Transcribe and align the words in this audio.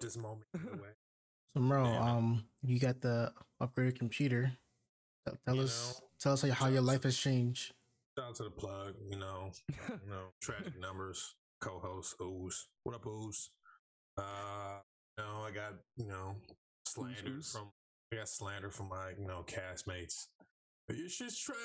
let 0.00 0.06
this 0.06 0.16
moment 0.16 0.44
away. 0.54 0.88
So, 1.52 1.60
bro, 1.60 1.82
Yeah. 1.84 2.12
um, 2.12 2.44
you 2.62 2.78
got 2.78 3.00
the 3.00 3.32
upgraded 3.60 3.98
computer. 3.98 4.52
Tell- 5.26 5.36
Tell 5.44 5.56
You 5.56 5.62
us, 5.62 5.98
know, 6.00 6.06
tell 6.20 6.32
us 6.34 6.42
how, 6.42 6.50
how 6.52 6.66
your 6.68 6.80
life 6.80 7.02
has 7.02 7.16
changed. 7.18 7.72
Shout 8.16 8.28
out 8.28 8.34
to 8.36 8.44
the 8.44 8.50
plug, 8.50 8.94
you 9.10 9.18
know, 9.18 9.50
you 9.68 10.08
know, 10.08 10.26
tragic 10.40 10.78
numbers, 10.78 11.34
co-host 11.60 12.14
Ooze. 12.22 12.68
What 12.84 12.94
up, 12.94 13.04
Ooze? 13.04 13.50
Uh, 14.16 14.78
you 15.18 15.24
know, 15.24 15.42
I 15.42 15.50
got 15.50 15.72
you 15.96 16.06
know 16.06 16.36
slander 16.86 17.30
Ooze. 17.30 17.50
from 17.50 17.72
I 18.12 18.16
got 18.18 18.28
slander 18.28 18.70
from 18.70 18.88
my 18.90 19.10
you 19.18 19.26
know 19.26 19.44
castmates. 19.44 20.28
Your 20.88 21.08
shit's 21.08 21.36
trash. 21.36 21.58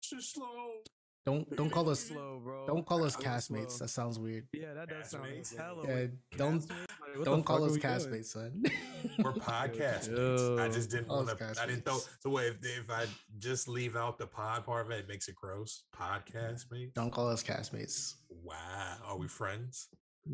Shit's 0.00 0.30
slow. 0.32 0.80
Don't 1.26 1.56
don't 1.56 1.70
call 1.70 1.90
us 1.90 2.00
slow, 2.00 2.40
bro. 2.42 2.66
don't 2.68 2.86
call 2.86 3.02
us 3.04 3.16
Hella 3.16 3.36
castmates. 3.38 3.72
slow. 3.72 3.78
That 3.86 3.88
sounds 3.88 4.18
weird. 4.20 4.46
Yeah, 4.52 4.74
that 4.74 4.88
does 4.88 5.10
sound 5.10 5.24
Castmates? 5.26 5.56
hella 5.56 5.82
Yeah, 5.82 5.94
weird. 5.94 6.18
don't 6.36 6.70
Like, 6.70 7.24
don't 7.24 7.42
call 7.44 7.64
us 7.64 7.76
are 7.76 7.78
doing? 7.80 7.80
castmates, 7.82 8.26
son. 8.26 8.62
We're 9.18 9.32
podcast 9.32 10.08
mates. 10.10 10.60
I 10.60 10.68
just 10.68 10.90
didn't 10.90 11.08
want 11.08 11.28
to. 11.36 11.44
I 11.60 11.66
didn't 11.66 11.84
throw. 11.84 11.94
castmates. 11.94 12.08
So 12.20 12.30
wait, 12.30 12.46
if, 12.48 12.56
if 12.84 12.90
I 12.90 13.06
just 13.38 13.66
leave 13.66 13.96
out 13.96 14.18
the 14.18 14.26
pod 14.28 14.64
part 14.64 14.86
of 14.86 14.92
it, 14.92 15.00
it 15.00 15.08
makes 15.08 15.26
it 15.28 15.34
gross. 15.34 15.82
Podcast 15.98 16.70
mates. 16.70 16.92
don't 16.94 17.10
call 17.10 17.28
us 17.28 17.42
castmates. 17.42 18.14
Wow. 18.30 18.96
Are 19.04 19.18
we 19.18 19.26
friends? 19.26 19.88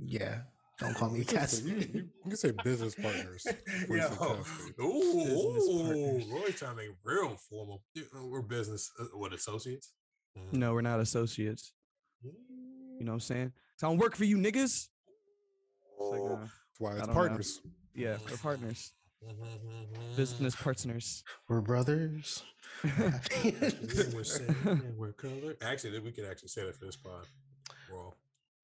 Yeah, 0.04 0.40
don't 0.78 0.94
call 0.94 1.08
me 1.08 1.20
You 1.20 1.24
can 1.24 1.48
say- 1.48 1.68
you, 1.70 1.74
castmate. 1.76 1.94
you, 1.94 2.00
you 2.00 2.28
can 2.28 2.36
say 2.36 2.52
business 2.62 2.94
partners. 2.94 3.46
before 3.88 3.96
Yo, 3.96 4.04
ooh, 4.84 5.24
Business 5.24 5.82
partners. 5.82 6.26
Roy 6.30 6.50
trying 6.54 6.70
to 6.72 6.76
make 6.76 6.90
real 7.02 7.36
formal. 7.48 7.82
We're 8.30 8.42
business, 8.42 8.90
uh, 9.00 9.04
what 9.14 9.32
associates? 9.32 9.92
Mm. 10.38 10.52
No, 10.58 10.72
we're 10.74 10.80
not 10.82 11.00
associates. 11.00 11.72
You 12.22 12.32
know 13.06 13.12
what 13.12 13.16
I'm 13.16 13.20
saying? 13.20 13.52
So 13.76 13.86
I 13.86 13.90
don't 13.90 13.98
work 13.98 14.16
for 14.16 14.24
you 14.24 14.36
niggas. 14.36 14.62
It's 14.62 14.88
like, 16.00 16.20
Oh. 16.20 16.34
uh, 16.34 16.38
That's 16.40 16.50
why 16.78 16.90
it's 16.92 16.98
don't 17.00 17.08
know. 17.08 17.14
partners. 17.14 17.60
yeah, 17.94 18.16
we're 18.30 18.36
partners, 18.36 18.92
business 20.16 20.54
partners. 20.62 21.22
We're 21.48 21.60
brothers. 21.60 22.42
we're 22.84 24.24
same 24.24 24.94
we're 24.96 25.12
color. 25.12 25.56
Actually, 25.62 25.98
we 26.00 26.10
could 26.12 26.24
actually 26.24 26.48
say 26.48 26.64
that 26.64 26.76
for 26.76 26.86
this 26.86 26.96
pod. 26.96 27.26
We're 27.90 27.98
all, 27.98 28.16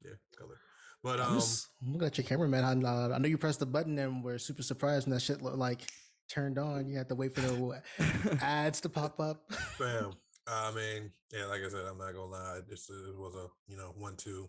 yeah, 0.04 0.12
color. 0.36 0.58
But 1.02 1.20
I'm 1.20 1.28
um, 1.32 1.34
just 1.34 1.68
looking 1.84 2.06
at 2.06 2.18
your 2.18 2.24
cameraman. 2.26 2.64
I, 2.64 2.88
uh, 2.88 3.14
I 3.14 3.18
know 3.18 3.28
you 3.28 3.38
pressed 3.38 3.60
the 3.60 3.66
button 3.66 3.98
and 3.98 4.24
we're 4.24 4.38
super 4.38 4.62
surprised 4.62 5.06
when 5.06 5.14
that 5.14 5.20
shit 5.20 5.42
looked 5.42 5.58
like 5.58 5.82
turned 6.28 6.58
on. 6.58 6.88
You 6.88 6.96
had 6.98 7.08
to 7.08 7.14
wait 7.14 7.34
for 7.34 7.40
the 7.40 7.82
ads 8.42 8.80
to 8.80 8.88
pop 8.88 9.20
up. 9.20 9.48
Bam. 9.78 10.10
I 10.48 10.72
mean, 10.72 11.10
yeah, 11.32 11.46
like 11.46 11.60
I 11.64 11.68
said, 11.68 11.84
I'm 11.90 11.98
not 11.98 12.14
gonna 12.14 12.30
lie. 12.30 12.60
This 12.68 12.90
uh, 12.90 13.12
was 13.16 13.34
a 13.34 13.46
you 13.70 13.76
know 13.76 13.94
one 13.96 14.16
two, 14.16 14.48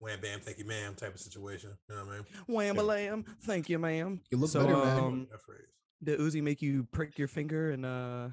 wham 0.00 0.20
bam, 0.20 0.40
thank 0.40 0.58
you, 0.58 0.66
ma'am, 0.66 0.94
type 0.94 1.14
of 1.14 1.20
situation. 1.20 1.70
You 1.88 1.96
know 1.96 2.04
what 2.04 2.12
I 2.12 2.16
mean? 2.16 2.26
Wham 2.46 2.78
a 2.78 2.82
lamb. 2.82 3.24
Thank 3.42 3.68
you, 3.68 3.78
ma'am. 3.78 4.20
You 4.30 4.38
look 4.38 4.50
so, 4.50 4.60
better, 4.60 4.76
man. 4.76 4.98
um, 4.98 5.28
that 5.30 5.40
phrase. 5.42 5.60
did 6.02 6.20
Uzi 6.20 6.42
make 6.42 6.62
you 6.62 6.86
prick 6.92 7.18
your 7.18 7.28
finger 7.28 7.70
and 7.70 7.86
uh, 7.86 8.28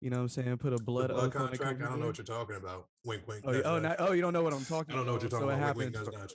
you 0.00 0.10
know 0.10 0.18
what 0.18 0.22
I'm 0.22 0.28
saying, 0.28 0.56
put 0.58 0.72
a 0.72 0.78
blood, 0.78 1.08
blood 1.08 1.10
oath 1.10 1.36
on 1.36 1.50
the 1.50 1.58
contract. 1.58 1.82
I 1.82 1.86
don't 1.86 2.00
know 2.00 2.06
what 2.06 2.18
you're 2.18 2.24
talking 2.26 2.56
about. 2.56 2.88
Wink, 3.04 3.26
wink. 3.26 3.44
Oh, 3.46 3.52
you- 3.52 3.62
oh, 3.62 3.78
nudge. 3.78 3.98
now, 3.98 4.06
oh, 4.06 4.12
you 4.12 4.20
don't 4.20 4.32
know 4.32 4.42
what 4.42 4.52
I'm 4.52 4.64
talking 4.64 4.92
about. 4.92 4.94
I 4.94 4.96
don't 4.96 5.06
know 5.06 5.12
what 5.14 5.22
you're 5.22 5.30
talking 5.30 5.48
about. 5.48 5.60
talking 5.60 5.62
so 5.62 5.70
about. 5.70 5.70
What 5.70 5.76
Wink, 5.76 5.94
happened? 5.94 6.12
wink, 6.12 6.14
nudge, 6.14 6.34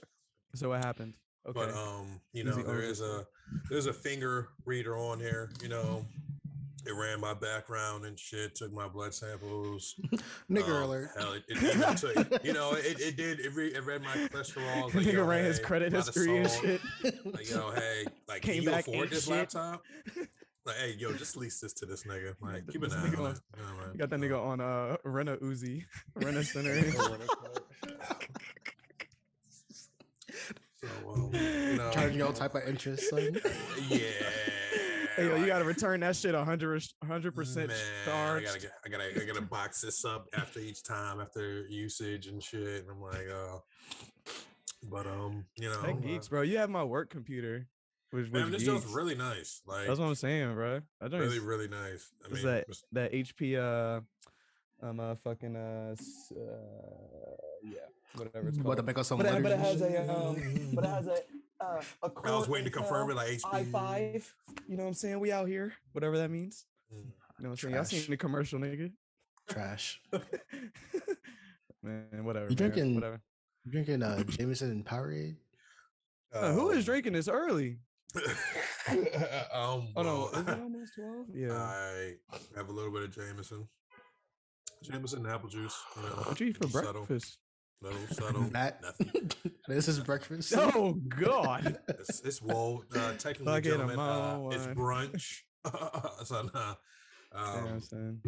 So 0.56 0.68
what 0.70 0.84
happened? 0.84 1.14
Okay. 1.48 1.60
But 1.60 1.74
um, 1.74 2.20
you 2.32 2.44
know, 2.44 2.52
Uzi 2.52 2.66
there 2.66 2.74
owns 2.74 2.84
is 2.84 3.00
a 3.00 3.26
there's 3.70 3.86
a 3.86 3.92
finger 3.92 4.48
reader 4.64 4.98
on 4.98 5.20
here. 5.20 5.50
You 5.62 5.68
know, 5.68 6.04
it 6.86 6.92
ran 6.94 7.20
my 7.20 7.34
background 7.34 8.04
and 8.04 8.18
shit. 8.18 8.54
Took 8.54 8.72
my 8.72 8.88
blood 8.88 9.12
samples. 9.14 9.94
Nigger 10.50 10.76
Um, 10.76 10.82
alert. 10.84 11.10
Hell, 11.18 11.32
it, 11.34 11.44
it 11.48 11.62
even 11.76 11.94
took, 11.96 12.44
you 12.44 12.52
know, 12.52 12.72
it, 12.72 13.00
it 13.00 13.16
did. 13.16 13.40
It, 13.40 13.54
re, 13.54 13.68
it 13.68 13.84
read 13.84 14.02
my 14.02 14.14
cholesterol. 14.28 14.84
Like, 14.94 15.04
Nigga 15.04 15.12
yo, 15.14 15.24
ran 15.24 15.44
his 15.44 15.58
credit 15.58 15.92
history 15.92 16.38
and 16.38 16.50
shit. 16.50 16.80
Like, 17.24 17.50
yo, 17.50 17.70
hey, 17.72 18.04
like, 18.28 18.42
Came 18.42 18.64
can 18.64 18.72
you 18.72 18.78
afford 18.78 19.10
this 19.10 19.24
shit. 19.24 19.32
laptop? 19.34 19.82
Like, 20.66 20.76
hey, 20.76 20.94
yo, 20.98 21.12
just 21.14 21.36
lease 21.36 21.58
this 21.60 21.72
to 21.74 21.86
this 21.86 22.04
nigga. 22.04 22.34
Like, 22.40 22.66
keep 22.68 22.82
an 22.82 22.92
eye 22.92 22.96
nigga 23.08 23.18
on 23.18 23.24
on- 23.26 23.30
it. 23.32 23.40
You 23.56 23.62
know, 23.62 23.94
got 23.98 24.10
that 24.10 24.20
nigga 24.20 24.42
on 24.42 24.60
uh 24.60 24.96
Rena 25.04 25.36
Uzi, 25.38 25.84
Rent-A-Center. 26.16 26.82
So, 30.82 30.88
um, 31.12 31.30
you 31.34 31.76
know, 31.76 31.90
Charging 31.92 32.22
all 32.22 32.32
type 32.32 32.54
of 32.54 32.66
interest, 32.66 33.10
son. 33.10 33.38
yeah. 33.88 33.98
Hey, 35.20 35.26
yo, 35.28 35.36
you 35.36 35.46
gotta 35.46 35.64
return 35.64 36.00
that 36.00 36.16
shit 36.16 36.34
100 36.34 37.34
percent 37.34 37.68
Man, 37.68 37.76
I 38.02 38.06
charged. 38.10 38.46
gotta, 38.46 38.58
get, 38.60 38.72
I 38.84 38.88
gotta, 38.88 39.22
I 39.22 39.24
gotta 39.26 39.42
box 39.42 39.80
this 39.82 40.04
up 40.04 40.28
after 40.34 40.60
each 40.60 40.82
time, 40.82 41.20
after 41.20 41.66
usage 41.68 42.26
and 42.26 42.42
shit. 42.42 42.82
And 42.82 42.90
I'm 42.90 43.02
like, 43.02 43.28
oh, 43.30 43.62
but 44.90 45.06
um, 45.06 45.44
you 45.56 45.68
know, 45.68 45.82
That 45.82 46.00
geeks, 46.02 46.28
bro. 46.28 46.40
You 46.42 46.56
have 46.58 46.70
my 46.70 46.84
work 46.84 47.10
computer, 47.10 47.66
which 48.12 48.28
uh, 48.28 48.30
man, 48.32 48.44
which 48.46 48.54
this 48.60 48.64
show's 48.64 48.80
geeks. 48.82 48.94
really 48.94 49.14
nice. 49.14 49.60
Like, 49.66 49.86
That's 49.86 49.98
what 49.98 50.06
I'm 50.06 50.14
saying, 50.14 50.54
bro. 50.54 50.80
That 51.00 51.10
joint's- 51.10 51.26
really, 51.34 51.38
really 51.40 51.68
nice. 51.68 52.08
I 52.24 52.32
mean, 52.32 52.44
that 52.46 52.66
just- 52.68 52.84
that 52.92 53.12
HP 53.12 53.56
uh 53.58 54.00
um 54.82 54.98
uh 55.00 55.14
fucking 55.16 55.54
uh, 55.56 55.94
uh 55.94 56.34
yeah 57.62 57.80
whatever 58.14 58.48
it's 58.48 58.56
About 58.56 58.64
called. 58.64 58.76
to 58.78 58.82
make 58.84 58.96
us 58.98 59.08
some 59.08 59.18
But 59.18 59.26
it, 59.26 59.42
but 59.42 59.52
it 59.52 59.58
letters 59.60 59.80
has 59.80 59.82
a 59.82 60.10
um 60.10 60.70
but 60.72 60.84
it 60.84 60.88
has 60.88 61.06
a 61.06 61.16
uh 61.60 61.82
a 62.02 62.10
I 62.24 62.30
was 62.38 62.48
waiting 62.48 62.64
to 62.64 62.70
confirm 62.70 63.10
it, 63.10 63.14
like 63.16 63.38
i 63.52 63.62
HP. 63.62 63.70
five. 63.70 64.34
You 64.70 64.76
know 64.76 64.84
what 64.84 64.90
I'm 64.90 64.94
saying? 64.94 65.18
We 65.18 65.32
out 65.32 65.48
here, 65.48 65.72
whatever 65.90 66.16
that 66.18 66.30
means. 66.30 66.64
Mm. 66.94 66.98
You 66.98 67.02
know 67.40 67.48
what 67.48 67.50
I'm 67.50 67.56
saying? 67.56 67.74
Y'all 67.74 67.84
seen 67.84 68.08
the 68.08 68.16
commercial, 68.16 68.60
nigga? 68.60 68.92
trash. 69.48 70.00
man, 71.82 72.24
whatever. 72.24 72.48
You 72.48 72.54
drinking- 72.54 72.94
whatever. 72.94 73.20
You 73.64 73.72
drinking 73.72 74.04
uh, 74.04 74.22
Jameson 74.28 74.70
and 74.70 74.86
Powerade? 74.86 75.34
Uh, 76.32 76.52
who 76.52 76.70
is 76.70 76.78
Um, 76.78 76.84
drinking 76.84 77.14
this 77.14 77.26
early? 77.26 77.78
um, 79.52 79.88
Oh 79.96 80.02
no, 80.02 80.28
is 80.34 80.38
it 80.46 80.48
almost 80.62 80.92
twelve? 80.94 81.26
Yeah. 81.34 81.52
I 81.52 82.12
have 82.56 82.68
a 82.68 82.72
little 82.72 82.92
bit 82.92 83.02
of 83.02 83.10
Jameson, 83.12 83.66
Jameson 84.84 85.26
and 85.26 85.34
apple 85.34 85.48
juice. 85.48 85.76
You 85.96 86.02
know, 86.02 86.08
what 86.10 86.38
you 86.38 86.46
eat 86.46 86.58
for 86.58 86.68
breakfast? 86.68 87.38
Little 87.82 87.98
subtle, 88.10 88.42
That 88.52 88.82
nothing. 88.82 89.32
this 89.68 89.88
is 89.88 90.00
breakfast. 90.00 90.52
Oh 90.56 90.92
God. 90.92 91.78
It's, 91.88 92.20
it's 92.20 92.42
woe. 92.42 92.84
Uh, 92.94 93.12
technically, 93.12 93.46
Fucking 93.46 93.62
gentlemen, 93.70 93.98
uh, 93.98 94.48
it's 94.52 94.66
brunch. 94.66 95.38
so 96.24 96.42
nah. 96.54 96.74
You 97.32 97.38
know 97.38 97.80
I'm 97.92 97.98
Um, 97.98 98.20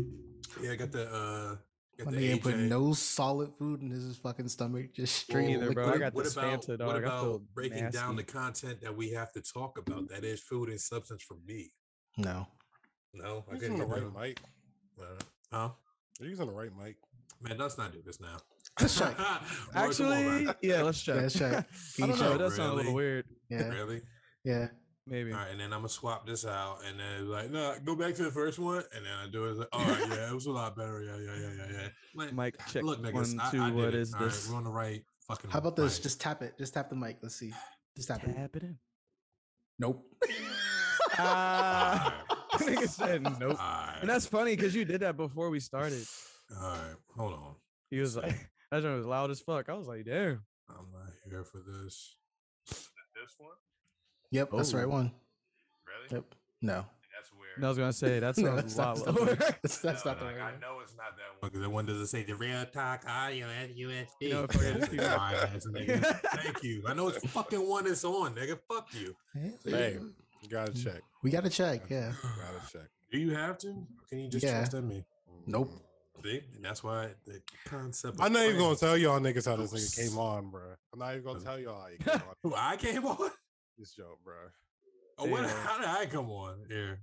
yeah, 0.63 0.73
I 0.73 0.77
got 0.77 0.93
the 0.93 1.05
uh, 1.13 1.57
got 1.99 2.07
My 2.07 2.13
the 2.13 2.17
nigga 2.17 2.33
ain't 2.33 2.43
put 2.43 2.57
no 2.57 2.93
solid 2.95 3.51
food 3.59 3.83
in 3.83 3.91
his 3.91 4.17
fucking 4.17 4.49
stomach, 4.49 4.95
just 4.95 5.17
straight 5.17 5.51
either, 5.51 5.69
liquid. 5.69 5.75
bro. 5.75 5.93
I 5.93 5.99
got 5.99 6.15
what 6.15 6.25
this 6.25 6.33
about 6.35 6.63
Fanta, 6.63 6.69
what 6.71 6.79
dog. 6.79 6.95
I 6.95 6.99
about 6.99 7.23
feel 7.23 7.43
breaking 7.55 7.91
down 7.91 8.17
the 8.17 8.23
content 8.23 8.81
that 8.81 8.97
we 8.97 9.11
have 9.11 9.33
to 9.33 9.43
talk 9.43 9.77
about? 9.79 10.09
That 10.09 10.25
is 10.25 10.41
food 10.41 10.69
and 10.71 10.81
substance 10.81 11.23
for 11.23 11.37
me. 11.47 11.73
No. 12.17 12.47
No, 13.13 13.45
I 13.49 13.53
You're 13.53 13.61
couldn't 13.61 13.77
using 13.77 13.79
the 13.79 13.87
right 13.87 14.29
mic. 14.29 14.41
Uh, 14.99 15.05
Huh? 15.53 15.69
You're 16.19 16.31
using 16.31 16.47
the 16.47 16.53
right 16.53 16.71
mic. 16.83 16.97
Man, 17.43 17.59
let's 17.59 17.77
not 17.77 17.93
do 17.93 18.01
this 18.03 18.21
now. 18.21 18.39
Let's 18.81 18.99
check. 18.99 19.19
Roy, 19.19 19.25
come 19.25 19.77
on, 19.77 19.85
Actually, 19.89 20.49
yeah, 20.63 20.83
let's 20.83 21.03
check. 21.03 21.17
Let's 21.17 21.39
check. 21.39 21.53
I 22.03 22.07
don't 22.07 22.09
know. 22.11 22.17
check? 22.17 22.35
It 22.35 22.39
does 22.39 22.57
sound 22.57 22.73
a 22.73 22.75
little 22.75 22.95
weird. 22.95 23.25
Yeah. 23.51 23.69
really? 23.69 24.01
Yeah. 24.45 24.69
Maybe. 25.07 25.33
All 25.33 25.39
right, 25.39 25.51
and 25.51 25.59
then 25.59 25.73
I'm 25.73 25.81
gonna 25.81 25.89
swap 25.89 26.27
this 26.27 26.47
out, 26.47 26.79
and 26.89 26.99
then 26.99 27.29
like, 27.29 27.51
no, 27.51 27.75
go 27.85 27.97
back 27.97 28.15
to 28.15 28.23
the 28.23 28.31
first 28.31 28.59
one, 28.61 28.85
and 28.95 29.05
then 29.05 29.13
I 29.21 29.29
do 29.31 29.47
it. 29.47 29.57
Like, 29.57 29.69
all 29.73 29.85
right, 29.85 30.07
yeah, 30.09 30.31
it 30.31 30.35
was 30.35 30.47
a 30.47 30.53
lot 30.53 30.77
better. 30.77 31.03
Yeah, 31.03 31.17
yeah, 31.17 31.41
yeah, 31.41 31.51
yeah, 31.57 31.81
yeah. 31.83 31.89
Like, 32.15 32.33
Mic 32.33 32.55
check. 32.69 32.85
look, 32.85 33.03
niggas, 33.03 33.37
one, 33.37 33.51
two. 33.51 33.61
I 33.61 33.67
did 33.71 33.75
what 33.75 33.85
it. 33.89 33.95
is 33.97 34.15
All 34.15 34.21
right, 34.21 34.27
this? 34.27 34.49
we're 34.49 34.57
on 34.57 34.65
the 34.65 34.71
right 34.71 35.03
fucking. 35.27 35.51
How 35.51 35.59
about 35.59 35.75
this? 35.75 35.97
mic. 35.99 36.03
Just 36.05 36.21
tap 36.21 36.41
it. 36.43 36.57
Just 36.57 36.75
tap 36.75 36.89
the 36.89 36.95
mic. 36.95 37.19
Let's 37.21 37.35
see. 37.35 37.53
Just 37.97 38.09
tap 38.09 38.23
it. 38.27 38.35
Tap 38.37 38.55
it 38.57 38.63
in. 38.63 38.79
Nope. 39.79 40.05
Ah, 41.19 42.23
nigga 42.53 42.89
said 42.89 43.23
nope. 43.23 43.43
All 43.43 43.57
right, 43.57 43.99
And 44.01 44.09
that's 44.09 44.25
funny 44.27 44.57
because 44.57 44.75
you 44.75 44.85
did 44.87 45.01
that 45.03 45.17
before 45.17 45.51
we 45.51 45.61
started. 45.61 46.05
all 46.59 46.71
right. 46.71 46.95
Hold 47.19 47.35
on. 47.35 47.55
He 47.91 47.99
was 47.99 48.17
like, 48.17 48.35
that 48.73 48.83
joint 48.83 48.97
was 48.97 49.07
loud 49.07 49.31
as 49.31 49.41
fuck. 49.41 49.69
I 49.69 49.75
was 49.75 49.87
like, 49.87 50.05
damn. 50.05 50.43
I'm 50.69 50.87
not 50.93 51.11
here 51.29 51.45
for 51.45 51.59
this. 51.59 52.17
This 52.69 53.35
one, 53.39 53.51
Yep, 54.33 54.49
that's 54.53 54.71
the 54.73 54.79
right 54.79 54.87
Oh. 54.87 54.91
one. 54.91 55.13
really? 55.87 56.09
Yep. 56.17 56.35
No. 56.63 56.87
That's 57.15 57.31
weird. 57.33 57.57
And 57.57 57.65
I 57.67 57.69
was 57.69 57.79
gonna 57.79 57.93
say 57.93 58.19
that 58.19 58.37
No, 58.39 58.57
sounds 58.57 58.63
that's 58.63 58.75
a 58.75 58.79
not, 58.79 58.99
lot 59.07 59.07
lower. 59.21 59.27
the- 59.35 59.37
that's, 59.63 59.79
that's 59.79 60.05
not 60.05 60.19
the 60.19 60.25
like, 60.25 60.39
right 60.39 60.55
I 60.57 60.61
know 60.61 60.81
it's 60.83 60.95
not 60.97 61.15
that 61.17 61.41
one 61.41 61.51
because 61.51 61.61
the 61.61 61.71
one 61.71 61.87
doesn't 61.87 62.07
say 62.07 62.23
the 62.25 62.35
real 62.35 62.65
talk 62.67 63.05
audio 63.07 63.47
at 63.47 63.77
USB. 63.77 64.07
You 64.23 64.31
know, 64.31 64.45
if 64.45 64.57
I 64.57 64.63
Yeah, 64.65 64.73
could 64.73 64.83
it's 64.83 64.89
do 64.89 64.97
a 64.97 65.01
that. 65.03 65.17
fine 65.19 65.35
ass 65.35 65.67
nigga. 65.73 66.21
Thank 66.43 66.63
you. 66.65 66.83
I 66.89 66.95
know 66.95 67.09
it's 67.09 67.25
fucking 67.31 67.69
one 67.69 67.87
is 67.87 68.05
on, 68.05 68.35
nigga. 68.35 68.59
Fuck 68.69 68.89
you. 68.95 69.15
Hey, 69.65 69.99
you 70.43 70.49
gotta 70.49 70.73
check. 70.73 71.03
We 71.23 71.31
got 71.31 71.45
to 71.45 71.51
check. 71.51 71.83
Yeah. 71.89 72.13
Gotta 72.23 72.73
check. 72.73 72.89
Do 73.13 73.19
you 73.19 73.31
have 73.35 73.59
to? 73.59 73.69
Or 73.69 73.87
can 74.09 74.19
you 74.21 74.29
just 74.29 74.45
Yeah. 74.45 74.57
trust 74.59 74.75
in 74.75 74.89
me? 74.89 75.05
Nope. 75.47 75.71
Mm. 75.71 75.81
See, 76.25 76.41
and 76.57 76.65
that's 76.65 76.83
why 76.85 77.11
the 77.27 77.41
concept. 77.65 78.19
I'm 78.21 78.33
not 78.33 78.45
even 78.45 78.59
gonna 78.59 78.77
tell 78.77 78.97
y'all 78.97 79.19
niggas 79.21 79.47
how 79.47 79.57
this 79.57 79.73
nigga 79.73 80.09
came 80.11 80.19
on, 80.19 80.51
bro. 80.51 80.63
I'm 80.93 80.99
not 80.99 81.13
even 81.13 81.25
gonna 81.25 81.41
tell 81.41 81.59
y'all 81.59 81.81
how 81.81 81.89
he 81.89 81.97
came 82.05 82.15
on 82.15 82.35
Who 82.43 82.55
I 82.57 82.77
came 82.77 83.05
on. 83.07 83.31
this 83.79 83.93
joke, 83.95 84.19
bro. 84.25 84.35
Oh, 85.19 85.27
what? 85.27 85.49
How 85.49 85.79
did 85.79 85.89
I 85.89 86.07
come 86.07 86.31
on 86.31 86.57
here? 86.69 87.01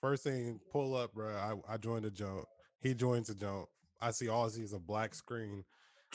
First 0.00 0.24
thing, 0.24 0.60
pull 0.72 0.94
up, 0.96 1.12
bro. 1.12 1.34
I, 1.68 1.74
I 1.74 1.76
joined 1.76 2.04
the 2.04 2.10
joke. 2.10 2.48
He 2.80 2.94
joins 2.94 3.28
the 3.28 3.34
joke. 3.34 3.68
I 4.00 4.12
see 4.12 4.28
all 4.28 4.46
I 4.46 4.48
see 4.48 4.62
is 4.62 4.72
a 4.72 4.78
black 4.78 5.14
screen. 5.14 5.62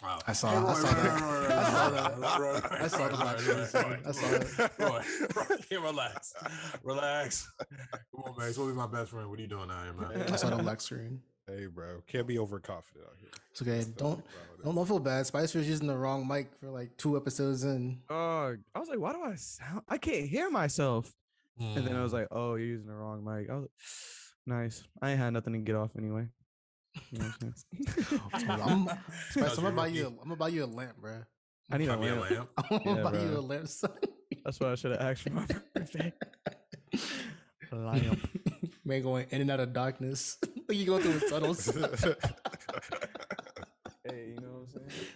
Wow. 0.01 0.19
I 0.28 0.34
saw- 0.34 0.50
Hey, 0.50 0.58
I 0.58 0.74
saw 0.74 0.92
that. 0.92 1.22
Roy, 1.22 1.30
Roy, 1.30 1.56
I 1.56 1.68
saw 1.72 1.90
that. 1.90 2.18
Roy, 2.40 2.51
Roy, 2.51 2.62
I 2.81 2.88
saw 2.88 2.98
Roy, 3.06 3.10
the 3.12 3.18
black 3.18 3.38
Roy, 3.38 3.66
face. 3.66 3.74
Roy, 3.75 4.00
I 4.06 4.12
saw 4.12 4.28
Roy, 4.28 4.36
it. 4.36 4.72
Roy, 4.80 5.01
Roy, 5.36 5.56
yeah, 5.72 5.78
relax, 5.78 6.34
relax. 6.84 7.51
Come 8.12 8.24
on, 8.25 8.38
man. 8.38 8.48
It's 8.50 8.58
gonna 8.58 8.72
be 8.72 8.75
my 8.78 8.88
best 8.88 9.12
friend. 9.12 9.30
What 9.30 9.38
are 9.40 9.42
you 9.42 9.48
doing 9.48 9.69
out 9.69 9.84
here, 9.84 9.94
man? 9.94 10.34
I 10.34 10.36
saw 10.36 10.50
the 10.50 10.62
black 10.63 10.81
screen. 10.81 11.22
Hey, 11.47 11.68
bro, 11.68 12.01
can't 12.07 12.25
be 12.25 12.39
overconfident 12.39 13.06
out 13.06 13.13
here. 13.19 13.30
It's 13.51 13.62
okay. 13.62 13.75
Let's 13.77 13.86
Don't 13.88 14.18
be 14.18 14.24
proud 14.24 14.57
of 14.57 14.63
don't, 14.63 14.75
don't 14.75 14.88
feel 14.88 15.00
bad. 15.00 15.27
Spicer 15.27 15.59
was 15.59 15.68
using 15.69 15.86
the 15.88 15.95
wrong 15.95 16.27
mic 16.27 16.47
for 16.59 16.69
like 16.71 16.97
two 16.97 17.15
episodes 17.18 17.63
in. 17.63 18.00
Oh, 18.09 18.56
I 18.74 18.80
was 18.80 18.89
like, 18.89 19.00
why 19.00 19.13
do 19.13 19.21
I 19.21 19.36
sound? 19.36 19.81
I 19.88 20.00
can't 20.00 20.27
hear 20.27 20.50
myself. 20.50 21.13
And 21.59 21.86
then 21.86 21.95
I 21.95 22.01
was 22.03 22.12
Mm. 22.12 22.15
like, 22.15 22.27
oh, 22.31 22.56
you're 22.56 22.68
using 22.68 22.88
the 22.88 22.95
wrong 22.95 23.24
mic. 23.24 23.50
I 23.50 23.53
was 23.53 23.62
like, 23.63 23.71
nice. 24.47 24.83
I 25.01 25.12
ain't 25.12 25.19
had 25.19 25.33
nothing 25.33 25.53
to 25.53 25.59
get 25.59 25.75
off 25.75 25.92
anyway. 25.97 26.27
You 27.12 27.19
know 27.19 27.25
what 27.25 27.48
I'm 27.48 27.53
saying? 27.77 28.62
I'm, 28.62 28.89
Spicer, 29.30 29.56
I'm 29.57 29.63
gonna 29.63 29.75
buy 29.75 29.88
you. 29.88 30.01
A, 30.01 30.03
rookie. 30.06 30.18
I'm 30.21 30.24
gonna 30.30 30.36
buy 30.36 30.48
you 30.50 30.63
a 30.63 30.65
lamp, 30.65 30.98
bro. 30.98 31.21
I 31.71 31.77
need 31.77 31.89
a 31.89 31.95
Buy 31.95 32.01
me 32.01 32.07
a 32.09 32.15
lamp. 32.15 32.31
lamp. 32.31 32.50
I'm 32.71 32.80
gonna 32.83 32.95
Yeah, 32.98 33.03
buy 33.03 33.24
you 33.24 33.38
a 33.38 33.41
lamp. 33.41 33.68
Son. 33.68 33.91
That's 34.44 34.59
what 34.59 34.69
I 34.71 34.75
should 34.75 34.91
have 34.91 35.01
asked 35.01 35.21
for 35.24 35.30
my 35.30 35.45
birthday. 35.75 36.13
A 37.71 37.75
lamp. 37.75 38.19
Man, 38.86 39.01
going 39.01 39.27
in 39.31 39.41
and 39.41 39.51
out 39.51 39.59
of 39.59 39.74
darkness. 39.74 40.38
Like 40.67 40.77
you 40.77 40.85
go 40.85 41.00
through 41.00 41.19
the 41.19 41.29
tunnels. 41.29 41.65
Hey, 44.07 44.33
you 44.35 44.35
know 44.41 44.50
what 44.50 44.81
I'm 44.83 44.89
saying? 44.89 45.07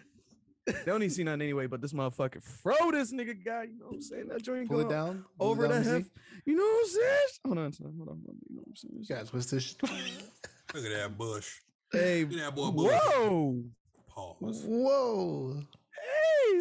They 0.65 0.91
don't 0.91 1.01
even 1.03 1.09
see 1.09 1.23
nothing 1.23 1.41
anyway, 1.41 1.65
but 1.67 1.81
this 1.81 1.93
motherfucker 1.93 2.41
fro 2.43 2.91
this 2.91 3.11
nigga 3.13 3.43
guy, 3.43 3.63
you 3.63 3.79
know 3.79 3.85
what 3.87 3.95
I'm 3.95 4.01
saying? 4.01 4.27
That 4.29 4.41
joint 4.43 4.67
Pull 4.69 4.81
it 4.81 4.89
down. 4.89 5.25
pull 5.37 5.47
it 5.49 5.51
over 5.51 5.67
down, 5.67 5.83
the 5.83 5.89
let 5.91 5.97
hip. 6.03 6.07
You 6.45 6.55
know 6.55 6.63
what 6.63 6.79
I'm 6.81 6.87
saying? 6.87 7.27
Hold 7.45 7.57
on, 7.57 7.73
son. 7.73 7.93
Hold 7.97 8.09
on. 8.09 8.15
hold 8.15 8.29
on, 8.29 8.35
You 8.49 8.55
know 8.55 8.61
what 8.63 8.67
I'm 8.69 8.75
saying? 8.75 8.93
You 8.99 9.05
gotta 9.07 9.25
twist 9.27 9.51
this. 9.51 9.75
Look 10.73 10.85
at 10.85 10.91
that 10.91 11.17
bush. 11.17 11.49
Hey, 11.91 12.23
Look 12.25 12.33
at 12.39 12.45
that 12.45 12.55
boy 12.55 12.69
bush. 12.71 12.99
whoa. 13.03 13.63
Pause. 14.07 14.63
Whoa. 14.67 15.61
Hey. 15.91 16.59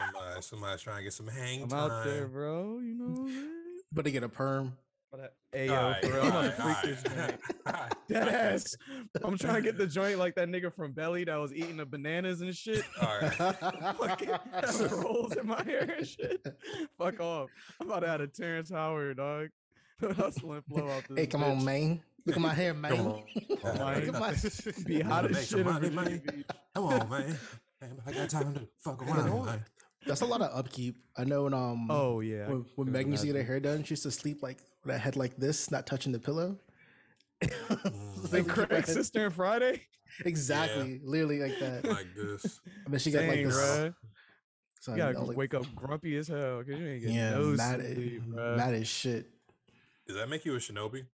Somebody, 0.00 0.42
somebody's 0.42 0.80
trying 0.82 0.96
to 0.98 1.02
get 1.04 1.12
some 1.12 1.26
hang 1.28 1.62
I'm 1.62 1.68
time. 1.68 1.90
out 1.90 2.04
there, 2.04 2.26
bro. 2.28 2.78
You 2.80 2.94
know 2.94 3.04
what 3.06 3.20
I'm 3.22 3.28
saying? 3.28 3.48
But 3.92 4.04
to 4.04 4.10
get 4.12 4.22
a 4.22 4.28
perm. 4.28 4.74
But 5.10 5.20
I- 5.20 5.28
Hey, 5.56 5.66
yo, 5.68 5.74
Alright, 5.74 6.04
for 6.04 6.12
real, 6.12 6.22
I'm 6.22 6.28
about 6.28 6.42
to 6.42 6.50
freak 6.62 6.82
this 6.82 7.04
alright, 7.12 7.38
joint. 7.66 7.94
Dead 8.08 8.28
ass. 8.28 8.76
I'm 9.24 9.38
trying 9.38 9.54
to 9.54 9.62
get 9.62 9.78
the 9.78 9.86
joint 9.86 10.18
like 10.18 10.34
that 10.34 10.48
nigga 10.48 10.70
from 10.72 10.92
Belly 10.92 11.24
that 11.24 11.36
was 11.36 11.54
eating 11.54 11.78
the 11.78 11.86
bananas 11.86 12.42
and 12.42 12.54
shit. 12.54 12.84
All 13.00 13.18
right. 13.22 13.32
Fucking 13.96 14.28
have 14.28 14.92
rolls 14.92 15.34
in 15.36 15.46
my 15.46 15.62
hair 15.62 15.90
and 15.96 16.06
shit. 16.06 16.46
Fuck 16.98 17.20
off. 17.20 17.48
I'm 17.80 17.88
about 17.88 18.00
to 18.00 18.08
have 18.08 18.20
a 18.20 18.26
Terrence 18.26 18.70
Howard, 18.70 19.16
dog. 19.16 19.48
Hustle 20.16 20.52
and 20.52 20.64
flow 20.66 20.86
out 20.90 21.04
this 21.08 21.18
hey, 21.18 21.26
come 21.26 21.42
on, 21.42 21.60
bitch. 21.60 21.64
man. 21.64 22.00
Look 22.26 22.36
at 22.36 22.42
my 22.42 22.54
hair, 22.54 22.74
man. 22.74 22.96
Come 22.96 23.06
on. 23.06 23.22
man. 23.64 24.06
Look 24.06 24.14
at 24.14 24.20
my. 24.20 24.34
Be 24.84 25.00
hot 25.00 25.22
Wanna 25.24 25.28
as 25.28 25.34
make 25.34 25.44
some 25.44 25.58
shit 25.58 25.66
in 25.66 25.94
money, 25.94 26.10
Virginia 26.18 26.22
man? 26.26 26.44
Come 26.74 26.84
on, 26.84 27.08
man. 27.10 27.38
Man, 27.80 28.02
I 28.06 28.12
got 28.12 28.28
time 28.30 28.54
to 28.54 28.68
fuck 28.80 29.06
know 29.06 29.12
around, 29.14 29.46
man. 29.46 29.64
That's 30.06 30.20
a 30.20 30.26
lot 30.26 30.40
of 30.42 30.56
upkeep. 30.56 30.96
I 31.16 31.24
know 31.24 31.44
when 31.44 31.54
um 31.54 31.90
Oh, 31.90 32.20
yeah. 32.20 32.48
When, 32.48 32.64
when 32.76 32.92
Megan 32.92 33.12
used 33.12 33.22
to 33.22 33.26
get 33.26 33.36
her 33.36 33.42
hair 33.42 33.60
done, 33.60 33.82
she 33.84 33.92
used 33.92 34.04
to 34.04 34.10
sleep 34.10 34.42
like 34.42 34.58
with 34.88 34.96
her 34.96 35.02
head 35.02 35.16
like 35.16 35.36
this, 35.36 35.70
not 35.70 35.86
touching 35.86 36.12
the 36.12 36.18
pillow. 36.18 36.56
Mm. 37.42 38.32
And 38.34 38.48
Craig's 38.48 38.92
sister 38.92 39.26
and 39.26 39.34
Friday? 39.34 39.82
exactly, 40.24 41.00
literally 41.04 41.38
like 41.38 41.58
that. 41.60 41.84
Like 41.84 42.08
this. 42.16 42.60
I 42.86 42.90
mean, 42.90 42.98
she 42.98 43.10
got 43.12 43.24
like 43.26 43.44
this. 43.44 43.56
bruh. 43.56 43.94
son, 44.80 44.94
You 44.94 44.98
gotta 45.02 45.12
you 45.12 45.18
know, 45.20 45.24
like- 45.26 45.36
wake 45.36 45.54
up 45.54 45.64
grumpy 45.74 46.16
as 46.16 46.28
hell 46.28 46.58
because 46.64 46.80
you 46.80 46.86
ain't 46.88 47.00
getting 47.02 47.16
yeah, 47.16 47.30
no 47.30 47.44
mad, 47.50 47.80
sleep, 47.80 48.22
bruh. 48.24 48.56
mad 48.56 48.74
as 48.74 48.88
shit. 48.88 49.30
Does 50.06 50.16
that 50.16 50.28
make 50.28 50.44
you 50.44 50.54
a 50.56 50.58
shinobi? 50.58 51.04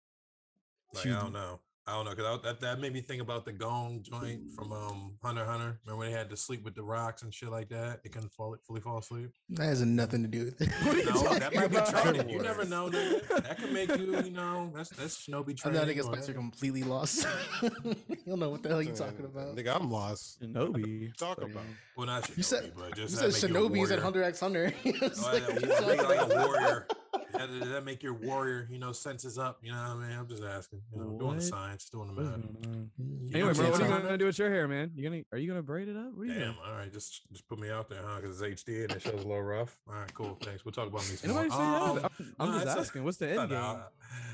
Like, 0.95 1.03
She- 1.05 1.11
I 1.11 1.21
don't 1.21 1.33
know. 1.35 1.61
I 1.87 1.93
don't 1.97 2.07
know 2.07 2.13
because 2.15 2.41
that, 2.45 2.61
that 2.63 2.81
made 2.81 2.95
me 2.95 3.03
think 3.03 3.21
about 3.21 3.45
the 3.45 3.53
Gon 3.53 4.03
joint 4.03 4.41
from 4.57 4.73
um 4.73 5.19
Hunter 5.23 5.43
x 5.43 5.51
Hunter. 5.51 5.79
Remember 5.85 5.99
when 5.99 6.11
they 6.11 6.17
had 6.17 6.31
to 6.31 6.37
sleep 6.37 6.65
with 6.65 6.75
the 6.75 6.83
rocks 6.83 7.21
and 7.23 7.33
shit 7.33 7.51
like 7.51 7.69
that? 7.69 8.03
They 8.03 8.09
couldn't 8.09 8.33
fall 8.33 8.57
fully 8.67 8.81
fall 8.81 8.99
asleep. 8.99 9.31
That 9.51 9.65
has 9.65 9.83
nothing 9.83 10.23
to 10.23 10.29
do 10.29 10.47
with 10.47 10.63
it. 10.63 10.71
What 10.83 10.95
are 10.95 10.99
you 10.99 11.05
No, 11.05 11.23
that 11.35 11.43
talking 11.43 11.61
might 11.61 11.71
be 11.71 11.77
about? 11.77 12.03
training. 12.03 12.29
You 12.31 12.41
never 12.41 12.65
know, 12.65 12.89
nigga. 12.89 13.29
That 13.43 13.59
can 13.59 13.73
make 13.75 13.95
you, 13.99 14.17
you 14.23 14.31
know, 14.31 14.73
that's 14.75 14.89
that's 14.91 15.27
shinobi 15.27 15.49
I'm 15.51 15.57
training. 15.57 15.81
not 15.81 15.89
against 15.91 16.09
or 16.09 16.13
Spencer 16.15 16.33
whatever. 16.33 16.39
completely 16.39 16.83
lost. 16.85 17.27
you 17.63 17.95
don't 18.27 18.39
know 18.39 18.49
what 18.49 18.63
the 18.63 18.71
hell 18.71 18.81
you're 18.83 18.95
talking 18.97 19.27
about. 19.27 19.55
Nigga, 19.55 19.77
I'm 19.79 19.91
lost. 19.91 20.41
Shinobi. 20.41 21.15
Talk 21.19 21.37
about? 21.37 21.65
Well, 21.99 22.07
not 22.07 22.23
shinobi, 22.23 22.37
You 22.39 22.43
said 22.45 22.73
but 22.75 22.97
just 22.97 23.13
you 23.15 23.21
that 23.29 23.33
said 23.35 23.51
make 23.51 23.61
you 23.63 23.69
Shinobi's 23.69 23.91
at. 23.91 23.99
Hunter 23.99 24.23
x 24.23 24.41
Hunter. 24.41 24.73
It's 24.85 25.23
Oh, 25.23 25.33
like, 25.33 25.43
yeah, 25.43 25.53
what 25.55 25.63
you 25.63 25.69
war- 25.69 25.77
talking 25.77 25.97
make 25.99 26.09
like 26.09 26.33
a 26.33 26.47
warrior. 26.47 26.87
That, 27.35 27.49
does 27.61 27.69
that 27.71 27.85
make 27.85 28.03
your 28.03 28.15
warrior, 28.15 28.69
you 28.71 28.79
know, 28.79 28.93
senses 28.93 29.39
up? 29.39 29.59
You 29.63 29.73
know 29.73 29.79
what 29.79 29.97
I 30.05 30.09
mean? 30.09 30.19
I'm 30.19 30.29
just 30.29 30.43
asking. 30.45 30.81
You 30.93 31.01
know, 31.01 31.19
doing 31.19 31.37
the 31.37 31.43
science, 31.43 31.89
doing 31.91 32.07
the 32.09 32.15
What 32.15 32.23
is 32.25 32.29
math. 32.31 32.41
going 32.43 32.91
on? 32.99 33.31
Anyway, 33.35 33.53
bro, 33.55 33.71
what 33.71 33.81
are 33.81 33.85
you 33.85 33.91
gonna 34.03 34.19
do 34.19 34.27
with 34.27 34.39
your 34.39 34.51
hair, 34.51 34.69
man? 34.69 34.93
You 34.95 35.03
gonna 35.11 35.23
are 35.33 35.39
you 35.39 35.49
gonna 35.49 35.63
braid 35.63 35.89
it 35.89 35.97
up? 35.97 36.13
What 36.15 36.23
are 36.23 36.27
you 36.27 36.35
Damn, 36.35 36.43
doing? 36.55 36.57
all 36.67 36.73
right, 36.75 36.93
just 36.93 37.23
just 37.33 37.49
put 37.49 37.59
me 37.59 37.71
out 37.71 37.89
there, 37.89 38.03
huh? 38.05 38.21
Because 38.21 38.41
it's 38.41 38.63
HD 38.65 38.83
and 38.85 38.93
it 38.93 39.03
shows 39.03 39.15
a 39.15 39.27
little 39.27 39.43
rough. 39.43 39.77
All 39.89 39.95
right, 39.95 40.15
cool. 40.15 40.39
Thanks. 40.43 40.65
We'll 40.65 40.73
talk 40.73 40.87
about 40.87 41.01
me 41.11 41.17
some 41.17 41.31
Anybody 41.31 41.49
more. 41.51 41.59
say 41.59 42.03
that? 42.03 42.05
Um, 42.05 42.11
I'm, 42.19 42.35
I'm 42.39 42.49
no, 42.49 42.55
just 42.55 42.67
it's 42.67 42.77
a- 42.77 42.81
asking. 42.81 43.05
What's 43.05 43.17
the 43.19 43.29
end 43.31 43.49
game? 43.51 43.59
no, 43.59 43.83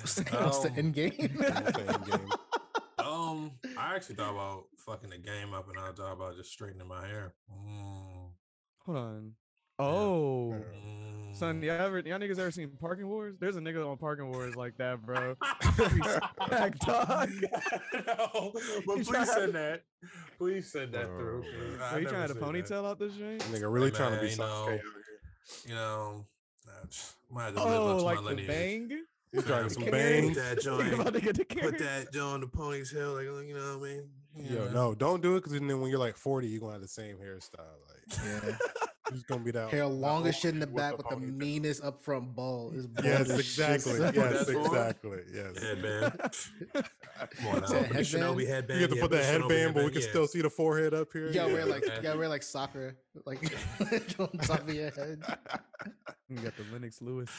What's 0.00 0.14
the, 0.14 0.68
Um, 0.70 0.78
end 0.78 0.94
game? 0.94 1.12
What's 1.36 1.72
the 1.72 1.94
end 1.94 2.04
game? 2.06 2.28
Um, 2.98 3.52
I 3.78 3.94
actually 3.96 4.16
thought 4.16 4.32
about 4.32 4.64
fucking 4.76 5.10
the 5.10 5.18
game 5.18 5.54
up, 5.54 5.68
and 5.68 5.78
I 5.78 5.90
thought 5.92 6.12
about 6.12 6.36
just 6.36 6.50
straightening 6.52 6.86
my 6.86 7.06
hair. 7.06 7.32
Mm, 7.50 8.28
Hold 8.84 8.98
on. 8.98 9.32
Oh, 9.78 10.54
mm. 10.54 11.09
Son, 11.32 11.62
y'all 11.62 11.80
ever 11.80 11.98
y'all 12.00 12.18
niggas 12.18 12.38
ever 12.38 12.50
seen 12.50 12.70
Parking 12.80 13.08
Wars? 13.08 13.36
There's 13.40 13.56
a 13.56 13.60
nigga 13.60 13.88
on 13.88 13.96
Parking 13.96 14.30
Wars 14.30 14.56
like 14.56 14.76
that, 14.78 15.02
bro. 15.02 15.36
Back 16.50 16.78
dog. 16.80 17.30
no, 18.06 18.52
but 18.86 18.98
You 18.98 19.04
please 19.04 19.32
send 19.32 19.52
that. 19.54 19.82
Please 20.38 20.70
send 20.72 20.92
that 20.94 21.06
through. 21.06 21.44
Oh, 21.46 21.78
man. 21.78 21.92
Are 21.92 22.00
you 22.00 22.06
trying 22.08 22.28
to 22.28 22.34
seen 22.34 22.40
that. 22.42 22.52
ponytail 22.66 22.86
out 22.88 22.98
this 22.98 23.14
joint? 23.14 23.40
Nigga, 23.44 23.72
really 23.72 23.90
Hey, 23.90 23.96
trying 23.96 24.10
to 24.12 24.16
man, 24.16 24.24
be 24.26 24.30
you 24.30 24.36
know, 24.38 24.44
out 24.44 24.68
here. 24.68 24.82
You 25.66 25.74
know, 25.74 26.26
I 26.68 26.86
just 26.86 27.14
might 27.30 27.44
have 27.46 27.54
to 27.56 27.64
live 27.64 27.72
Oh, 27.80 27.90
up 27.92 27.98
to 27.98 28.04
like 28.04 28.16
my 28.16 28.22
the 28.22 28.28
lineage. 28.28 28.46
bang? 28.48 28.98
You 29.32 29.42
trying 29.42 29.64
to 29.64 29.70
some 29.70 29.82
Put 29.84 29.92
bang? 29.92 30.32
that 30.34 30.48
Think 30.62 30.62
joint. 30.62 30.92
about 30.94 31.12
to 31.14 31.20
get 31.20 31.36
the 31.36 31.44
Put 31.44 31.78
that 31.78 32.12
joint 32.12 32.34
on 32.34 32.40
the 32.40 32.46
ponytail, 32.48 33.14
like 33.14 33.24
you 33.48 33.54
know 33.54 33.78
what 33.78 33.88
I 33.88 33.92
mean? 33.92 34.08
Yo, 34.36 34.64
Yeah. 34.64 34.72
no, 34.72 34.94
don't 34.94 35.20
do 35.22 35.36
it 35.36 35.40
because 35.40 35.52
then 35.52 35.80
when 35.80 35.90
you're 35.90 35.98
like 35.98 36.16
40, 36.16 36.46
you're 36.48 36.60
gonna 36.60 36.72
have 36.72 36.82
the 36.82 36.88
same 36.88 37.16
hairstyle. 37.16 37.58
Like, 37.88 38.18
yeah. 38.24 38.56
It's 39.12 39.22
gonna 39.22 39.42
be 39.42 39.50
that 39.52 39.70
Hair 39.70 39.86
longest 39.86 40.40
shit 40.40 40.54
in 40.54 40.60
the 40.60 40.66
back 40.66 40.96
with 40.96 41.08
the 41.08 41.16
meanest 41.16 41.82
up 41.84 42.02
front 42.02 42.34
ball. 42.34 42.72
Is 42.74 42.88
Yes, 43.02 43.30
as 43.30 43.44
shit, 43.44 43.70
exactly. 43.70 44.00
Yes, 44.14 44.48
exactly. 44.48 45.18
Yes. 45.32 45.62
Headband. 45.62 46.18
Come 47.30 47.46
on 47.46 47.60
now. 47.60 47.64
Is 47.64 47.70
that 47.70 47.88
Put 47.88 47.96
the 47.96 48.00
Shinobi 48.00 48.46
headband? 48.46 48.48
headband. 48.48 48.80
You 48.80 48.80
have 48.80 48.90
to 48.90 48.96
yeah, 48.96 49.02
put 49.02 49.10
the 49.10 49.16
that 49.16 49.24
Shinobi 49.24 49.40
headband, 49.40 49.74
but 49.74 49.84
we 49.84 49.90
can 49.90 50.00
yeah. 50.02 50.08
still 50.08 50.26
see 50.26 50.42
the 50.42 50.50
forehead 50.50 50.94
up 50.94 51.08
here. 51.12 51.26
Yeah, 51.28 51.32
gotta 51.32 51.52
wear 51.52 51.66
like 51.66 51.84
you 51.84 52.02
gotta 52.02 52.18
wear 52.18 52.28
like 52.28 52.42
soccer, 52.42 52.96
like 53.26 53.42
on 54.18 54.28
top 54.38 54.68
of 54.68 54.74
your 54.74 54.90
head. 54.90 55.22
You 56.28 56.38
got 56.38 56.56
the 56.56 56.64
Lennox 56.72 57.00
Lewis. 57.02 57.30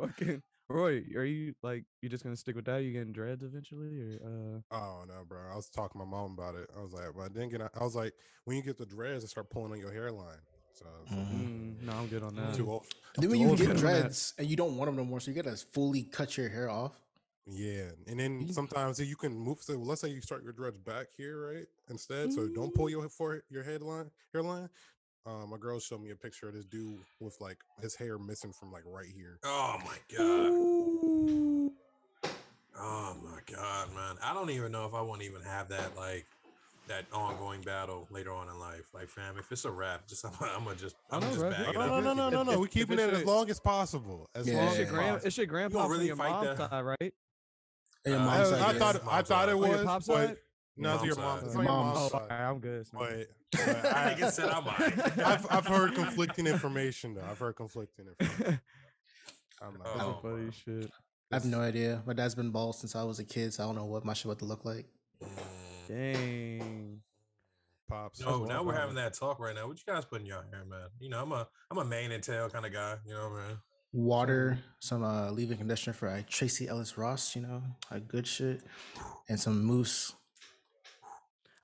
Fucking 0.00 0.42
Roy, 0.68 1.02
are 1.14 1.24
you 1.24 1.54
like 1.62 1.84
you 2.00 2.08
just 2.08 2.24
gonna 2.24 2.36
stick 2.36 2.56
with 2.56 2.64
that? 2.64 2.78
You 2.78 2.92
getting 2.92 3.12
dreads 3.12 3.42
eventually, 3.42 4.00
or 4.00 4.62
uh? 4.72 4.74
Oh 4.74 5.04
no, 5.06 5.24
bro! 5.28 5.40
I 5.52 5.56
was 5.56 5.68
talking 5.68 6.00
to 6.00 6.06
my 6.06 6.10
mom 6.10 6.32
about 6.32 6.54
it. 6.54 6.70
I 6.76 6.80
was 6.80 6.92
like, 6.92 7.08
but 7.14 7.22
I 7.22 7.28
didn't 7.28 7.50
get. 7.50 7.60
I 7.60 7.84
was 7.84 7.94
like, 7.94 8.14
when 8.44 8.56
you 8.56 8.62
get 8.62 8.78
the 8.78 8.86
dreads, 8.86 9.22
they 9.24 9.28
start 9.28 9.50
pulling 9.50 9.72
on 9.72 9.78
your 9.78 9.92
hairline. 9.92 10.38
So 10.72 10.86
I 10.86 11.00
was 11.02 11.10
like, 11.10 11.28
Mhm. 11.28 11.80
Mm, 11.82 11.82
no, 11.86 11.92
I'm 11.92 12.08
good 12.08 12.22
on 12.22 12.38
I'm 12.38 12.50
that. 12.50 12.56
too 12.56 12.70
old. 12.70 12.86
Then 13.16 13.24
I'm 13.24 13.30
when 13.30 13.40
you 13.40 13.48
old 13.48 13.58
get 13.58 13.76
dreads 13.76 14.34
and 14.38 14.48
you 14.48 14.56
don't 14.56 14.76
want 14.78 14.88
them 14.88 14.96
no 14.96 15.04
more, 15.04 15.20
so 15.20 15.30
you 15.30 15.40
gotta 15.40 15.56
fully 15.56 16.02
cut 16.04 16.36
your 16.38 16.48
hair 16.48 16.70
off. 16.70 16.92
Yeah, 17.46 17.90
and 18.06 18.18
then 18.18 18.46
sometimes 18.50 18.98
you 18.98 19.16
can 19.16 19.36
move. 19.38 19.58
So 19.60 19.74
let's 19.74 20.00
say 20.00 20.08
you 20.08 20.22
start 20.22 20.42
your 20.44 20.54
dreads 20.54 20.78
back 20.78 21.08
here, 21.14 21.52
right? 21.52 21.66
Instead, 21.90 22.32
so 22.32 22.48
don't 22.48 22.74
pull 22.74 22.88
your 22.88 23.06
for 23.10 23.44
your 23.50 23.62
headline 23.62 24.10
hairline. 24.32 24.70
Um, 25.26 25.50
my 25.50 25.56
girl 25.56 25.80
showed 25.80 26.02
me 26.02 26.10
a 26.10 26.16
picture 26.16 26.48
of 26.48 26.54
this 26.54 26.66
dude 26.66 26.98
with 27.18 27.36
like 27.40 27.58
his 27.80 27.94
hair 27.96 28.18
missing 28.18 28.52
from 28.52 28.70
like 28.70 28.82
right 28.84 29.08
here. 29.14 29.38
Oh 29.42 29.76
my 29.82 29.96
god. 30.14 30.52
Oh 32.76 33.16
my 33.22 33.38
god, 33.50 33.94
man. 33.94 34.16
I 34.22 34.34
don't 34.34 34.50
even 34.50 34.70
know 34.70 34.84
if 34.84 34.92
I 34.92 35.00
want 35.00 35.22
to 35.22 35.26
even 35.26 35.40
have 35.42 35.68
that 35.68 35.96
like 35.96 36.26
that 36.88 37.06
ongoing 37.10 37.62
battle 37.62 38.06
later 38.10 38.32
on 38.32 38.48
in 38.50 38.58
life. 38.58 38.90
Like, 38.92 39.08
fam, 39.08 39.38
if 39.38 39.50
it's 39.50 39.64
a 39.64 39.70
rap, 39.70 40.06
just 40.06 40.26
I'm, 40.26 40.32
I'm 40.42 40.64
gonna 40.64 40.76
just 40.76 40.96
I'm 41.10 41.20
know, 41.20 41.28
just 41.28 41.40
right? 41.40 41.50
bag 41.52 41.64
No, 41.64 41.70
it 41.70 41.76
No, 41.76 41.80
up. 41.80 42.04
no, 42.04 42.12
no, 42.12 42.12
no, 42.12 42.30
no, 42.30 42.42
no. 42.52 42.58
We 42.58 42.66
if 42.66 42.72
keeping 42.72 42.98
it's 42.98 43.14
it 43.14 43.14
as 43.14 43.24
long 43.24 43.48
as 43.48 43.60
possible. 43.60 44.28
As 44.34 44.46
Yeah, 44.46 44.56
long 44.56 44.66
It's 44.66 44.74
yeah, 44.74 44.78
your 44.80 44.86
as 44.88 44.92
yeah. 44.92 44.98
grand, 44.98 45.10
possible. 45.12 45.26
it's 45.26 45.36
your 45.38 45.46
grandpa 45.46 45.86
really 45.86 45.96
from 45.96 46.06
your 46.06 46.16
fight 46.16 46.30
mom's 46.32 46.58
that? 46.58 46.70
side, 46.70 46.84
right? 46.84 47.14
Uh, 48.06 48.10
I, 48.10 48.68
I 48.68 48.78
thought 48.78 49.02
I 49.08 49.22
thought 49.22 49.26
side. 49.26 49.48
it 49.48 49.52
Oh, 49.54 49.56
was, 49.56 49.68
your 49.70 49.84
pop's 49.86 50.06
but 50.06 50.26
side? 50.28 50.36
No, 50.76 50.94
it's 50.96 51.04
your 51.04 51.16
mom. 51.16 51.38
It's 51.44 51.54
your 51.54 51.62
Mom's 51.62 51.96
mom's 51.98 52.10
Oh, 52.14 52.18
side. 52.18 52.30
I'm 52.32 52.58
good. 52.60 52.86
son. 52.86 53.00
But, 53.54 53.60
I 53.60 53.80
but 53.82 53.96
I, 53.96 54.14
nigga 54.14 54.30
said 54.32 54.48
I'm 54.48 54.66
alright. 54.66 55.18
I've 55.24 55.46
I've 55.48 55.66
heard 55.66 55.94
conflicting 55.94 56.46
information 56.48 57.14
though. 57.14 57.22
I've 57.30 57.38
heard 57.38 57.54
conflicting 57.54 58.06
information. 58.08 58.60
I'm 59.62 59.74
not. 59.78 59.86
Oh, 60.00 60.18
funny 60.20 60.50
shit. 60.50 60.90
I 61.30 61.36
have 61.36 61.44
no 61.44 61.60
idea. 61.60 62.02
My 62.04 62.12
dad's 62.14 62.34
been 62.34 62.50
bald 62.50 62.74
since 62.74 62.96
I 62.96 63.04
was 63.04 63.20
a 63.20 63.24
kid, 63.24 63.54
so 63.54 63.62
I 63.62 63.66
don't 63.66 63.76
know 63.76 63.84
what 63.84 64.04
my 64.04 64.12
shit 64.12 64.26
would 64.26 64.42
look 64.42 64.64
like. 64.64 64.86
Dang. 65.88 67.00
Pops. 67.88 68.20
No, 68.20 68.44
now 68.44 68.56
wild, 68.56 68.66
we're 68.66 68.72
man. 68.72 68.80
having 68.80 68.96
that 68.96 69.14
talk 69.14 69.38
right 69.38 69.54
now. 69.54 69.68
What 69.68 69.78
you 69.78 69.92
guys 69.92 70.04
put 70.04 70.20
in 70.20 70.26
your 70.26 70.42
hair, 70.50 70.64
man? 70.68 70.88
You 70.98 71.10
know, 71.10 71.22
I'm 71.22 71.32
a 71.32 71.46
I'm 71.70 71.78
a 71.78 71.84
mane 71.84 72.10
and 72.12 72.22
tail 72.24 72.48
kind 72.50 72.66
of 72.66 72.72
guy. 72.72 72.96
You 73.06 73.14
know, 73.14 73.30
man. 73.30 73.58
Water, 73.92 74.58
some 74.80 75.04
uh, 75.04 75.30
leave-in 75.30 75.56
conditioner 75.58 75.94
for 75.94 76.08
uh, 76.08 76.22
Tracee 76.28 76.66
Ellis 76.66 76.98
Ross, 76.98 77.36
you 77.36 77.42
know, 77.42 77.62
a 77.92 78.00
good 78.00 78.26
shit, 78.26 78.62
and 79.28 79.38
some 79.38 79.64
mousse. 79.64 80.12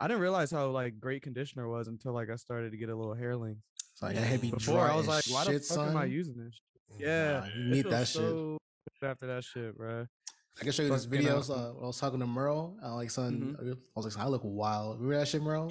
I 0.00 0.08
didn't 0.08 0.22
realize 0.22 0.50
how 0.50 0.68
like 0.70 0.98
great 0.98 1.22
conditioner 1.22 1.68
was 1.68 1.88
until 1.88 2.12
like 2.12 2.30
I 2.30 2.36
started 2.36 2.72
to 2.72 2.78
get 2.78 2.88
a 2.88 2.96
little 2.96 3.14
hair 3.14 3.36
length. 3.36 3.60
It's 3.92 4.02
like 4.02 4.16
I 4.16 4.20
had 4.20 4.40
to 4.40 4.46
be 4.46 4.50
Before 4.50 4.80
I 4.88 4.94
was 4.96 5.06
like, 5.06 5.24
why 5.28 5.44
shit, 5.44 5.54
the 5.54 5.60
fuck 5.60 5.76
son. 5.76 5.88
am 5.90 5.96
I 5.96 6.04
using 6.06 6.36
this? 6.36 6.58
Yeah, 6.98 7.40
Nah, 7.40 7.46
you 7.56 7.64
need 7.64 7.84
that 7.90 8.08
shit. 8.08 8.22
so 8.22 8.58
good 9.00 9.06
after 9.10 9.26
that 9.26 9.44
shit, 9.44 9.76
bro. 9.76 10.06
I 10.58 10.62
can 10.64 10.72
show 10.72 10.82
you 10.82 10.88
this 10.90 11.04
video. 11.04 11.38
uh, 11.38 11.42
Uh, 11.52 11.72
I 11.82 11.86
was 11.86 11.98
talking 11.98 12.18
to 12.20 12.26
Merle. 12.26 12.76
I 12.82 12.90
like, 12.92 13.10
son, 13.10 13.56
Mm-hmm. 13.60 13.72
I 13.72 13.74
was 13.94 14.06
like, 14.06 14.12
son, 14.12 14.22
I 14.22 14.28
look 14.28 14.42
wild. 14.44 14.96
Remember 15.00 15.18
that 15.18 15.28
shit, 15.28 15.42
Merle? 15.42 15.70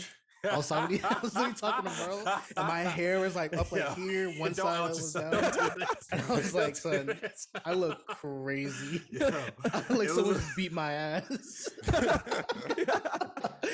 I 0.49 0.55
was 0.55 0.69
talking, 0.69 1.01
I 1.03 1.17
was 1.21 1.33
talking 1.33 1.91
to 1.91 1.97
Merle, 2.07 2.27
and 2.55 2.67
my 2.67 2.79
hair 2.81 3.19
was 3.19 3.35
like 3.35 3.55
up 3.55 3.71
like 3.71 3.81
Yo, 3.83 3.93
here, 3.95 4.29
one 4.39 4.53
side 4.53 4.89
was 4.89 5.13
down. 5.13 5.31
Do. 5.31 5.39
And 6.11 6.21
I 6.21 6.33
was 6.33 6.53
like, 6.55 6.75
son. 6.75 7.19
I 7.65 7.73
look 7.73 8.05
crazy. 8.07 9.01
Yo, 9.11 9.27
I 9.27 9.77
look 9.77 9.89
like 9.89 10.07
it 10.07 10.09
someone 10.11 10.35
was- 10.35 10.53
beat 10.55 10.71
my 10.71 10.93
ass. 10.93 11.69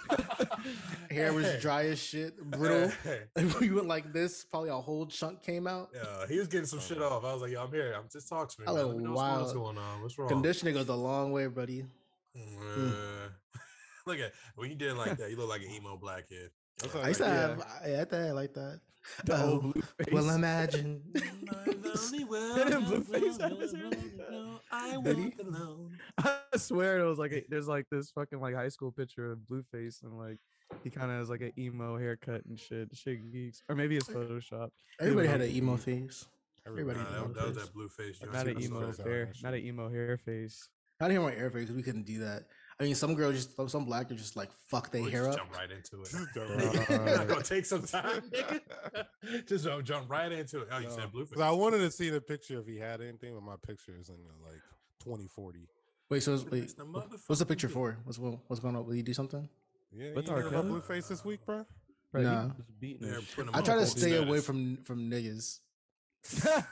hair 1.10 1.32
was 1.32 1.60
dry 1.60 1.86
as 1.86 1.98
shit, 1.98 2.38
brittle. 2.50 2.92
When 3.34 3.74
went 3.74 3.88
like 3.88 4.12
this, 4.12 4.44
probably 4.44 4.70
a 4.70 4.74
whole 4.74 5.06
chunk 5.06 5.42
came 5.42 5.66
out. 5.66 5.90
Yeah, 5.94 6.26
he 6.28 6.38
was 6.38 6.46
getting 6.48 6.66
some 6.66 6.80
shit 6.80 7.00
off. 7.02 7.24
I 7.24 7.32
was 7.32 7.42
like, 7.42 7.50
"Yo, 7.52 7.62
I'm 7.64 7.72
here. 7.72 7.94
I'm 7.96 8.08
just 8.10 8.28
talking 8.28 8.48
to 8.56 8.60
me. 8.60 8.66
I 8.68 8.82
look 8.82 8.96
know 8.98 9.10
what's, 9.10 9.16
wild. 9.16 9.54
going 9.54 9.78
on. 9.78 10.02
What's 10.02 10.18
wrong?" 10.18 10.28
Conditioning 10.28 10.74
goes 10.74 10.88
a 10.88 10.94
long 10.94 11.32
way, 11.32 11.46
buddy. 11.48 11.84
Mm, 12.36 12.94
Look 14.08 14.18
at 14.20 14.32
when 14.56 14.70
you 14.70 14.76
did 14.76 14.94
like 14.96 15.16
that. 15.18 15.30
You 15.30 15.36
look 15.36 15.48
like 15.50 15.62
an 15.62 15.70
emo 15.70 15.96
black 15.96 16.28
kid. 16.28 16.50
That's 16.78 16.94
Like, 16.94 17.04
I 17.04 17.08
used 17.08 17.20
to 17.20 17.26
Yeah. 17.26 17.34
have, 17.48 17.66
I 17.84 17.88
had 17.88 18.10
that 18.10 18.34
like 18.34 18.54
that. 18.54 18.80
The 19.24 19.36
Oh, 19.36 19.50
old 19.52 19.62
blue 19.62 19.72
face. 19.98 20.12
Well, 20.12 20.30
imagine. 20.30 21.02
Didn't 21.14 22.84
Blueface 22.86 23.40
have 23.40 23.58
his 23.58 23.72
hair 23.74 23.84
like 23.84 24.16
that? 24.16 24.58
I 24.72 25.00
Did 25.02 25.16
he? 25.18 25.24
walk 25.24 25.34
alone. 25.46 25.98
I 26.18 26.40
swear 26.56 26.98
it 27.00 27.08
was 27.08 27.18
like 27.18 27.32
a, 27.32 27.44
there's 27.48 27.68
like 27.68 27.86
this 27.90 28.10
fucking 28.10 28.40
like 28.40 28.54
high 28.54 28.68
school 28.68 28.92
picture 28.92 29.30
of 29.32 29.38
Blueface 29.40 30.02
and 30.02 30.16
like 30.18 30.38
he 30.84 30.90
kind 30.90 31.10
of 31.10 31.18
has 31.18 31.30
like 31.30 31.40
an 31.40 31.52
emo 31.58 31.96
haircut 31.98 32.44
and 32.46 32.58
shit. 32.58 32.88
Shit 32.94 33.30
geeks, 33.32 33.62
or 33.68 33.74
maybe 33.76 33.96
it's 33.96 34.08
Photoshop. 34.08 34.70
Everybody 35.00 35.28
Either 35.28 35.38
had 35.38 35.48
an 35.48 35.54
emo 35.56 35.76
face. 35.76 36.26
Everybody 36.66 36.98
Nah, 36.98 37.04
that, 37.10 37.26
knows 37.28 37.34
that 37.36 37.46
was 37.46 37.56
that 37.56 37.72
blue 37.72 37.88
face. 37.88 38.20
Not 38.32 38.46
an 38.46 38.62
emo 38.62 38.80
photos 38.80 39.00
out 39.00 39.06
hair, 39.06 39.32
not 39.42 39.54
an 39.54 39.60
emo 39.64 39.88
hair 39.90 40.18
face. 40.18 40.68
Not 41.00 41.10
here 41.12 41.20
my 41.20 41.30
hair 41.30 41.50
face. 41.50 41.70
We 41.70 41.82
couldn't 41.82 42.06
do 42.06 42.18
that. 42.18 42.44
I 42.80 42.84
mean, 42.84 42.94
some 42.94 43.14
girls 43.16 43.34
just 43.34 43.70
some 43.70 43.84
black 43.84 44.08
girls 44.08 44.20
just 44.20 44.36
like 44.36 44.50
fuck 44.68 44.90
their 44.92 45.08
hair 45.08 45.28
up. 45.28 45.36
Jump 45.36 45.52
right 45.56 45.70
into 45.70 46.00
it. 46.02 46.10
Just 46.10 46.34
don't 46.88 47.28
gonna 47.28 47.42
take 47.42 47.66
some 47.66 47.82
time. 47.82 48.20
nigga. 48.30 49.46
just 49.48 49.64
jump, 49.64 49.84
jump 49.84 50.08
right 50.10 50.30
into 50.30 50.60
it. 50.60 50.68
Oh, 50.70 50.78
you 50.78 50.84
No, 50.88 50.90
said 50.96 51.10
blue 51.12 51.26
'cause 51.26 51.40
I 51.40 51.50
wanted 51.50 51.78
to 51.78 51.90
see 51.90 52.08
the 52.10 52.20
picture 52.20 52.60
if 52.60 52.66
he 52.66 52.76
had 52.78 53.00
anything, 53.00 53.34
but 53.34 53.42
my 53.42 53.56
picture 53.66 53.96
is 54.00 54.08
in 54.10 54.14
uh, 54.14 54.44
like 54.46 54.60
2040. 55.00 55.66
Wait, 56.10 56.22
so 56.22 56.34
it's- 56.34 56.50
wait, 56.50 56.76
the 56.76 56.84
what's 57.26 57.40
the 57.40 57.46
picture 57.46 57.68
for? 57.68 57.98
What's 58.04 58.18
what's 58.18 58.60
going 58.60 58.76
on? 58.76 58.86
Will 58.86 58.94
you 58.94 59.02
do 59.02 59.12
something? 59.12 59.48
Yeah, 59.92 60.12
With 60.14 60.26
you 60.28 60.34
R. 60.34 60.42
heard 60.42 60.52
about 60.52 60.66
Blueface 60.66 61.08
this 61.08 61.24
week, 61.24 61.44
bro? 61.44 61.64
Bro, 62.12 62.20
he 62.22 62.26
Nah. 62.28 62.42
was 62.44 62.52
beating 62.78 63.02
They're 63.08 63.16
the 63.16 63.22
shit 63.22 63.36
putting 63.36 63.48
him 63.52 63.56
I 63.56 63.60
try 63.62 63.74
to 63.76 63.86
stay 63.86 64.16
away 64.16 64.40
from 64.40 64.76
from 64.84 65.10
niggas. 65.10 65.58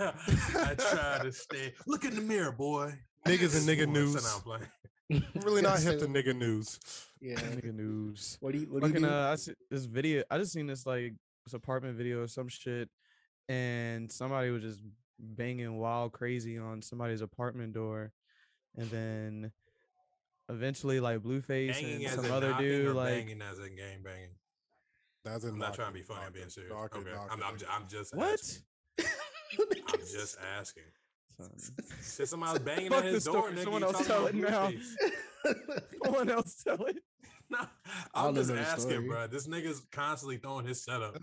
I 0.00 0.74
try 0.76 1.20
to 1.22 1.32
stay. 1.32 1.74
Look 1.86 2.04
in 2.04 2.14
the 2.14 2.20
mirror, 2.20 2.52
boy. 2.52 2.94
Niggas 3.26 3.56
and 3.56 3.66
nigga 3.68 3.88
news. 3.88 4.14
that's 4.14 4.34
not 4.34 4.44
playing. 4.44 4.68
I'm 5.10 5.42
really 5.42 5.62
not 5.62 5.78
Gotta 5.78 5.90
hip 5.90 6.00
to 6.00 6.06
nigga 6.06 6.36
news. 6.36 6.78
Yeah. 7.20 7.34
nigga 7.36 7.74
news. 7.74 8.38
What 8.40 8.52
do 8.52 8.58
you 8.58 8.66
what 8.66 8.82
do 8.82 8.88
you 8.88 9.00
do? 9.00 9.06
uh, 9.06 9.30
I 9.32 9.36
see 9.36 9.52
this 9.70 9.84
video. 9.84 10.24
I 10.30 10.38
just 10.38 10.52
seen 10.52 10.66
this 10.66 10.86
like 10.86 11.14
this 11.44 11.54
apartment 11.54 11.96
video 11.96 12.22
or 12.22 12.26
some 12.26 12.48
shit, 12.48 12.88
and 13.48 14.10
somebody 14.10 14.50
was 14.50 14.62
just 14.62 14.80
banging 15.18 15.78
wild 15.78 16.12
crazy 16.12 16.58
on 16.58 16.82
somebody's 16.82 17.20
apartment 17.20 17.74
door, 17.74 18.12
and 18.76 18.90
then 18.90 19.52
eventually 20.48 21.00
like 21.00 21.20
Blueface 21.20 21.72
Banging 21.72 22.06
and 22.06 22.20
some 22.20 22.32
other 22.32 22.54
dude 22.58 22.94
like 22.94 23.14
banging 23.14 23.42
as 23.42 23.58
in 23.58 23.76
gang 23.76 24.02
banging. 24.02 24.30
That's 25.24 25.44
I'm 25.44 25.58
not 25.58 25.74
trying 25.74 25.88
to 25.88 25.94
be 25.94 26.02
funny. 26.02 26.20
I'm 26.26 26.32
being 26.32 26.48
serious. 26.50 26.72
Okay, 26.72 27.10
I'm, 27.30 27.42
I'm, 27.42 27.56
ju- 27.58 27.66
I'm 27.70 27.88
just 27.88 28.14
what? 28.14 28.34
Asking. 28.34 28.62
I'm 29.88 29.98
just 30.12 30.36
asking. 30.58 30.82
Son. 31.40 31.50
Since 32.00 32.30
somebody's 32.30 32.60
banging 32.60 32.90
Fuck 32.90 33.04
at 33.04 33.12
his 33.12 33.24
door, 33.24 33.34
story. 33.50 33.54
nigga, 33.54 33.62
Someone 33.64 33.82
else 33.82 33.92
talking 33.92 34.06
tell 34.06 34.26
it 34.26 34.34
now. 34.34 34.70
Blueface. 34.70 35.82
Someone 36.04 36.30
else 36.30 36.62
tell 36.62 36.84
it. 36.84 36.96
No, 37.50 37.58
I 38.14 38.26
I'm 38.28 38.34
just 38.34 38.50
asking, 38.52 38.90
story. 38.90 39.08
bro. 39.08 39.26
This 39.26 39.46
nigga's 39.48 39.82
constantly 39.90 40.36
throwing 40.36 40.66
his 40.66 40.84
setup. 40.84 41.16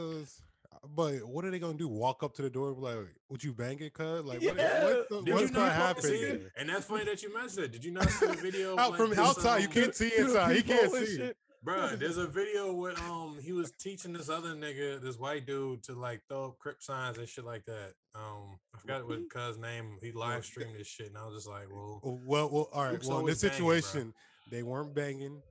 But 0.95 1.23
what 1.25 1.45
are 1.45 1.51
they 1.51 1.59
gonna 1.59 1.77
do? 1.77 1.87
Walk 1.87 2.23
up 2.23 2.33
to 2.35 2.41
the 2.41 2.49
door 2.49 2.69
and 2.69 2.77
be 2.77 2.81
like, 2.83 2.97
"Would 3.29 3.43
you 3.43 3.53
bang 3.53 3.79
it, 3.79 3.93
cuz?" 3.93 4.23
Like, 4.25 4.41
Yeah. 4.41 4.51
what 4.83 5.09
the, 5.09 5.21
Did 5.21 5.33
what's 5.35 5.47
you 5.49 5.55
gonna 5.55 5.65
not 5.67 5.75
happen? 5.75 6.01
see 6.03 6.15
it? 6.15 6.51
And 6.57 6.69
that's 6.69 6.85
funny 6.85 7.05
that 7.05 7.21
you 7.23 7.33
mentioned 7.33 7.65
it. 7.65 7.71
Did 7.71 7.83
you 7.85 7.91
not 7.91 8.09
see 8.09 8.25
the 8.25 8.33
video? 8.33 8.77
Out 8.77 8.97
from 8.97 9.13
outside, 9.13 9.61
you 9.61 9.67
can't 9.69 9.93
see 9.95 10.11
inside. 10.17 10.55
He 10.55 10.63
can't 10.63 10.81
peephole 10.91 10.95
and 10.97 11.07
see. 11.07 11.31
Bro, 11.63 11.95
there's 11.99 12.17
a 12.17 12.27
video 12.27 12.73
where 12.73 12.97
um 12.99 13.37
he 13.41 13.51
was 13.53 13.71
teaching 13.71 14.13
this 14.13 14.29
other 14.29 14.49
nigga, 14.55 15.01
this 15.01 15.17
white 15.19 15.45
dude, 15.45 15.83
to 15.83 15.93
like 15.93 16.21
throw 16.27 16.45
up 16.45 16.59
crip 16.59 16.81
signs 16.81 17.17
and 17.17 17.27
shit 17.27 17.45
like 17.45 17.65
that. 17.65 17.93
Um, 18.15 18.57
I 18.75 18.79
forgot 18.79 19.07
what 19.07 19.29
cuz 19.29 19.57
name. 19.57 19.97
He 20.01 20.11
live 20.11 20.43
streamed 20.45 20.75
this 20.77 20.87
shit, 20.87 21.07
and 21.07 21.17
I 21.17 21.25
was 21.25 21.35
just 21.35 21.47
like, 21.49 21.67
well, 21.71 21.99
Well, 22.03 22.49
well, 22.49 22.69
all 22.73 22.83
right. 22.83 22.93
Luke's 22.93 23.07
Well, 23.07 23.19
in 23.19 23.25
this 23.27 23.41
banging, 23.41 23.57
bro. 23.59 23.75
situation, 23.79 24.13
they 24.49 24.63
weren't 24.63 24.93
banging. 24.95 25.41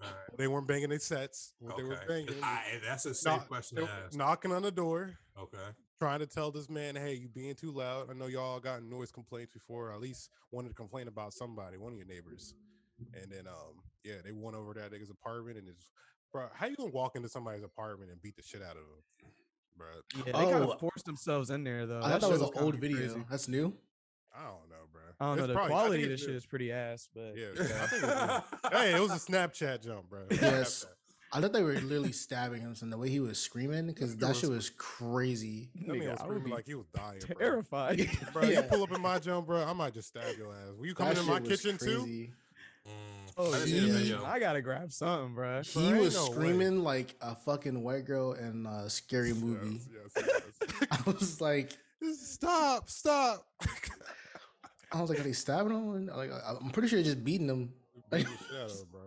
right, 0.00 0.10
They 0.36 0.46
weren't 0.46 0.68
banging 0.68 0.90
their 0.90 0.98
sets. 0.98 1.54
What 1.58 1.76
they 1.78 1.82
were 1.84 1.98
banging, 2.06 2.34
I, 2.42 2.78
that's 2.84 3.06
a 3.06 3.14
safe 3.14 3.32
knock- 3.32 3.48
question 3.48 3.78
to 3.78 3.88
ask. 3.90 4.14
knocking 4.16 4.52
on 4.52 4.60
the 4.62 4.70
door, 4.70 5.18
Okay, 5.38 5.58
trying 5.98 6.18
to 6.20 6.26
tell 6.26 6.50
this 6.50 6.68
man, 6.68 6.96
"Hey, 6.96 7.14
you 7.14 7.28
being 7.28 7.54
too 7.54 7.72
loud." 7.72 8.10
I 8.10 8.12
know 8.12 8.26
y'all 8.26 8.60
gotten 8.60 8.90
noise 8.90 9.10
complaints 9.10 9.52
before. 9.54 9.88
Or 9.88 9.92
at 9.94 10.00
least 10.00 10.28
wanted 10.50 10.68
to 10.68 10.74
complain 10.74 11.08
about 11.08 11.32
somebody, 11.32 11.78
one 11.78 11.92
of 11.92 11.98
your 11.98 12.06
neighbors. 12.06 12.54
And 13.14 13.30
then, 13.32 13.46
um, 13.46 13.82
yeah, 14.06 14.14
they 14.24 14.32
went 14.32 14.56
over 14.56 14.72
that 14.74 14.92
nigga's 14.92 15.10
apartment 15.10 15.58
and 15.58 15.68
it's, 15.68 15.86
bro. 16.32 16.46
How 16.54 16.66
you 16.66 16.76
gonna 16.76 16.90
walk 16.90 17.16
into 17.16 17.28
somebody's 17.28 17.64
apartment 17.64 18.10
and 18.10 18.20
beat 18.22 18.36
the 18.36 18.42
shit 18.42 18.62
out 18.62 18.76
of 18.76 18.76
them, 18.76 19.30
bro? 19.76 19.86
Yeah, 20.16 20.22
they 20.26 20.32
kind 20.32 20.54
Oh, 20.54 20.62
of 20.64 20.70
uh, 20.70 20.76
forced 20.78 21.04
themselves 21.04 21.50
in 21.50 21.64
there 21.64 21.86
though. 21.86 21.98
I 21.98 22.10
thought 22.10 22.20
that 22.20 22.30
shit 22.30 22.40
was 22.40 22.50
an 22.50 22.50
old 22.62 22.76
video. 22.76 22.96
crazy. 22.98 23.24
That's 23.30 23.48
new. 23.48 23.74
I 24.38 24.44
don't 24.44 24.68
know, 24.68 24.84
bro. 24.92 25.02
I 25.18 25.24
don't 25.28 25.36
know. 25.38 25.46
The 25.46 25.52
probably- 25.54 25.70
quality 25.72 26.02
of 26.04 26.08
this 26.10 26.20
shit 26.20 26.30
is 26.34 26.44
pretty 26.46 26.70
ass, 26.72 27.08
but 27.14 27.32
Yeah, 27.36 27.46
yeah, 27.56 27.62
I 27.62 27.86
think 27.86 28.02
it 28.02 28.06
was 28.06 28.42
hey, 28.72 28.94
it 28.94 29.00
was 29.00 29.10
a 29.12 29.32
Snapchat 29.32 29.82
jump, 29.84 30.08
bro. 30.10 30.26
Yes. 30.30 30.84
Snapchat. 30.84 30.90
I 31.32 31.40
thought 31.40 31.52
they 31.52 31.62
were 31.62 31.72
literally 31.72 32.12
stabbing 32.12 32.60
him, 32.60 32.74
and 32.80 32.92
the 32.92 32.96
way 32.96 33.08
he 33.10 33.18
was 33.18 33.38
screaming, 33.38 33.86
because 33.88 34.16
that 34.18 34.28
was 34.28 34.38
shit 34.38 34.48
was 34.48 34.70
crazy. 34.78 35.70
That 35.74 35.88
man 35.88 35.96
Nigga, 36.00 36.10
was 36.12 36.20
I 36.20 36.26
would 36.26 36.32
screaming 36.36 36.52
like 36.52 36.66
he 36.66 36.74
was 36.74 36.86
dying, 36.94 37.18
terrified. 37.20 38.08
Bro, 38.32 38.44
you 38.44 38.52
Yeah. 38.52 38.62
pull 38.62 38.82
up 38.84 38.92
in 38.94 39.00
my 39.02 39.18
jump, 39.18 39.46
bro. 39.48 39.64
I 39.64 39.72
might 39.72 39.92
just 39.92 40.08
stab 40.08 40.36
your 40.38 40.52
ass. 40.52 40.68
Will 40.78 40.86
you 40.86 40.94
come 40.94 41.08
That 41.08 41.18
in 41.18 41.26
my 41.26 41.34
shit 41.38 41.48
was 41.48 41.60
kitchen 41.62 41.78
too? 41.78 42.28
Crazy. 42.86 42.98
Mm, 42.98 43.32
Oh, 43.38 43.52
I 43.52 43.58
didn't 43.64 43.68
yeah. 43.74 43.80
the 43.80 43.86
yeah. 43.88 43.98
video. 43.98 44.24
I 44.24 44.38
gotta 44.38 44.62
grab 44.62 44.92
something, 44.92 45.34
bro. 45.34 45.62
He 45.62 45.88
ain't 45.88 45.98
was 46.00 46.14
no 46.14 46.26
way. 46.28 46.32
screaming 46.32 46.82
like 46.82 47.14
a 47.20 47.34
fucking 47.34 47.82
white 47.82 48.04
girl 48.06 48.32
in 48.32 48.64
a 48.66 48.88
scary 48.88 49.32
movie. 49.34 49.80
Yes, 49.92 50.24
yes, 50.26 50.42
yes. 50.80 50.88
I 51.06 51.10
was 51.10 51.40
like, 51.40 51.72
stop, 52.14 52.88
stop. 52.88 53.46
I 54.92 55.00
was 55.00 55.10
like, 55.10 55.20
are 55.20 55.24
they 55.24 55.32
stabbing 55.32 55.72
him? 55.72 56.06
Like, 56.06 56.30
I- 56.32 56.54
I'm 56.60 56.70
pretty 56.70 56.88
sure 56.88 56.98
they're 56.98 57.12
just 57.12 57.24
beating 57.24 57.48
him. 57.48 57.72
Beat 58.10 58.26
the 58.26 58.30
shit 58.48 58.56
out 58.56 58.70
of 58.70 58.78
him, 58.78 58.86
bro. 58.90 59.00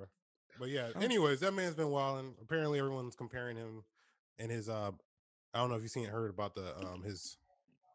But 0.60 0.70
yeah, 0.70 0.90
anyways, 1.02 1.40
that 1.40 1.54
man's 1.54 1.76
been 1.76 1.90
wilding. 1.90 2.36
Apparently, 2.42 2.80
everyone's 2.80 3.16
comparing 3.16 3.56
him 3.58 3.84
and 4.38 4.52
his. 4.52 4.68
uh 4.70 4.92
I 5.54 5.58
don't 5.58 5.70
know 5.70 5.76
if 5.78 5.82
you've 5.82 5.90
seen 5.92 6.06
heard 6.06 6.30
about 6.30 6.54
the 6.54 6.78
um 6.78 7.02
his. 7.04 7.38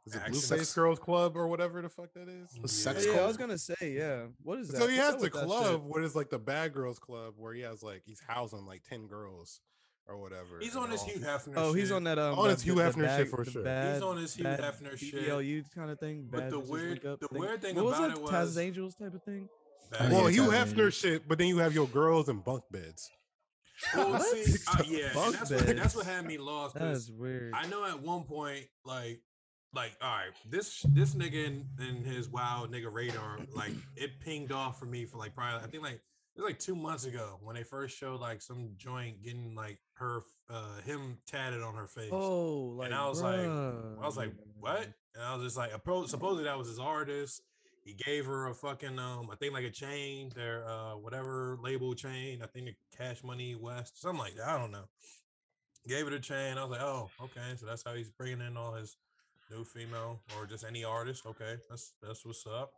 Is 0.06 0.14
it 0.14 0.18
Actions. 0.23 0.50
Blueface 0.50 0.75
Girls 0.75 0.99
Club 0.99 1.34
or 1.37 1.49
whatever 1.49 1.80
the 1.80 1.88
fuck 1.88 2.12
that 2.14 2.28
is? 2.28 2.50
The 2.61 2.68
sex 2.68 3.06
yeah, 3.06 3.20
I 3.20 3.26
was 3.26 3.37
gonna 3.38 3.56
say, 3.56 3.75
yeah. 3.96 4.25
What 4.42 4.58
is 4.58 4.68
that? 4.68 4.76
So 4.82 4.87
he 4.88 4.99
What's 4.99 5.06
has 5.06 5.14
the 5.16 5.20
with 5.23 5.32
that 5.32 5.38
shit? 5.40 5.49
club 5.49 5.82
where 5.87 6.02
it's 6.02 6.14
like 6.14 6.28
the 6.30 6.38
bad 6.38 6.75
girls 6.75 6.99
club 6.99 7.34
where 7.38 7.54
he 7.54 7.62
has 7.62 7.82
like 7.82 8.02
he's 8.04 8.20
housing 8.26 8.66
like 8.66 8.82
ten 8.82 9.06
girls 9.06 9.61
or 10.06 10.18
whatever. 10.18 10.58
He's 10.61 10.76
on 10.76 10.90
his 10.90 11.00
all- 11.00 11.06
Hugh 11.08 11.20
Hefner. 11.20 11.52
Oh, 11.56 11.73
he's 11.73 11.90
on 11.90 12.04
that 12.04 12.18
um. 12.18 12.38
On 12.38 12.50
his 12.50 12.61
Hugh 12.62 12.75
the- 12.75 12.82
the 12.82 12.90
Hefner 12.90 13.16
shit 13.16 13.28
for 13.28 13.44
the 13.44 13.50
sure. 13.50 13.62
He's 13.94 14.02
on 14.02 14.16
his 14.18 14.34
Hugh 14.34 14.44
Hefner 14.44 14.99
shit. 14.99 15.14
BBLU 15.26 15.64
kind 15.75 15.90
of 15.90 15.99
thing. 15.99 16.28
But 16.30 16.50
the 16.50 16.58
weird- 16.61 17.00
the 17.00 17.16
thing. 17.16 17.38
weird 17.40 17.62
thing 17.62 17.75
what 17.76 17.96
about 17.99 18.20
was 18.20 18.30
it 18.30 18.34
it? 18.34 18.58
Taz 18.58 18.62
Angels 18.62 18.94
type 18.96 19.14
of 19.14 19.23
thing. 19.23 19.49
Bad 19.90 20.12
Well, 20.12 20.28
yeah, 20.28 20.42
Hugh 20.42 20.50
Hefner 20.50 20.75
Perry. 20.76 20.90
shit, 20.90 21.26
but 21.26 21.38
then 21.38 21.46
you 21.46 21.58
have 21.58 21.73
your 21.75 21.87
girls 21.88 22.28
in 22.28 22.40
bunk 22.40 22.64
beds. 22.70 23.11
Well, 23.94 24.11
What? 24.12 24.23
see, 24.23 24.54
uh, 24.68 24.82
yeah, 24.87 25.12
Bunk 25.14 25.37
that's 25.38 25.50
what, 25.50 25.66
that's 25.76 25.96
what 25.96 26.04
had 26.06 26.26
me 26.26 26.37
lost. 26.37 26.75
That 26.75 26.80
'cause 26.80 27.04
is 27.04 27.11
weird. 27.12 27.54
I 27.54 27.66
know 27.68 27.84
at 27.87 28.00
one 28.02 28.25
point, 28.25 28.66
like, 28.84 29.20
like, 29.75 29.93
all 30.02 30.11
right, 30.11 30.31
this 30.49 30.83
this 30.90 31.14
nigga 31.14 31.47
in, 31.47 31.66
in 31.81 32.04
his 32.04 32.28
wild 32.28 32.73
nigga 32.73 32.93
radar, 32.93 33.38
like, 33.54 33.73
it 33.97 34.21
pinged 34.21 34.52
off 34.52 34.78
for 34.78 34.87
me 34.87 35.04
for 35.04 35.19
like 35.19 35.35
probably, 35.35 35.64
I 35.66 35.71
think 35.71 35.83
like 35.83 36.00
it 36.37 36.40
was 36.40 36.45
like 36.50 36.59
two 36.59 36.75
months 36.75 37.04
ago 37.04 37.38
when 37.43 37.54
they 37.57 37.62
first 37.62 37.97
showed 37.97 38.21
like 38.21 38.43
some 38.43 38.71
joint 38.76 39.23
getting 39.23 39.54
like 39.54 39.78
her, 39.95 40.23
uh, 40.50 40.81
him 40.85 41.19
tatted 41.26 41.62
on 41.62 41.75
her 41.75 41.87
face. 41.87 42.11
Oh, 42.12 42.75
like 42.76 42.87
and 42.87 42.95
I 42.95 43.09
was 43.09 43.23
like- 43.23 43.40
I 43.40 44.07
was 44.07 44.16
like, 44.16 44.33
what? 44.59 44.83
And 45.14 45.23
I 45.25 45.35
was 45.37 45.45
just 45.45 45.57
like, 45.57 45.71
supposedly 45.71 46.45
that 46.45 46.59
was 46.59 46.66
his 46.69 46.81
artist. 46.81 47.40
He 47.85 47.93
gave 47.95 48.25
her 48.25 48.49
a 48.49 48.54
fucking 48.54 48.99
um, 48.99 49.28
I 49.31 49.37
think 49.37 49.52
like 49.52 49.64
a 49.64 49.71
chain, 49.71 50.33
their 50.35 50.66
uh, 50.66 50.97
whatever 50.97 51.59
label 51.62 51.95
chain. 51.95 52.40
I 52.43 52.47
think 52.47 52.66
the 52.66 52.75
Cash 52.97 53.23
Money 53.23 53.54
West, 53.54 54.00
something 54.00 54.19
like 54.19 54.35
that. 54.37 54.49
I 54.49 54.59
don't 54.59 54.73
know. 54.73 54.87
Gave 55.87 56.07
it 56.07 56.14
a 56.14 56.19
chain. 56.19 56.57
I 56.57 56.62
was 56.62 56.71
like, 56.71 56.81
oh, 56.81 57.11
okay. 57.23 57.54
So 57.57 57.66
that's 57.66 57.85
how 57.85 57.93
he's 57.95 58.09
bringing 58.11 58.40
in 58.40 58.57
all 58.57 58.73
his 58.73 58.97
new 59.54 59.64
female 59.64 60.20
or 60.37 60.46
just 60.46 60.64
any 60.64 60.84
artist. 60.84 61.26
Okay, 61.26 61.56
that's 61.68 61.94
that's 62.02 62.25
what's 62.25 62.46
up. 62.46 62.73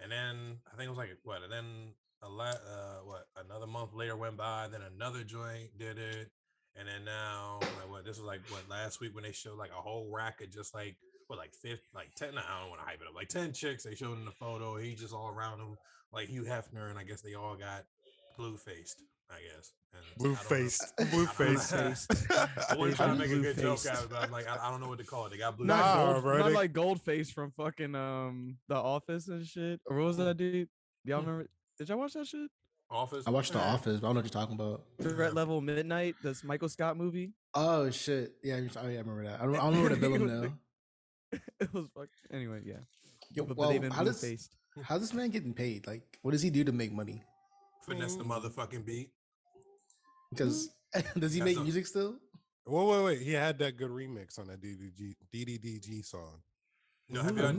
and 0.00 0.10
then 0.10 0.58
I 0.72 0.76
think 0.76 0.86
it 0.86 0.90
was 0.90 0.98
like 0.98 1.10
what, 1.24 1.42
and 1.42 1.52
then 1.52 1.94
a 2.22 2.28
lot, 2.28 2.54
uh, 2.54 3.00
what 3.04 3.26
another 3.44 3.66
month 3.66 3.90
later 3.94 4.16
went 4.16 4.36
by, 4.36 4.68
then 4.70 4.80
another 4.82 5.24
joint 5.24 5.76
did 5.78 5.98
it, 5.98 6.30
and 6.76 6.88
then 6.88 7.04
now 7.04 7.58
like 7.60 7.90
what 7.90 8.04
this 8.04 8.18
was 8.18 8.26
like 8.26 8.40
what 8.48 8.68
last 8.68 9.00
week 9.00 9.14
when 9.14 9.24
they 9.24 9.32
showed 9.32 9.58
like 9.58 9.70
a 9.70 9.80
whole 9.80 10.10
rack 10.12 10.40
of 10.40 10.50
just 10.50 10.74
like 10.74 10.96
what 11.26 11.38
like 11.38 11.54
fifth 11.54 11.88
like 11.94 12.14
ten 12.14 12.30
I 12.30 12.60
don't 12.60 12.70
want 12.70 12.80
to 12.80 12.86
hype 12.86 13.00
it 13.00 13.08
up 13.08 13.14
like 13.14 13.28
ten 13.28 13.52
chicks 13.52 13.84
they 13.84 13.94
showed 13.94 14.18
in 14.18 14.24
the 14.24 14.30
photo 14.32 14.76
he 14.76 14.94
just 14.94 15.14
all 15.14 15.28
around 15.28 15.58
them 15.58 15.76
like 16.12 16.28
Hugh 16.28 16.44
Hefner 16.44 16.90
and 16.90 16.98
I 16.98 17.04
guess 17.04 17.20
they 17.20 17.34
all 17.34 17.56
got 17.56 17.84
blue 18.36 18.56
faced 18.56 19.02
I 19.32 19.54
guess 19.56 19.72
and 19.94 20.02
Blue 20.18 20.34
don't 20.34 20.50
know- 20.50 20.56
faced, 20.56 20.96
blue 20.96 21.06
don't 21.38 21.38
know. 21.40 21.64
faced. 21.94 22.12
I 22.70 22.76
wasn't 22.76 22.96
trying 22.96 23.08
to 23.10 23.14
make 23.16 23.30
a 23.30 23.40
good 23.40 23.56
joke 23.56 23.64
Blue-faced. 23.82 23.86
out 23.88 23.98
of 23.98 24.04
it, 24.04 24.10
but 24.10 24.22
I'm 24.22 24.30
like 24.30 24.48
I, 24.48 24.66
I 24.66 24.70
don't 24.70 24.80
know 24.80 24.88
what 24.88 24.98
to 24.98 25.04
call 25.04 25.26
it 25.26 25.30
they 25.30 25.38
got 25.38 25.56
blue 25.56 25.66
Not, 25.66 25.78
Nah, 25.78 26.12
gold, 26.12 26.22
bro, 26.24 26.38
not 26.38 26.48
they- 26.48 26.54
like 26.54 26.72
Goldface 26.72 27.32
from 27.32 27.50
fucking 27.52 27.94
um 27.94 28.56
The 28.68 28.74
Office 28.76 29.28
and 29.28 29.46
shit. 29.46 29.80
Or 29.86 29.96
what 29.98 30.06
was 30.06 30.16
that 30.18 30.36
dude? 30.36 30.68
Y'all 31.04 31.20
Hmm. 31.20 31.26
remember? 31.28 31.50
Did 31.78 31.88
y'all 31.88 31.98
watch 31.98 32.12
that 32.14 32.26
shit? 32.26 32.50
office 32.90 33.26
I 33.26 33.30
watched 33.30 33.54
The 33.54 33.58
Office, 33.58 34.00
but 34.00 34.06
I 34.06 34.08
don't 34.08 34.14
know 34.16 34.20
what 34.20 34.24
you're 34.34 34.42
talking 34.42 34.54
about. 34.54 34.82
Threat 35.00 35.34
Level 35.34 35.62
Midnight, 35.62 36.14
this 36.22 36.44
Michael 36.44 36.68
Scott 36.68 36.96
movie. 36.98 37.32
Oh 37.54 37.90
shit! 37.90 38.34
Yeah, 38.44 38.56
you're- 38.58 38.70
oh, 38.76 38.88
yeah, 38.88 38.96
I 38.96 39.00
remember 39.00 39.24
that. 39.24 39.40
I 39.40 39.44
don't, 39.44 39.54
I 39.54 39.58
don't 39.58 39.82
remember 39.82 39.94
the 39.94 40.00
villain 40.00 40.26
now. 40.42 41.38
it 41.60 41.72
was 41.72 41.86
fuck. 41.96 42.08
Anyway, 42.30 42.60
yeah. 42.66 42.74
Yo, 43.30 43.44
But, 43.44 43.48
but 43.48 43.56
well, 43.56 43.70
they've 43.70 43.80
been 43.80 43.90
how 43.90 44.04
does 44.04 44.48
how's 44.82 45.00
this 45.00 45.14
man 45.14 45.30
getting 45.30 45.54
paid? 45.54 45.86
Like, 45.86 46.02
what 46.22 46.32
does 46.32 46.42
he 46.42 46.50
do 46.50 46.64
to 46.64 46.72
make 46.72 46.92
money? 46.92 47.22
finesse 47.86 48.14
the 48.16 48.24
motherfucking 48.24 48.84
beat 48.84 49.10
Because 50.32 50.70
does 51.18 51.32
he 51.34 51.40
That's 51.40 51.44
make 51.44 51.56
a- 51.58 51.60
music 51.62 51.86
still? 51.86 52.16
Wait, 52.66 52.86
wait, 52.86 53.04
wait. 53.04 53.22
He 53.22 53.32
had 53.32 53.58
that 53.58 53.76
good 53.76 53.90
remix 53.90 54.38
on 54.38 54.46
that 54.46 54.60
DDG 54.62 55.14
DDDG 55.34 56.04
song. 56.04 56.40
no 57.08 57.22
have 57.22 57.36
y'all? 57.36 57.54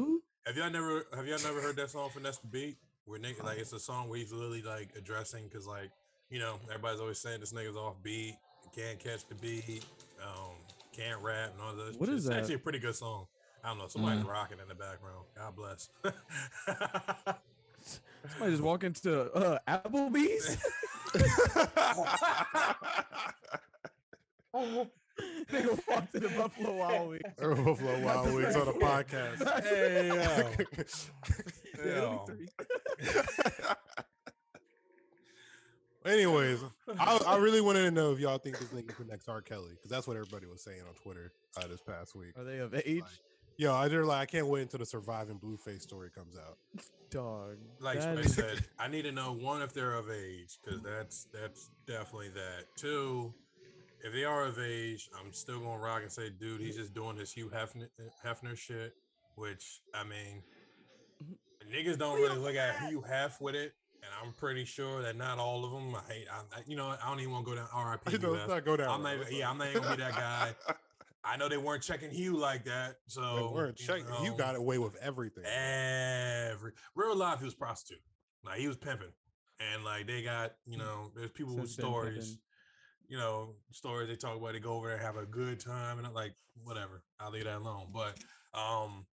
Have 0.45 0.57
y'all 0.57 0.69
never 0.69 1.05
have 1.15 1.27
y'all 1.27 1.39
never 1.43 1.61
heard 1.61 1.75
that 1.77 1.89
song 1.89 2.09
Finesse 2.13 2.37
the 2.37 2.47
Beat? 2.47 2.77
Where 3.05 3.19
nigga 3.19 3.43
like 3.43 3.57
it's 3.57 3.73
a 3.73 3.79
song 3.79 4.07
where 4.09 4.17
he's 4.19 4.31
literally 4.31 4.61
like 4.61 4.89
addressing 4.97 5.43
because 5.49 5.67
like, 5.67 5.91
you 6.29 6.39
know, 6.39 6.55
everybody's 6.69 7.01
always 7.01 7.19
saying 7.19 7.41
this 7.41 7.51
nigga's 7.51 7.75
off 7.75 7.95
beat, 8.01 8.35
can't 8.73 8.97
catch 8.97 9.27
the 9.27 9.35
beat, 9.35 9.83
um, 10.25 10.51
can't 10.95 11.21
rap 11.21 11.51
and 11.51 11.61
all 11.61 11.75
that. 11.75 11.99
What 11.99 12.07
shit. 12.07 12.15
is 12.15 12.25
it's 12.25 12.29
that? 12.29 12.39
actually 12.39 12.55
a 12.55 12.59
pretty 12.59 12.79
good 12.79 12.95
song. 12.95 13.27
I 13.61 13.69
don't 13.69 13.77
know, 13.79 13.87
somebody's 13.87 14.23
Mm. 14.23 14.29
rocking 14.29 14.59
in 14.61 14.67
the 14.69 14.75
background. 14.75 15.25
God 15.37 15.53
bless. 15.55 15.89
Somebody 18.31 18.51
just 18.51 18.63
walk 18.63 18.83
into 18.85 19.31
uh, 19.33 19.59
Applebee's. 19.67 20.57
Nigga 25.51 25.79
walked 25.87 26.15
into 26.15 26.29
Buffalo 26.29 26.73
Wild 26.75 27.09
Wings. 27.09 27.21
Or 27.39 27.55
Buffalo 27.55 27.99
Wild 28.01 28.33
Wings 28.33 28.55
on 28.55 28.67
a 28.67 28.73
podcast. 28.73 29.63
hey 29.63 30.07
yo. 30.07 30.49
Yo. 31.85 32.25
Anyways, 36.05 36.59
I, 36.99 37.19
I 37.25 37.37
really 37.37 37.61
wanted 37.61 37.83
to 37.83 37.91
know 37.91 38.11
if 38.11 38.19
y'all 38.19 38.37
think 38.37 38.59
this 38.59 38.67
nigga 38.69 38.93
connects 38.95 39.29
R. 39.29 39.41
Kelly 39.41 39.69
because 39.71 39.89
that's 39.89 40.05
what 40.05 40.17
everybody 40.17 40.47
was 40.47 40.61
saying 40.61 40.81
on 40.81 40.93
Twitter 41.01 41.31
uh, 41.57 41.65
this 41.67 41.81
past 41.81 42.13
week. 42.15 42.37
Are 42.37 42.43
they 42.43 42.59
of 42.59 42.73
age? 42.73 43.03
Yo, 43.57 43.73
I 43.73 43.87
just 43.87 44.05
like 44.07 44.21
I 44.21 44.25
can't 44.25 44.47
wait 44.47 44.63
until 44.63 44.79
the 44.79 44.85
surviving 44.85 45.37
Blueface 45.39 45.81
story 45.81 46.09
comes 46.13 46.35
out. 46.37 46.57
Dog. 47.11 47.57
like 47.79 47.99
that 47.99 48.13
Spice 48.15 48.25
is- 48.25 48.35
said, 48.35 48.65
I 48.79 48.87
need 48.87 49.03
to 49.03 49.11
know 49.11 49.33
one 49.33 49.61
if 49.61 49.73
they're 49.73 49.93
of 49.93 50.09
age 50.09 50.57
because 50.63 50.81
that's 50.81 51.27
that's 51.33 51.69
definitely 51.85 52.29
that. 52.29 52.65
Two, 52.75 53.33
if 54.03 54.11
they 54.13 54.23
are 54.25 54.45
of 54.45 54.57
age, 54.59 55.09
I'm 55.19 55.31
still 55.33 55.59
gonna 55.59 55.77
rock 55.79 56.01
and 56.01 56.11
say, 56.11 56.29
dude, 56.31 56.61
he's 56.61 56.75
just 56.75 56.93
doing 56.95 57.15
his 57.15 57.31
Hugh 57.31 57.51
Hefner, 57.53 57.87
Hefner 58.25 58.57
shit. 58.57 58.95
Which 59.35 59.81
I 59.93 60.03
mean, 60.03 60.41
niggas 61.71 61.97
don't 61.99 62.19
really 62.19 62.37
look 62.39 62.55
at 62.55 62.87
Hugh 62.89 63.01
Hef 63.01 63.39
with 63.41 63.55
it, 63.55 63.73
and 64.01 64.11
I'm 64.23 64.33
pretty 64.33 64.65
sure 64.65 65.01
that 65.03 65.15
not 65.15 65.37
all 65.39 65.63
of 65.65 65.71
them. 65.71 65.95
I 65.95 66.11
hate, 66.11 66.27
I, 66.31 66.57
I- 66.57 66.63
you 66.67 66.75
know, 66.75 66.87
I 66.87 67.07
don't 67.09 67.19
even 67.19 67.31
want 67.33 67.45
to 67.45 67.51
go 67.51 67.57
down 67.57 67.67
R.I.P. 67.73 68.11
You 68.13 68.17
know, 68.19 68.27
Hugh 68.29 68.33
let's 68.37 68.49
not 68.49 68.65
go 68.65 68.77
down. 68.77 68.89
I'm 68.89 69.03
not 69.03 69.09
road, 69.09 69.13
even, 69.13 69.25
let's 69.25 69.35
yeah, 69.37 69.49
I'm 69.49 69.57
not 69.59 69.67
even 69.69 69.81
gonna 69.83 69.95
be 69.97 70.01
that 70.03 70.13
guy. 70.15 70.55
I 71.25 71.37
know 71.37 71.47
they 71.47 71.57
weren't 71.57 71.83
checking 71.83 72.11
Hugh 72.11 72.35
like 72.37 72.65
that, 72.65 72.95
so 73.07 73.35
They 73.35 73.55
weren't 73.55 73.79
you 73.79 73.87
checking. 73.87 74.05
You 74.23 74.31
know, 74.31 74.35
got 74.37 74.55
away 74.55 74.77
with 74.77 74.95
everything. 75.01 75.43
every 75.45 76.71
real 76.95 77.15
life 77.15 77.39
he 77.39 77.45
was 77.45 77.53
prostitute 77.55 78.01
like 78.45 78.59
he 78.59 78.67
was 78.67 78.77
pimping 78.77 79.11
and 79.59 79.83
like 79.85 80.05
they 80.07 80.21
got 80.21 80.53
you 80.65 80.77
know 80.77 81.11
there's 81.15 81.31
people 81.31 81.55
with 81.55 81.69
stories 81.69 82.15
pimping. 82.27 82.39
you 83.07 83.17
know 83.17 83.55
stories 83.71 84.09
they 84.09 84.15
talk 84.15 84.35
about 84.37 84.53
they 84.53 84.59
go 84.59 84.73
over 84.73 84.89
there 84.89 84.97
have 84.97 85.15
a 85.17 85.25
good 85.25 85.59
time 85.59 85.97
and 85.97 86.05
I'm 86.07 86.13
like 86.13 86.33
whatever 86.63 87.03
i'll 87.19 87.31
leave 87.31 87.45
that 87.45 87.57
alone 87.57 87.87
but 87.93 88.17
um 88.53 89.05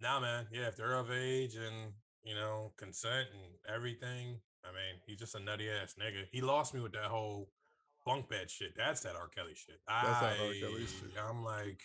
now 0.00 0.20
man 0.20 0.46
yeah 0.50 0.68
if 0.68 0.76
they're 0.76 0.94
of 0.94 1.10
age 1.10 1.54
and 1.56 1.92
you 2.24 2.34
know 2.34 2.72
consent 2.78 3.28
and 3.32 3.74
everything 3.76 4.40
i 4.64 4.68
mean 4.68 5.00
he's 5.06 5.18
just 5.18 5.34
a 5.34 5.40
nutty 5.40 5.68
ass 5.68 5.94
nigga 6.00 6.24
he 6.32 6.40
lost 6.40 6.72
me 6.74 6.80
with 6.80 6.92
that 6.92 7.04
whole 7.04 7.48
bunk 8.04 8.28
bed 8.28 8.50
shit 8.50 8.74
that's 8.76 9.00
that 9.02 9.14
r 9.16 9.28
kelly 9.28 9.54
shit 9.54 9.80
That's 9.86 10.20
that 10.20 10.24
I, 10.40 10.46
R. 10.46 10.54
Kelly 10.60 10.86
shit. 10.86 11.10
i'm 11.28 11.44
like 11.44 11.80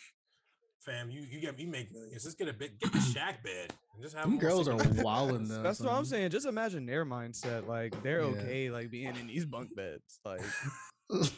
fam 0.79 1.09
you 1.09 1.21
you 1.21 1.39
get 1.39 1.59
you 1.59 1.67
make 1.67 1.91
millions 1.91 2.23
just 2.23 2.37
get 2.37 2.47
a 2.47 2.53
bit 2.53 2.79
get 2.79 2.91
the 2.93 2.99
shack 3.01 3.43
bed 3.43 3.73
and 3.93 4.01
just 4.03 4.15
have 4.15 4.25
Them 4.25 4.37
girls 4.39 4.67
are 4.67 4.77
cigarettes. 4.79 5.03
wilding 5.03 5.47
though. 5.47 5.61
That's 5.63 5.79
what 5.79 5.91
I'm 5.91 6.05
saying. 6.05 6.29
Just 6.29 6.45
imagine 6.45 6.85
their 6.85 7.03
mindset. 7.03 7.67
Like 7.67 8.01
they're 8.03 8.19
Yeah. 8.21 8.27
okay, 8.27 8.69
like 8.69 8.91
being 8.91 9.15
in 9.15 9.25
these 9.27 9.43
bunk 9.43 9.75
beds, 9.75 10.19
like 10.23 10.41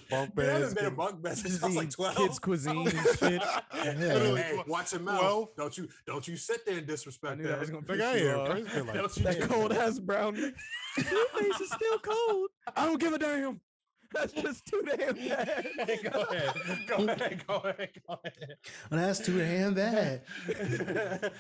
Bunk 0.10 0.36
Man, 0.36 0.50
I 0.50 0.52
haven't 0.54 0.62
beds. 0.62 0.74
been 0.74 0.86
a 0.88 0.92
bunk 0.92 1.22
bed 1.22 1.38
since 1.38 1.64
I 1.64 1.68
was 1.68 1.76
like 1.78 1.90
12. 1.92 2.16
kids 2.18 2.40
cuisine 2.40 2.88
and 2.88 3.08
shit. 3.18 3.42
Hey, 3.72 3.96
Literally 3.96 4.42
hey, 4.42 4.64
watch 4.68 4.92
your 4.92 5.00
mouth. 5.02 5.20
12? 5.22 5.48
Don't 5.56 5.78
you 5.78 5.88
don't 6.06 6.28
you 6.28 6.36
sit 6.36 6.66
there 6.66 6.78
and 6.78 6.84
I 6.84 6.92
disrespect 6.92 7.38
knew 7.38 7.44
that. 7.44 7.50
that 7.52 7.60
was 7.62 7.70
gonna 7.70 7.86
Like, 7.88 7.98
piss 8.00 8.06
I 8.06 8.16
you 8.18 8.30
am, 8.30 8.40
off. 8.40 8.48
bro. 8.48 8.56
It's 8.58 8.74
been 8.74 8.86
like 8.88 8.96
Don't 8.96 9.24
That 9.40 9.50
cold 9.50 9.74
ass 9.74 10.00
brownie. 10.00 10.40
Your 10.98 11.28
face 11.38 11.62
is 11.62 11.72
still 11.72 12.00
cold. 12.00 12.50
I 12.76 12.86
don't 12.86 13.00
give 13.00 13.14
a 13.14 13.20
damn. 13.20 13.62
That's 14.14 14.34
just 14.34 14.66
too 14.66 14.82
damn 14.86 15.14
bad. 15.30 15.68
Hey, 15.86 16.00
go 16.12 16.22
ahead. 16.22 16.54
Go 16.88 16.96
ahead. 17.06 17.44
Go 17.48 17.56
ahead. 17.58 17.90
Go 18.08 18.20
Well, 18.90 19.00
that's 19.00 19.20
too 19.20 19.38
damn 19.38 19.76
bad. 19.76 20.22
ahead. 20.48 21.32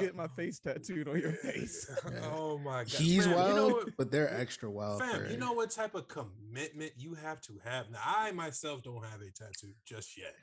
Get 0.00 0.16
my 0.16 0.26
face 0.28 0.58
tattooed 0.58 1.08
on 1.08 1.20
your 1.20 1.32
face. 1.32 1.88
oh 2.32 2.58
my 2.58 2.78
god. 2.84 2.88
He's 2.88 3.24
Fam, 3.24 3.34
wild, 3.34 3.48
You 3.48 3.54
know 3.54 3.68
what, 3.68 3.96
but 3.96 4.10
they're 4.10 4.32
extra 4.34 4.70
wild. 4.70 5.00
fam, 5.00 5.30
you 5.30 5.36
know 5.36 5.52
what 5.52 5.70
type 5.70 5.94
of 5.94 6.08
commitment 6.08 6.92
you 6.96 7.14
have 7.14 7.40
to 7.42 7.52
have. 7.64 7.90
Now, 7.90 8.00
I 8.04 8.32
myself 8.32 8.82
don't 8.82 9.04
have 9.04 9.20
a 9.20 9.30
tattoo 9.30 9.72
just 9.84 10.18
yet. 10.18 10.34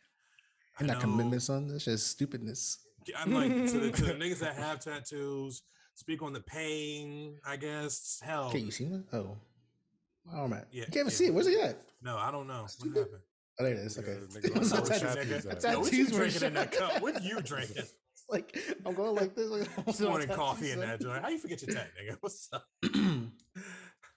I 0.77 0.81
and 0.81 0.89
that 0.89 0.93
know- 0.95 1.01
commitment, 1.01 1.41
son. 1.41 1.67
That's 1.67 1.85
just 1.85 2.07
stupidness. 2.07 2.79
I'm 3.17 3.33
like 3.33 3.49
to 3.51 3.79
the, 3.79 3.91
to 3.91 4.05
the 4.05 4.13
niggas 4.13 4.39
that 4.39 4.55
have 4.55 4.79
tattoos. 4.79 5.61
Speak 5.95 6.23
on 6.23 6.33
the 6.33 6.39
pain, 6.39 7.35
I 7.45 7.57
guess. 7.57 8.19
Hell, 8.23 8.45
Okay, 8.47 8.59
you 8.59 8.71
see 8.71 8.85
that? 8.85 9.03
Oh, 9.13 9.37
oh 10.33 10.47
man, 10.47 10.65
Yeah, 10.71 10.79
you 10.81 10.83
can't 10.85 10.95
even 10.95 11.05
yeah. 11.07 11.11
see 11.13 11.25
it. 11.25 11.33
Where's 11.33 11.47
it 11.47 11.59
at? 11.59 11.77
no, 12.01 12.17
I 12.17 12.31
don't 12.31 12.47
know 12.47 12.63
what 12.79 12.95
happened. 12.97 13.21
Oh, 13.59 13.63
there 13.63 13.73
it 13.73 13.79
is. 13.79 13.97
Okay, 13.99 14.17
nigga 14.31 14.53
don't 14.53 14.57
It's 14.63 14.71
know 14.71 14.77
not 14.79 14.89
where 14.89 14.99
tattoo- 14.99 15.19
tattoos 15.29 15.45
at. 15.45 15.77
What 15.79 15.93
you 15.93 16.05
tattoos 16.05 16.11
were 16.11 16.17
drinking 16.19 16.43
in 16.47 16.53
that 16.55 16.71
cup? 16.71 17.01
What 17.01 17.23
you 17.23 17.41
drinking? 17.43 17.77
It's 17.77 18.25
like 18.29 18.57
I'm 18.85 18.93
going 18.95 19.15
like 19.15 19.35
this. 19.35 19.49
Like, 19.49 19.67
I'm 19.87 19.93
still 19.93 20.07
on 20.07 20.11
Morning 20.13 20.29
coffee 20.35 20.71
in 20.71 20.79
that 20.79 20.99
joint. 21.01 21.21
How 21.21 21.29
you 21.29 21.37
forget 21.37 21.61
your 21.61 21.75
tat, 21.75 21.89
nigga? 22.01 22.17
What's 22.21 22.49
up? 22.51 22.65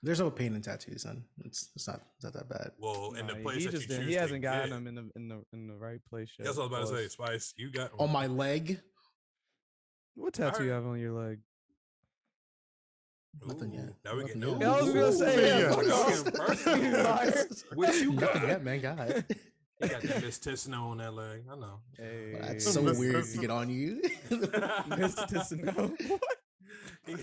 There's 0.02 0.20
no 0.20 0.30
pain 0.30 0.54
in 0.54 0.62
tattoos, 0.62 1.02
son. 1.02 1.24
It's 1.44 1.70
it's 1.74 1.86
not 1.88 2.00
it's 2.16 2.24
not 2.24 2.32
that 2.34 2.48
bad. 2.48 2.70
Well, 2.78 3.12
in 3.18 3.26
the 3.26 3.34
place 3.36 3.58
he 3.58 3.64
that 3.66 3.70
just 3.72 3.82
you 3.82 3.88
didn't- 3.88 4.02
choose 4.04 4.14
he 4.14 4.20
hasn't 4.20 4.42
gotten 4.42 4.68
get- 4.70 4.74
them 4.74 4.86
in 4.86 4.94
the 4.94 5.10
in 5.16 5.28
the 5.28 5.42
in 5.52 5.66
the 5.66 5.74
right 5.76 6.00
place 6.08 6.30
yet. 6.38 6.44
That's 6.46 6.56
what 6.58 6.72
I 6.72 6.80
was 6.80 6.90
about 6.90 6.96
to 6.96 7.02
say. 7.02 7.08
Spice, 7.08 7.54
you 7.56 7.70
got 7.70 7.90
On 7.98 8.10
my 8.10 8.26
leg, 8.26 8.80
What 10.14 10.32
tattoo 10.34 10.64
you 10.64 10.70
have 10.70 10.86
on 10.86 10.98
your 11.00 11.12
leg? 11.12 11.40
Nothing 13.44 13.72
yet. 13.74 13.92
Now 14.04 14.16
we 14.16 14.24
get 14.24 14.36
yet. 14.36 14.60
Yeah, 14.60 14.72
I 14.72 14.80
was 14.82 14.92
gonna 14.94 15.12
say, 15.12 15.48
yeah, 15.48 15.58
yeah, 15.58 15.70
fuck 15.70 15.82
we 15.82 15.90
off. 15.90 16.08
getting 16.24 16.32
personal. 16.40 16.78
You 16.84 16.90
liar. 17.02 17.46
What 17.74 17.94
you 18.00 18.12
nothing 18.12 18.40
got? 18.42 18.48
yet, 18.48 18.64
man. 18.64 18.80
God, 18.80 19.24
You 19.80 19.88
got 19.88 20.02
that 20.02 20.22
Miss 20.24 20.38
Tissano 20.38 20.80
on 20.90 20.98
that 20.98 21.14
leg. 21.14 21.44
I 21.50 21.54
know. 21.56 21.80
Hey, 21.96 22.36
that's 22.40 22.72
so 22.72 22.82
Miss- 22.82 22.98
weird 22.98 23.16
Miss- 23.16 23.32
to 23.34 23.38
get 23.40 23.50
on 23.50 23.68
you. 23.70 24.00
Mr. 24.30 25.28
Tissano. 25.28 25.92
What? 26.08 27.20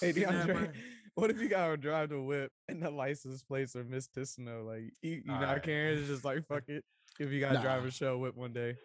Hey 0.00 0.12
DeAndre, 0.12 0.72
what 1.14 1.30
if 1.30 1.40
you 1.40 1.48
gotta 1.48 1.76
drive 1.76 2.10
the 2.10 2.20
whip 2.20 2.52
and 2.68 2.82
the 2.82 2.90
license 2.90 3.42
plates 3.42 3.74
are 3.76 3.84
Miss 3.84 4.08
Tissano? 4.08 4.64
Like 4.66 4.92
you, 5.02 5.10
you 5.12 5.22
not 5.26 5.42
Alright. 5.42 5.62
caring? 5.62 5.98
It's 5.98 6.08
just 6.08 6.24
like 6.24 6.46
fuck 6.46 6.64
it. 6.68 6.84
If 7.18 7.30
you 7.30 7.40
gotta 7.40 7.60
drive 7.60 7.84
a 7.84 7.90
show 7.90 8.18
whip 8.18 8.36
one 8.36 8.52
day. 8.52 8.76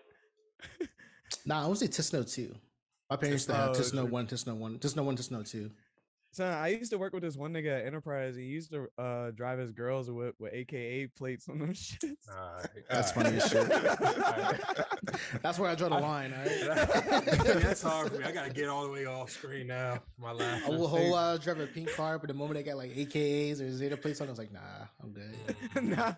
nah, 1.46 1.66
I 1.66 1.68
would 1.68 1.78
say 1.78 1.88
Tisno 1.88 2.30
two. 2.32 2.56
My 3.10 3.16
parents 3.16 3.42
used 3.44 3.50
to 3.50 3.56
have 3.56 3.72
Tisno 3.72 4.02
true. 4.04 4.06
one, 4.06 4.28
Tisno 4.28 4.56
one, 4.56 4.78
Tisno 4.80 5.04
one, 5.04 5.18
Tisno 5.18 5.50
two. 5.50 5.72
So 6.32 6.46
I 6.46 6.68
used 6.68 6.92
to 6.92 6.98
work 7.00 7.14
with 7.14 7.24
this 7.24 7.36
one 7.36 7.54
nigga 7.54 7.80
at 7.80 7.86
Enterprise. 7.88 8.36
He 8.36 8.44
used 8.44 8.72
to 8.72 8.88
uh, 9.00 9.32
drive 9.32 9.58
his 9.58 9.72
girls 9.72 10.12
whip 10.12 10.36
with 10.40 10.54
AKA 10.54 11.08
plates 11.08 11.50
on 11.50 11.58
them 11.58 11.74
shits. 11.74 12.30
Alright, 12.32 12.68
That's 12.88 13.18
alright. 13.18 13.34
funny 13.34 13.38
as 13.38 13.50
shit. 13.50 13.72
Alright. 14.22 14.62
That's 15.42 15.58
where 15.58 15.72
I 15.72 15.76
draw 15.76 15.90
the 15.90 15.96
line. 15.98 16.34
All 16.34 16.76
That's 16.76 17.82
hard 17.82 18.12
for 18.12 18.20
me. 18.20 18.26
I 18.26 18.32
gotta 18.32 18.52
get 18.52 18.70
all 18.70 18.84
the 18.84 18.92
way 18.92 19.06
off 19.06 19.32
screen 19.32 19.68
now. 19.68 20.00
My 20.20 20.32
last. 20.32 20.68
I 20.68 20.70
will 20.70 20.88
whole 20.88 21.16
uh, 21.16 21.38
drive 21.38 21.60
a 21.60 21.68
pink 21.68 21.92
car, 21.96 22.20
but 22.20 22.28
the 22.28 22.34
moment 22.36 22.56
they 22.56 22.64
got 22.64 22.78
like 22.78 22.92
AKAs 22.96 23.60
or 23.60 23.72
Zeta 23.72 23.98
plates 23.98 24.22
on, 24.22 24.28
I 24.28 24.30
was 24.30 24.40
like, 24.40 24.54
nah, 24.54 24.60
I'm 25.02 25.12
good. 25.12 25.84
nah. 25.84 26.14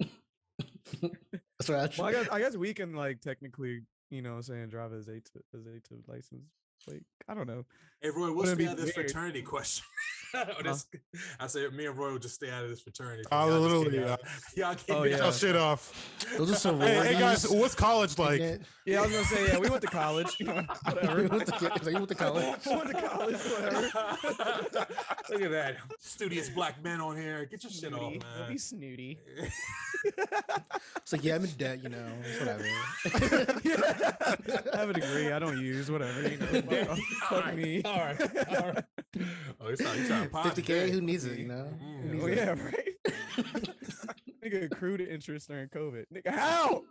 That's 1.01 1.69
where 1.69 1.77
I. 1.77 1.89
Well, 1.97 2.07
I 2.07 2.11
guess 2.11 2.27
I 2.31 2.39
guess 2.39 2.57
we 2.57 2.73
can 2.73 2.93
like 2.95 3.21
technically, 3.21 3.81
you 4.09 4.21
know, 4.21 4.31
what 4.31 4.35
I'm 4.37 4.43
saying 4.43 4.69
drive 4.69 4.93
as 4.93 5.07
a 5.07 5.21
as 5.55 5.65
a 5.65 6.11
license. 6.11 6.49
Like 6.87 7.03
I 7.27 7.33
don't 7.33 7.47
know. 7.47 7.65
Hey 8.01 8.09
Roy, 8.09 8.31
we'll 8.31 8.45
stay 8.47 8.55
be 8.55 8.65
out 8.67 8.73
of 8.73 8.77
this 8.83 8.95
weird. 8.95 9.11
fraternity 9.11 9.41
question. 9.43 9.85
Or 10.33 10.63
this- 10.63 10.87
I 11.39 11.47
said 11.47 11.71
me 11.73 11.85
and 11.85 11.95
Roy 11.97 12.11
will 12.13 12.17
just 12.19 12.35
stay 12.35 12.49
out 12.49 12.63
of 12.63 12.69
this 12.69 12.81
fraternity. 12.81 13.23
Oh, 13.31 13.37
Y'all 13.37 13.49
just 13.49 13.61
literally, 13.61 13.91
get 13.91 14.07
yeah. 14.07 14.13
Uh, 14.13 14.17
y'all- 14.55 14.67
Y'all 14.69 14.75
get 14.75 14.89
Oh, 14.89 14.93
y'all 15.03 15.07
yeah. 15.07 15.23
Your 15.25 15.31
shit 15.33 15.55
off. 15.55 16.15
Those 16.37 16.51
are 16.51 16.55
some 16.55 16.79
Hey, 16.81 17.13
hey 17.13 17.19
guys, 17.19 17.47
what's 17.49 17.75
college 17.75 18.17
like? 18.17 18.39
Like, 18.39 18.61
Yeah, 18.85 18.99
I 18.99 19.01
was 19.03 19.11
gonna 19.11 19.25
say 19.25 19.47
yeah. 19.49 19.59
We 19.59 19.69
went 19.69 19.81
to 19.81 19.87
college. 19.89 20.35
Whatever. 20.39 21.21
you 21.23 21.27
went 21.27 21.45
to, 21.47 21.53
it's 21.75 21.85
like 21.85 21.93
you 21.93 21.93
went 21.95 22.09
to 22.09 22.15
college. 22.15 22.45
went 22.65 22.87
to 22.87 22.93
college. 23.01 23.35
Whatever. 23.35 24.87
Look 25.29 25.41
at 25.43 25.51
that. 25.51 25.75
Studious 25.99 26.49
black 26.49 26.81
men 26.83 27.01
on 27.01 27.17
here. 27.17 27.45
Get 27.45 27.63
your 27.63 27.71
shit 27.71 27.93
off, 27.93 27.99
Snooty. 27.99 28.21
Don't 28.39 28.49
be 28.49 28.57
snooty. 28.57 29.19
It's 30.95 31.11
like, 31.13 31.23
yeah, 31.23 31.35
I'm 31.35 31.43
in 31.43 31.51
debt, 31.51 31.83
you 31.83 31.89
know. 31.89 32.07
It's 32.23 32.39
whatever. 32.39 32.63
I 34.73 34.77
have 34.77 34.89
a 34.89 34.93
degree. 34.93 35.31
I 35.31 35.39
don't 35.39 35.59
use 35.59 35.91
whatever. 35.91 36.21
You 36.27 36.37
know, 36.37 36.61
fuck, 36.79 36.89
off. 36.89 36.99
Fuck 37.29 37.31
Alright, 37.31 37.57
me. 37.57 37.81
All 37.83 37.99
right. 37.99 38.21
All 38.49 38.71
right. 38.73 38.83
Oh, 39.59 39.69
he's 39.69 39.79
trying, 39.79 39.97
he's 39.99 40.07
trying 40.07 40.23
to 40.23 40.29
pop 40.29 40.45
50K, 40.47 40.55
today. 40.55 40.91
who 40.91 41.01
needs 41.01 41.25
it, 41.25 41.37
you 41.39 41.47
know? 41.47 41.67
Mm. 41.83 42.01
Who 42.01 42.09
needs 42.09 42.23
Oh 42.23 42.27
it? 42.27 42.37
yeah, 42.37 42.49
right. 42.49 43.75
Nigga 44.43 44.63
accrued 44.71 45.01
interest 45.01 45.47
during 45.49 45.69
COVID. 45.69 46.05
Nigga, 46.13 46.31
how? 46.33 46.83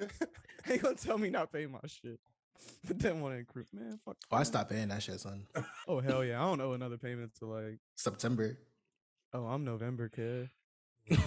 Ain't 0.70 0.82
gonna 0.82 0.94
tell 0.94 1.18
me 1.18 1.28
not 1.30 1.52
pay 1.52 1.66
my 1.66 1.78
shit, 1.86 2.18
but 2.86 2.98
then 2.98 3.20
want 3.20 3.34
to 3.34 3.40
accrue. 3.40 3.64
Man, 3.72 3.98
fuck. 4.04 4.16
Oh, 4.30 4.36
I 4.36 4.38
man. 4.38 4.44
stopped 4.46 4.70
paying 4.70 4.88
that 4.88 5.02
shit, 5.02 5.20
son. 5.20 5.44
Oh 5.86 6.00
hell 6.00 6.24
yeah, 6.24 6.40
I 6.40 6.44
don't 6.44 6.60
owe 6.60 6.72
another 6.72 6.96
payment 6.98 7.34
to 7.40 7.46
like. 7.46 7.78
September. 7.96 8.56
Oh, 9.34 9.44
I'm 9.46 9.64
November 9.64 10.08
kid. 10.08 10.50
Dead 11.08 11.18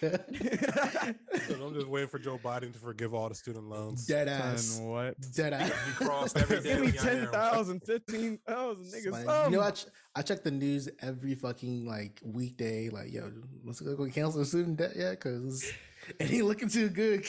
So 0.00 1.29
I'm 1.50 1.74
just 1.74 1.86
waiting 1.88 2.08
for 2.08 2.18
Joe 2.18 2.38
Biden 2.42 2.72
to 2.72 2.78
forgive 2.78 3.14
all 3.14 3.28
the 3.28 3.34
student 3.34 3.68
loans. 3.68 4.06
Dead 4.06 4.28
ass. 4.28 4.62
Son, 4.62 4.86
what? 4.86 5.14
Dead 5.34 5.52
ass. 5.52 5.70
You 5.88 6.06
crossed 6.06 6.36
every 6.36 6.60
day. 6.62 6.70
Give 6.70 6.80
me 6.80 6.86
when 6.86 6.94
y'all 6.94 7.02
hear 7.04 7.12
'em. 7.22 7.30
10,000, 7.32 7.80
15,000 7.86 8.84
niggas. 8.84 9.10
Like, 9.12 9.28
Um, 9.28 9.52
you 9.52 9.58
know, 9.58 9.64
I, 9.64 9.70
ch- 9.72 9.86
I 10.14 10.22
check 10.22 10.42
the 10.42 10.50
news 10.50 10.88
every 11.02 11.34
fucking 11.34 11.86
like 11.86 12.20
weekday. 12.24 12.88
Like, 12.90 13.12
yo, 13.12 13.30
let's 13.64 13.80
go 13.80 13.96
cancel 14.08 14.40
the 14.40 14.46
student 14.46 14.76
debt 14.76 14.92
yet? 14.96 15.10
Because 15.12 15.70
it 16.18 16.30
ain't 16.32 16.46
looking 16.46 16.68
too 16.68 16.88
good. 16.88 17.26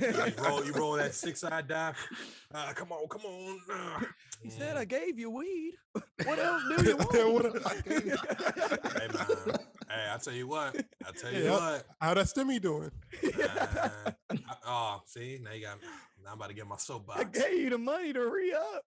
Yeah, 0.00 0.26
you 0.26 0.32
roll, 0.42 0.64
you 0.64 0.72
roll 0.72 0.92
that 0.94 1.14
six 1.24 1.44
eye 1.44 1.62
dive. 1.62 1.96
Uh, 2.52 2.72
come 2.74 2.92
on, 2.92 3.06
come 3.08 3.22
on. 3.24 3.60
Uh, 3.72 4.00
he 4.42 4.50
said, 4.50 4.76
mm. 4.76 4.80
I 4.80 4.84
gave 4.84 5.18
you 5.18 5.30
weed. 5.30 5.74
What 6.24 6.38
else 6.38 6.62
do 6.76 6.84
you 6.90 6.96
want? 6.96 7.54
What 7.54 7.82
Hey 7.86 9.08
man, 9.12 9.56
hey, 9.94 10.08
I 10.12 10.18
tell 10.18 10.32
you 10.34 10.46
what, 10.48 10.76
I 11.06 11.10
tell 11.12 11.32
you 11.32 11.44
Yeah. 11.44 11.50
what. 11.52 11.86
How 12.00 12.14
that 12.14 12.26
stimmy 12.26 12.60
doing? 12.60 12.90
man, 13.22 13.90
I- 14.30 14.56
oh, 14.66 15.00
see, 15.06 15.38
now 15.42 15.52
you 15.52 15.62
got. 15.62 15.78
Now 16.22 16.30
I'm 16.32 16.36
about 16.36 16.48
to 16.48 16.54
get 16.54 16.66
my 16.66 16.76
soapbox. 16.76 17.20
I 17.20 17.24
gave 17.24 17.58
you 17.58 17.70
the 17.70 17.78
money 17.78 18.12
to 18.12 18.20
re 18.30 18.52
up. 18.54 18.84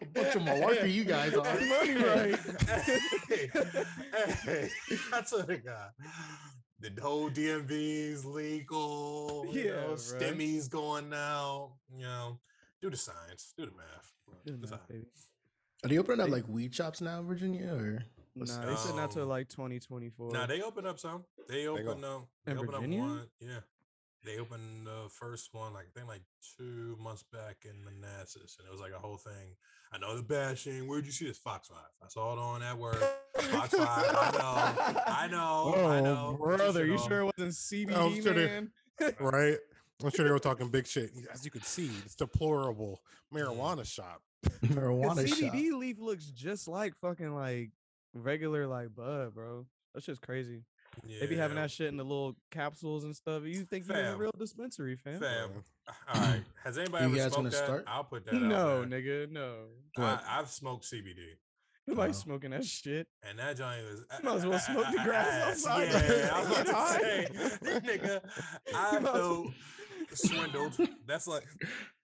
A 0.00 0.06
bunch 0.12 0.34
of 0.36 0.42
malarkey 0.42 0.92
you 0.92 1.04
guys 1.04 1.34
are. 1.34 1.44
money 1.44 1.94
right. 1.94 2.38
hey, 3.28 3.50
hey, 4.44 4.68
I 5.12 5.20
tell 5.22 5.42
the 5.42 5.58
guy, 5.64 5.88
the 6.80 7.00
whole 7.00 7.30
DMV's 7.30 8.24
legal. 8.24 9.46
You 9.52 9.60
Yeah, 9.62 9.70
know, 9.72 9.88
bruh. 9.94 9.98
STEMI's 10.20 10.68
going 10.68 11.08
now. 11.08 11.72
You 11.94 12.02
know, 12.02 12.38
do 12.82 12.90
the 12.90 12.96
science, 12.96 13.52
do 13.56 13.66
the 13.66 13.72
math. 13.72 14.12
bro. 14.26 14.36
Good 14.44 14.62
It's 14.62 14.70
enough, 14.72 14.80
all- 14.82 14.86
baby. 14.94 15.06
Are 15.84 15.88
they 15.88 15.98
opening 15.98 16.20
up 16.20 16.30
like 16.30 16.48
weed 16.48 16.74
shops 16.74 17.00
now 17.00 17.20
in 17.20 17.26
Virginia? 17.26 17.72
Or 17.72 18.04
Nah, 18.34 18.66
they 18.66 18.76
said 18.76 18.94
not 18.94 19.10
till 19.10 19.26
like 19.26 19.48
2024. 19.48 20.32
Nah, 20.32 20.46
they 20.46 20.62
opened 20.62 20.86
up 20.86 20.98
some. 20.98 21.24
They 21.48 21.64
go. 21.64 21.76
opened 21.76 22.04
up. 22.04 22.28
They 22.44 22.52
In 22.52 22.58
opened 22.58 22.72
Virginia? 22.72 23.02
up 23.02 23.08
one. 23.08 23.26
Yeah. 23.40 23.60
They 24.24 24.38
opened 24.38 24.86
the 24.86 25.08
first 25.08 25.50
one, 25.52 25.72
like 25.72 25.86
I 25.94 25.98
think 25.98 26.08
like 26.08 26.22
two 26.56 26.96
months 27.00 27.24
back 27.32 27.64
in 27.64 27.84
Manassas, 27.84 28.56
and 28.58 28.66
it 28.66 28.70
was 28.72 28.80
like 28.80 28.92
a 28.92 28.98
whole 28.98 29.16
thing. 29.16 29.54
I 29.92 29.98
know 29.98 30.16
the 30.16 30.22
bashing. 30.22 30.88
Where'd 30.88 31.06
you 31.06 31.12
see 31.12 31.26
this? 31.26 31.38
Fox 31.38 31.68
Five. 31.68 31.78
I 32.02 32.08
saw 32.08 32.32
it 32.32 32.38
on 32.38 32.60
that 32.60 32.76
word. 32.76 33.02
Fox 33.36 33.74
Five. 33.74 33.86
I 33.86 34.30
know. 34.32 35.02
I 35.06 35.28
know. 35.28 35.74
I 35.86 36.00
know. 36.00 36.36
Oh, 36.40 36.46
Get 36.48 36.48
your 36.48 36.56
brother, 36.58 36.80
shit 36.80 36.88
you 36.88 36.98
sure 36.98 37.20
it 37.20 37.32
wasn't 37.38 37.52
CBD, 37.54 37.96
I'm 37.96 38.22
sure 38.22 38.34
they- 38.34 38.46
man? 38.46 38.70
Right? 39.20 39.58
I'm 40.02 40.10
sure 40.10 40.24
they 40.24 40.30
were 40.30 40.38
talking 40.38 40.68
big 40.68 40.86
shit. 40.88 41.10
As 41.32 41.44
you 41.44 41.50
can 41.50 41.62
see, 41.62 41.90
it's 42.04 42.14
deplorable 42.14 43.00
mm-hmm. 43.32 43.38
marijuana 43.38 43.84
shop. 43.84 44.20
The 44.62 44.68
marijuana 44.68 45.26
shop? 45.28 45.38
CBD 45.38 45.72
leaf 45.72 45.98
looks 45.98 46.26
just 46.26 46.68
like 46.68 46.94
fucking 47.00 47.34
like 47.34 47.70
regular 48.14 48.66
like 48.66 48.94
bud, 48.94 49.34
bro. 49.34 49.66
That's 49.94 50.06
just 50.06 50.22
crazy. 50.22 50.62
They 51.20 51.26
be 51.26 51.36
having 51.36 51.56
that 51.56 51.70
shit 51.70 51.88
in 51.88 51.96
the 51.96 52.04
little 52.04 52.34
capsules 52.50 53.04
and 53.04 53.14
stuff. 53.14 53.42
You 53.44 53.64
think 53.64 53.86
you're 53.86 53.96
in 53.98 54.06
a 54.06 54.16
real 54.16 54.32
dispensary, 54.36 54.96
fam? 54.96 55.20
Fam. 55.20 55.50
All 56.12 56.20
right. 56.20 56.42
Has 56.64 56.76
anybody 56.76 57.04
You 57.04 57.10
ever 57.10 57.16
guys 57.18 57.24
smoked 57.32 57.36
wanna 57.36 57.50
that? 57.50 57.64
start? 57.64 57.84
I'll 57.86 58.04
put 58.04 58.26
that. 58.26 58.34
No, 58.34 58.82
out 58.82 58.90
there. 58.90 59.00
nigga, 59.00 59.30
no. 59.30 59.54
What? 59.94 60.22
I, 60.26 60.40
I've 60.40 60.48
smoked 60.50 60.84
CBD. 60.90 61.36
Nobody 61.86 62.10
Oh. 62.10 62.12
smoking 62.12 62.50
that 62.50 62.64
shit. 62.64 63.06
And 63.22 63.38
that 63.38 63.56
joint 63.56 63.82
was. 63.88 64.04
Might 64.22 64.34
as 64.36 64.46
well 64.46 64.58
smoke 64.58 64.86
the 64.92 65.02
grass 65.04 65.26
ass. 65.28 65.66
outside. 65.66 65.88
Yeah, 65.92 66.30
I 66.34 66.40
was 66.40 66.48
Get 66.48 66.68
about 66.68 66.88
to 66.88 67.00
say, 67.00 67.26
nigga, 67.80 68.20
I 68.74 68.92
You 68.94 69.00
might 69.00 69.08
as 69.08 69.12
felt 69.12 69.14
well- 69.14 69.54
swindled. 70.14 70.78
That's 71.06 71.26
like, 71.28 71.44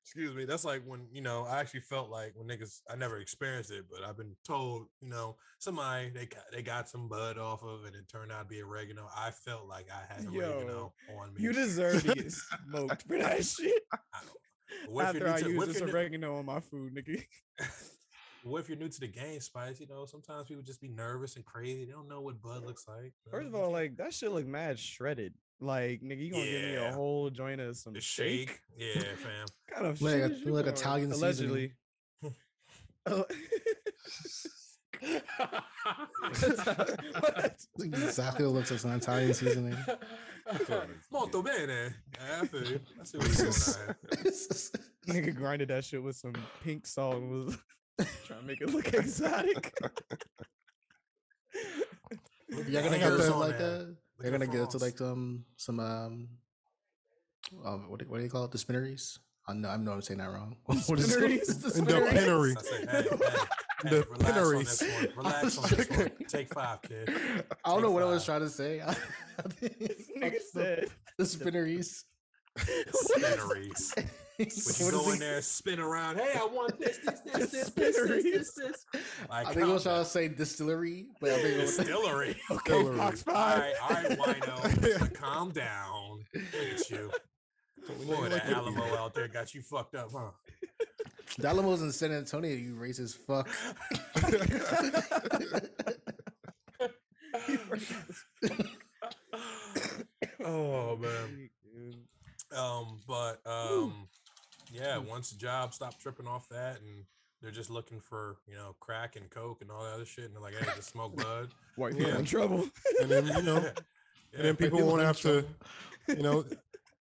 excuse 0.05 0.35
me. 0.35 0.45
That's 0.45 0.65
like 0.65 0.83
when 0.87 1.07
you 1.11 1.23
know 1.23 1.47
I 1.49 1.61
actually 1.61 1.81
felt 1.81 2.11
like 2.11 2.35
when 2.37 2.47
niggas. 2.47 2.81
I 2.91 2.97
never 2.97 3.19
experienced 3.19 3.71
it, 3.71 3.87
but 3.91 4.07
I've 4.07 4.19
been 4.19 4.37
told, 4.47 4.87
you 5.01 5.09
know, 5.09 5.37
somebody 5.59 6.11
they 6.11 6.27
got 6.27 6.43
they 6.53 6.63
got 6.63 6.89
some 6.91 7.09
bud 7.09 7.39
off 7.39 7.63
of, 7.63 7.85
and 7.87 7.95
it 7.97 8.07
turned 8.13 8.31
out 8.31 8.43
to 8.43 8.45
be 8.55 8.61
oregano. 8.63 9.09
I 9.17 9.31
felt 9.31 9.67
like 9.67 9.87
I 9.91 10.13
had 10.13 10.27
oregano 10.27 10.93
on 11.19 11.33
me. 11.35 11.43
You 11.43 11.53
deserve 11.53 12.03
to 12.05 12.15
get 12.15 12.31
smoked 12.33 13.03
for 13.09 13.19
that 13.19 13.45
shit. 13.47 13.83
What 14.89 15.17
if 15.17 15.23
After 15.23 15.29
I 15.29 15.39
use 15.49 15.67
this 15.67 15.81
new- 15.81 15.89
oregano 15.91 16.37
on 16.37 16.47
my 16.47 16.61
food, 16.61 16.95
nigga. 16.95 17.23
What 18.47 18.61
if 18.61 18.69
you're 18.69 18.77
new 18.77 18.91
to 18.91 19.01
the 19.01 19.09
game, 19.09 19.41
Spice? 19.41 19.81
You 19.81 19.87
know, 19.87 20.05
sometimes 20.05 20.49
people 20.49 20.63
just 20.63 20.83
be 20.83 20.89
nervous 20.89 21.37
and 21.37 21.47
crazy. 21.47 21.87
They 21.87 21.93
don't 21.93 22.09
know 22.09 22.21
what 22.21 22.43
bud 22.43 22.63
looks 22.67 22.85
like. 22.87 23.15
First 23.31 23.47
of 23.49 23.55
all, 23.55 23.71
like 23.71 23.97
that 23.97 24.13
shit 24.13 24.31
look 24.33 24.45
mad 24.47 24.79
shredded. 24.79 25.33
Like, 25.61 26.01
nigga, 26.03 26.19
you 26.27 26.31
gonna 26.33 26.45
give 26.45 26.63
me 26.63 26.75
a 26.77 26.93
whole 26.93 27.31
joint 27.31 27.61
of 27.61 27.77
some 27.77 27.93
the 27.95 28.01
shake? 28.01 28.49
shake. 28.49 28.61
Yeah, 28.97 29.03
fam. 29.17 29.47
kind 29.75 29.87
of 29.87 30.03
Like 30.03 30.13
shit 30.15 30.21
a- 30.23 30.35
is 30.35 30.45
like? 30.47 30.67
Italian 30.67 31.13
seasoning. 31.13 31.23
allegedly. 31.25 31.73
Oh. 33.07 33.27
what? 37.21 37.55
exactly 37.81 38.47
what 38.47 38.55
looks 38.55 38.71
like 38.71 38.81
some 38.81 38.93
Italian 38.93 39.35
seasoning. 39.35 39.77
Molto 41.13 41.43
bene. 41.43 41.95
Yeah, 42.15 42.41
I 42.43 42.47
feel 42.47 42.65
you. 42.65 42.81
I 43.01 43.05
see 43.05 43.19
what's 43.19 43.77
going 43.77 43.89
on. 43.89 43.95
Nigga 45.09 45.35
grinded 45.35 45.69
that 45.69 45.85
shit 45.85 46.03
with 46.03 46.17
some 46.17 46.33
pink 46.63 46.87
salt 46.87 47.17
and 47.17 47.31
was 47.31 47.59
trying 48.25 48.41
to 48.41 48.47
make 48.47 48.61
it 48.63 48.71
look 48.73 48.93
exotic. 48.95 49.73
You're 52.49 52.83
gonna 52.83 52.97
I 52.97 52.99
get 52.99 53.01
got 53.01 53.17
this 53.19 53.27
to 53.27 53.35
on 53.35 53.41
like 53.41 53.59
there. 53.59 53.87
A. 54.19 54.23
Look 54.23 54.31
They're 54.31 54.39
gonna 54.39 54.59
get 54.61 54.71
to 54.71 54.79
like 54.79 54.99
some 54.99 55.45
some 55.57 55.81
um. 55.81 56.29
um 57.65 57.91
what, 57.91 58.01
do, 58.01 58.07
what 58.09 58.19
do 58.19 58.25
you 58.25 58.31
call 58.31 58.45
it? 58.45 58.51
The 58.51 58.59
spinneries. 58.59 59.19
I 59.47 59.53
know 59.53 59.69
I 59.69 59.77
know 59.77 59.91
I'm 59.93 59.97
not 59.99 60.05
saying 60.05 60.19
that 60.19 60.31
wrong. 60.31 60.57
What 60.65 60.99
is 60.99 61.15
it? 61.15 61.21
Spinneries? 61.21 61.61
The 61.63 61.79
And 61.79 61.87
the 61.87 61.93
spinneries? 61.93 62.13
pinnery. 62.13 62.55
Hey, 62.63 62.87
hey, 62.91 63.03
hey, 63.03 63.91
The 63.91 64.07
relax 64.11 64.39
on 64.39 64.59
this 64.65 64.81
one. 64.83 65.09
Relax 65.17 65.59
on 65.59 65.71
this 65.77 65.91
one. 65.91 66.11
Take 66.29 66.55
five, 66.55 66.81
kid. 66.83 67.11
I 67.65 67.71
don't 67.71 67.83
know 67.83 67.89
Take 67.89 67.95
what 67.95 68.03
I 68.03 68.07
was 68.07 68.25
trying 68.25 68.41
to 68.41 68.49
say. 68.49 68.83
This 69.61 69.71
it's 69.81 70.11
nigga 70.17 70.33
the- 70.33 70.41
said. 70.53 70.89
the 71.19 71.25
spinneries. 71.25 72.05
Spinneries. 72.57 73.93
When 74.37 74.49
you 74.49 74.85
What 74.87 74.95
go 74.95 75.09
in 75.11 75.17
it? 75.17 75.21
there, 75.21 75.43
spin 75.43 75.79
around. 75.79 76.19
Hey, 76.19 76.33
I 76.37 76.45
want 76.45 76.79
this, 76.79 76.99
this, 76.99 77.21
this, 77.25 77.51
this, 77.51 77.71
this, 77.71 77.97
this, 77.97 78.23
this, 78.25 78.55
this. 78.55 78.87
Like, 79.31 79.47
I 79.47 79.55
think 79.55 79.67
I 79.67 79.73
was 79.73 79.85
calm 79.85 79.93
trying 79.95 80.05
to 80.05 80.11
say 80.11 80.29
distillery, 80.29 81.07
but 81.21 81.31
I 81.31 81.35
think 81.37 81.49
it 81.57 81.61
was 81.61 81.77
distillery. 81.77 82.37
Okay, 82.51 82.79
Hillary. 82.79 82.97
Fox 82.99 83.25
All 83.29 83.35
Five. 83.35 83.61
right, 83.61 83.75
all 83.83 83.91
right, 83.91 84.41
wino. 84.41 85.15
calm 85.21 85.51
down. 85.53 86.25
Look 86.35 86.45
at 86.75 86.91
you. 86.91 87.11
Boy, 88.07 88.29
that 88.31 88.47
Alamo 88.47 88.97
out 88.97 89.15
there 89.15 89.29
got 89.29 89.55
you 89.55 89.63
fucked 89.63 89.95
up, 89.95 90.11
huh? 90.13 90.31
the 91.39 91.49
Alamo's 91.49 91.83
in 91.83 91.93
San 91.93 92.13
Antonio. 92.13 92.55
You 92.57 92.75
racist 92.75 93.19
fuck. 93.27 93.49
oh 100.45 100.97
man. 100.97 101.51
Um, 102.57 103.01
but 103.07 103.41
um, 103.47 104.07
yeah, 104.75 104.97
mm. 104.97 105.09
once 105.09 105.31
the 105.31 105.39
job 105.39 105.73
stopped 105.73 106.01
tripping 106.01 106.27
off 106.27 106.49
that, 106.51 106.81
and 106.81 107.05
they're 107.41 107.51
just 107.51 107.71
looking 107.71 108.01
for 108.01 108.37
you 108.49 108.55
know 108.57 108.75
crack 108.81 109.17
and 109.17 109.31
coke 109.31 109.63
and 109.63 109.71
all 109.71 109.83
that 109.85 109.93
other 109.95 110.05
shit, 110.05 110.25
and 110.25 110.35
they're 110.35 110.43
like, 110.43 110.55
hey, 110.55 110.67
just 110.77 110.91
smoke 110.91 111.17
bud. 111.23 111.49
White 111.77 111.97
people 111.97 112.11
Yeah. 112.13 112.19
in 112.19 112.25
trouble. 112.25 112.69
And 113.01 113.11
then 113.11 113.27
you 113.27 113.43
know, 113.43 113.57
Yeah. 113.63 113.71
and 114.39 114.45
then 114.47 114.57
people 114.57 114.79
people 114.79 114.89
won't 114.89 115.01
in 115.01 115.07
have 115.07 115.21
to, 115.23 115.45
you 116.09 116.23
know, 116.23 116.45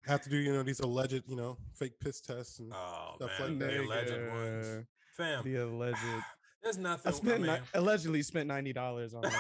have 0.06 0.22
to 0.22 0.30
do 0.30 0.38
you 0.38 0.54
know 0.54 0.64
these 0.64 0.80
alleged 0.82 1.24
you 1.28 1.36
know 1.36 1.58
fake 1.74 2.00
piss 2.00 2.22
tests 2.22 2.60
and 2.60 2.72
Oh 2.76 3.14
Stuff 3.16 3.32
man, 3.40 3.50
like 3.50 3.60
the 3.60 3.66
that. 3.66 3.80
alleged 3.86 4.12
ones, 4.34 4.68
Nigga, 4.68 4.86
fam. 5.18 5.44
The 5.44 5.56
alleged. 5.58 5.98
There's 6.64 6.78
nothing. 6.78 7.12
I 7.12 7.16
I 7.16 7.18
spent 7.18 7.42
ni- 7.42 7.48
mean, 7.48 7.60
allegedly 7.74 8.22
spent 8.22 8.48
ninety 8.48 8.72
dollars 8.74 9.14
on 9.14 9.22
them. 9.22 9.32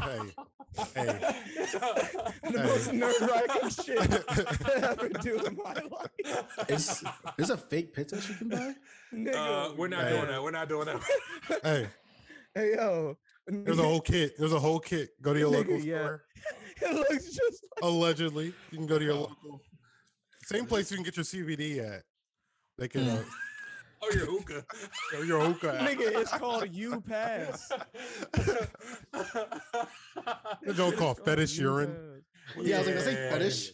Hey, 0.00 0.20
Hey. 0.94 1.34
the 2.50 2.62
most 2.64 2.92
nerve 2.92 3.20
wracking 3.20 3.70
shit 3.70 3.98
I 4.28 4.90
ever 4.90 5.08
do 5.08 5.40
in 5.44 5.56
my 5.62 5.74
life. 5.74 6.68
Is 6.68 7.02
there's 7.36 7.50
a 7.50 7.56
fake 7.56 7.94
pizza 7.94 8.20
she 8.20 8.34
can 8.34 8.48
buy? 8.48 8.74
Nigga, 9.12 9.34
Uh, 9.34 9.74
we're 9.76 9.88
not 9.88 10.04
Hey. 10.04 10.16
doing 10.16 10.26
that. 10.28 10.42
We're 10.42 10.50
not 10.50 10.68
doing 10.68 10.86
that. 10.86 11.60
hey, 11.62 11.88
Hey 12.54 12.74
yo, 12.74 13.16
there's 13.46 13.78
a 13.78 13.82
whole 13.82 14.00
kit. 14.00 14.34
There's 14.38 14.52
a 14.52 14.58
whole 14.60 14.80
kit. 14.80 15.10
Go 15.22 15.32
to 15.32 15.38
your 15.38 15.50
local 15.50 15.78
yeah. 15.78 15.98
store. 15.98 16.24
it 16.82 16.94
looks 16.94 17.24
just 17.34 17.64
Allegedly, 17.82 18.46
you 18.70 18.78
can 18.78 18.86
go 18.86 18.98
to 18.98 19.04
your 19.04 19.14
local. 19.14 19.60
Same 20.44 20.66
place 20.66 20.90
you 20.90 20.96
can 20.96 21.04
get 21.04 21.16
your 21.16 21.24
CBD 21.24 21.78
at. 21.78 22.02
They 22.78 22.88
can. 22.88 23.08
Uh, 23.08 23.22
oh, 24.02 24.10
your 24.14 24.26
hookah. 24.26 24.64
your- 25.12 25.24
your 25.24 25.40
hookah. 25.40 25.66
like, 25.80 25.90
at. 25.90 25.98
nigga. 25.98 26.20
It's 26.20 26.30
called 26.32 26.68
U 26.72 27.00
Pass. 27.00 27.70
They 30.62 30.72
don't 30.72 30.76
call 30.76 30.88
It's 30.88 30.98
called 30.98 31.20
fetish 31.24 31.58
urine. 31.58 31.94
Pass. 31.94 32.64
Yeah, 32.64 32.76
I 32.76 32.78
was 32.78 32.86
like, 32.86 32.94
that's 32.96 33.04
say 33.04 33.30
fetish. 33.30 33.72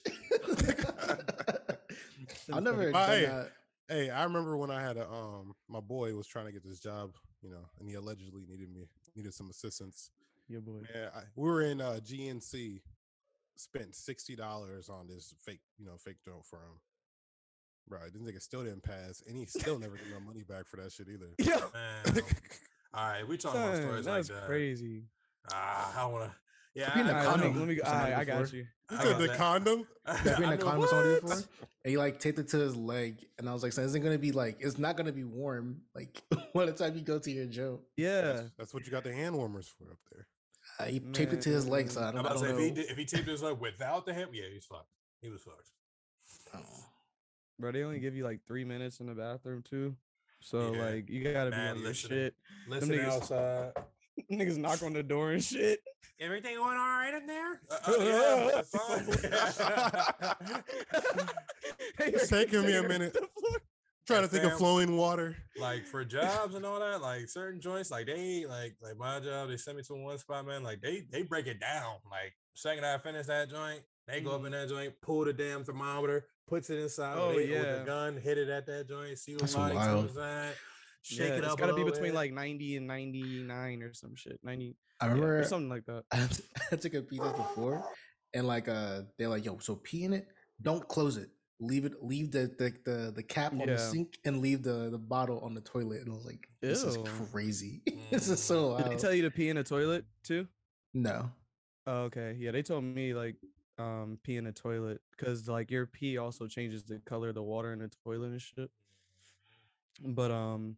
I've 2.52 2.62
never 2.62 2.90
But 2.90 3.06
done 3.06 3.10
hey, 3.18 3.26
that. 3.26 3.50
Hey, 3.88 4.10
I 4.10 4.24
remember 4.24 4.56
when 4.56 4.70
I 4.70 4.80
had 4.80 4.96
a 4.96 5.08
um, 5.10 5.54
my 5.68 5.80
boy 5.80 6.14
was 6.14 6.26
trying 6.26 6.46
to 6.46 6.52
get 6.52 6.64
this 6.64 6.80
job, 6.80 7.12
you 7.42 7.50
know, 7.50 7.68
and 7.78 7.88
he 7.88 7.94
allegedly 7.94 8.44
needed 8.48 8.72
me 8.74 8.84
needed 9.14 9.34
some 9.34 9.50
assistance. 9.50 10.10
Your 10.48 10.60
boy. 10.60 10.80
Yeah, 10.94 11.08
we 11.36 11.48
were 11.48 11.62
in 11.62 11.80
uh, 11.80 12.00
GNC, 12.04 12.80
spent 13.56 13.94
sixty 13.94 14.34
dollars 14.36 14.88
on 14.88 15.06
this 15.06 15.34
fake, 15.44 15.60
you 15.78 15.86
know, 15.86 15.96
fake 15.98 16.16
joint 16.24 16.44
for 16.44 16.56
him. 16.56 16.80
Right, 17.88 18.10
this 18.12 18.22
nigga 18.22 18.40
still 18.40 18.64
didn't 18.64 18.82
pass, 18.82 19.22
and 19.28 19.36
he 19.36 19.44
still 19.44 19.78
never 19.78 19.96
got 19.96 20.04
my 20.20 20.26
money 20.26 20.42
back 20.42 20.66
for 20.66 20.78
that 20.78 20.90
shit 20.92 21.06
either. 21.08 21.26
Yeah, 21.38 21.60
Man, 21.74 22.24
all 22.94 23.08
right, 23.10 23.28
we 23.28 23.36
talking 23.36 23.60
about 23.60 23.74
son, 23.76 23.82
stories 23.82 24.06
like 24.06 24.14
that's 24.16 24.28
that. 24.28 24.46
crazy. 24.46 25.04
Ah, 25.52 26.02
I 26.02 26.06
wanna. 26.10 26.34
Yeah, 26.74 26.90
I've 26.94 26.96
I, 26.96 27.00
in 27.00 27.06
a 27.06 27.12
I, 27.12 27.14
let 27.14 27.36
me, 27.36 27.42
condom 27.42 27.58
let 27.60 27.68
me. 27.68 27.76
for 27.76 27.86
All 27.86 27.92
right, 27.92 27.98
somebody 28.00 28.14
I 28.14 28.24
got 28.24 28.42
before. 28.42 28.56
you. 28.56 28.66
You 28.90 28.96
How 28.96 29.02
said 29.02 29.06
about 29.12 29.20
the 29.20 29.26
that? 29.28 29.36
condom? 29.38 29.86
Yeah, 30.24 30.36
been 30.36 30.44
I 30.44 30.56
know 30.56 30.64
condom 30.64 30.88
somebody 30.88 31.10
what? 31.12 31.20
before, 31.22 31.36
and 31.84 31.90
he 31.90 31.96
like 31.98 32.20
taped 32.20 32.38
it 32.38 32.48
to 32.48 32.58
his 32.58 32.74
leg, 32.76 33.26
and 33.38 33.48
I 33.48 33.52
was 33.52 33.62
like, 33.62 33.72
"So 33.72 33.82
isn't 33.82 34.02
gonna 34.02 34.18
be 34.18 34.32
like 34.32 34.56
it's 34.60 34.78
not 34.78 34.96
gonna 34.96 35.12
be 35.12 35.24
warm 35.24 35.82
like 35.94 36.22
by 36.54 36.64
the 36.66 36.72
time 36.72 36.94
you 36.96 37.02
go 37.02 37.18
to 37.18 37.30
your 37.30 37.46
joke." 37.46 37.84
Yeah, 37.96 38.20
That's, 38.22 38.50
that's 38.58 38.74
what 38.74 38.86
you 38.86 38.90
got 38.92 39.04
the 39.04 39.12
hand 39.12 39.36
warmers 39.36 39.68
for 39.68 39.90
up 39.90 39.98
there. 40.10 40.26
Uh, 40.78 40.84
he 40.90 41.00
taped 41.00 41.32
it 41.34 41.42
to 41.42 41.50
his 41.50 41.68
leg, 41.68 41.90
so 41.90 42.00
I 42.00 42.08
I'm 42.08 42.14
don't, 42.16 42.26
I 42.26 42.30
about 42.30 42.40
to 42.40 42.44
don't 42.44 42.44
say 42.44 42.50
if 42.50 42.58
he 42.58 42.68
know. 42.70 42.74
did, 42.76 42.90
if 42.90 42.96
he 42.96 43.04
taped 43.04 43.28
his 43.28 43.42
leg 43.42 43.58
without 43.60 44.06
the 44.06 44.14
hand, 44.14 44.30
yeah, 44.32 44.44
he's 44.52 44.64
fucked. 44.64 44.88
He 45.20 45.28
was 45.28 45.42
fucked. 45.42 45.70
Oh. 46.54 46.60
Bro. 47.58 47.72
They 47.72 47.82
only 47.82 48.00
give 48.00 48.14
you 48.14 48.24
like 48.24 48.40
three 48.46 48.64
minutes 48.64 49.00
in 49.00 49.06
the 49.06 49.14
bathroom 49.14 49.62
too. 49.68 49.96
So 50.40 50.72
Yeah, 50.74 50.84
like 50.84 51.08
you 51.08 51.22
gotta 51.32 51.50
be 51.50 51.56
mad 51.56 51.70
on 51.72 51.78
your 51.78 51.88
listening. 51.88 52.18
shit. 52.18 52.34
Listen 52.68 52.88
niggas- 52.90 53.08
outside. 53.08 53.72
Niggas 54.30 54.58
knock 54.58 54.80
on 54.84 54.92
the 54.92 55.02
door 55.02 55.32
and 55.32 55.42
shit. 55.42 55.80
Everything 56.20 56.54
going 56.56 56.76
all 56.78 56.86
right 56.86 57.14
in 57.14 57.26
there? 57.26 57.60
Uh, 57.70 57.78
uh, 57.88 57.94
yeah, 57.98 58.60
it's 58.60 58.70
fine. 58.70 60.62
Hey, 61.98 62.12
It's 62.12 62.30
you're 62.30 62.40
taking 62.40 62.62
me 62.66 62.76
a 62.76 62.82
minute. 62.82 63.16
Trying 64.06 64.22
to 64.22 64.28
think 64.28 64.44
of 64.44 64.58
flowing 64.58 64.96
water. 64.96 65.34
like 65.58 65.86
for 65.86 66.04
jobs 66.04 66.54
and 66.54 66.64
all 66.66 66.78
that, 66.78 67.00
like 67.00 67.28
certain 67.28 67.60
joints, 67.60 67.90
like 67.90 68.06
they 68.06 68.44
like 68.46 68.76
like 68.82 68.96
my 68.98 69.18
job, 69.18 69.48
they 69.48 69.56
send 69.56 69.78
me 69.78 69.82
to 69.84 69.94
one 69.94 70.18
spot, 70.18 70.46
man. 70.46 70.62
Like 70.62 70.80
they 70.82 71.04
they 71.10 71.22
break 71.22 71.46
it 71.46 71.58
down. 71.58 71.94
Like 72.10 72.34
second 72.54 72.84
I 72.84 72.98
finish 72.98 73.26
that 73.26 73.48
joint, 73.50 73.80
they 74.06 74.20
go 74.20 74.32
up 74.32 74.44
in 74.44 74.52
that 74.52 74.68
joint, 74.68 74.92
pull 75.00 75.24
the 75.24 75.32
damn 75.32 75.64
thermometer, 75.64 76.26
puts 76.46 76.70
it 76.70 76.78
inside 76.78 77.16
Oh, 77.18 77.28
with, 77.28 77.44
it, 77.46 77.50
with 77.50 77.64
yeah. 77.64 77.78
the 77.78 77.84
gun, 77.84 78.16
hit 78.16 78.38
it 78.38 78.48
at 78.48 78.66
that 78.66 78.88
joint, 78.88 79.18
see 79.18 79.32
what 79.32 79.40
That's 79.42 79.54
body 79.54 79.74
wild. 79.74 80.06
comes 80.06 80.18
at, 80.18 80.54
shake 81.02 81.18
yeah, 81.28 81.34
it 81.34 81.38
it's 81.44 81.48
up. 81.52 81.58
gotta 81.58 81.74
be 81.74 81.84
between 81.84 82.10
bit. 82.10 82.14
like 82.14 82.32
90 82.32 82.76
and 82.76 82.86
99 82.86 83.82
or 83.82 83.92
some 83.94 84.14
shit. 84.14 84.38
90 84.42 84.76
I 85.00 85.06
yeah, 85.06 85.10
or 85.12 85.14
remember 85.14 85.44
something 85.44 85.68
like 85.68 85.84
that. 85.86 86.04
I, 86.12 86.28
I 86.72 86.76
took 86.76 86.94
a 86.94 87.02
pizza 87.02 87.32
before, 87.36 87.84
and 88.32 88.46
like 88.46 88.68
uh, 88.68 89.02
they're 89.18 89.28
like, 89.28 89.44
"Yo, 89.44 89.58
so 89.58 89.76
pee 89.76 90.04
in 90.04 90.12
it. 90.12 90.28
Don't 90.62 90.86
close 90.86 91.16
it. 91.16 91.30
Leave 91.60 91.84
it. 91.84 91.94
Leave 92.00 92.30
the 92.30 92.52
the 92.58 92.72
the, 92.84 93.12
the 93.16 93.22
cap 93.22 93.52
on 93.52 93.66
the 93.66 93.76
sink, 93.76 94.16
and 94.24 94.40
leave 94.40 94.62
the 94.62 94.90
the 94.90 94.98
bottle 94.98 95.40
on 95.40 95.52
the 95.52 95.60
toilet." 95.62 96.00
And 96.02 96.10
I 96.10 96.14
was 96.14 96.24
like, 96.24 96.46
"This 96.62 96.84
is 96.84 96.96
Ew. 96.96 97.04
crazy. 97.32 97.82
this 98.10 98.28
is 98.28 98.40
so 98.42 98.76
Did 98.78 98.92
they 98.92 98.96
tell 98.96 99.12
you 99.12 99.22
to 99.22 99.30
pee 99.32 99.48
in 99.48 99.56
a 99.56 99.64
toilet 99.64 100.04
too? 100.22 100.46
no, 100.94 101.28
Oh, 101.88 102.02
okay. 102.04 102.36
Yeah, 102.38 102.52
they 102.52 102.62
told 102.62 102.84
me 102.84 103.12
like 103.14 103.34
um 103.78 104.18
pee 104.22 104.36
in 104.36 104.46
a 104.46 104.52
toilet 104.52 105.00
because 105.16 105.48
like 105.48 105.70
your 105.70 105.86
pee 105.86 106.18
also 106.18 106.46
changes 106.46 106.84
the 106.84 107.00
color 107.00 107.30
of 107.30 107.34
the 107.34 107.42
water 107.42 107.72
in 107.72 107.80
the 107.80 107.90
toilet 108.04 108.30
and 108.30 108.40
shit. 108.40 108.70
But 110.02 110.30
um, 110.30 110.76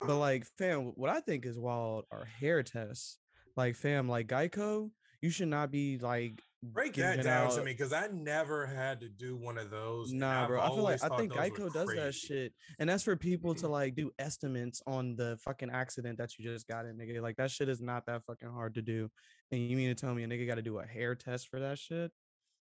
but 0.00 0.18
like 0.18 0.46
fam, 0.58 0.92
what 0.96 1.10
I 1.10 1.20
think 1.20 1.46
is 1.46 1.58
wild 1.58 2.04
are 2.10 2.24
hair 2.24 2.62
tests. 2.62 3.18
Like 3.56 3.76
fam, 3.76 4.08
like 4.08 4.28
Geico, 4.28 4.90
you 5.20 5.30
should 5.30 5.48
not 5.48 5.70
be 5.70 5.98
like 5.98 6.42
break 6.62 6.94
that 6.94 7.22
down 7.22 7.50
to 7.50 7.58
me 7.58 7.72
because 7.72 7.92
I 7.92 8.08
never 8.12 8.66
had 8.66 9.00
to 9.00 9.08
do 9.08 9.36
one 9.36 9.58
of 9.58 9.70
those. 9.70 10.12
Nah, 10.12 10.46
bro. 10.46 10.60
I 10.60 10.68
feel 10.68 10.82
like 10.82 11.02
I 11.02 11.16
think 11.16 11.32
Geico 11.32 11.72
does 11.72 11.88
that 11.94 12.14
shit, 12.14 12.52
and 12.78 12.88
that's 12.88 13.02
for 13.02 13.16
people 13.16 13.54
to 13.56 13.68
like 13.68 13.94
do 13.94 14.10
estimates 14.18 14.82
on 14.86 15.16
the 15.16 15.38
fucking 15.44 15.70
accident 15.70 16.18
that 16.18 16.38
you 16.38 16.44
just 16.44 16.66
got 16.66 16.86
in, 16.86 16.96
nigga. 16.96 17.20
Like 17.20 17.36
that 17.36 17.50
shit 17.50 17.68
is 17.68 17.80
not 17.80 18.06
that 18.06 18.24
fucking 18.24 18.50
hard 18.50 18.74
to 18.76 18.82
do. 18.82 19.10
And 19.50 19.60
you 19.60 19.76
mean 19.76 19.88
to 19.88 19.94
tell 19.94 20.14
me 20.14 20.22
a 20.24 20.26
nigga 20.26 20.46
got 20.46 20.54
to 20.56 20.62
do 20.62 20.78
a 20.78 20.86
hair 20.86 21.14
test 21.14 21.48
for 21.48 21.60
that 21.60 21.78
shit? 21.78 22.10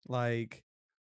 Like, 0.06 0.62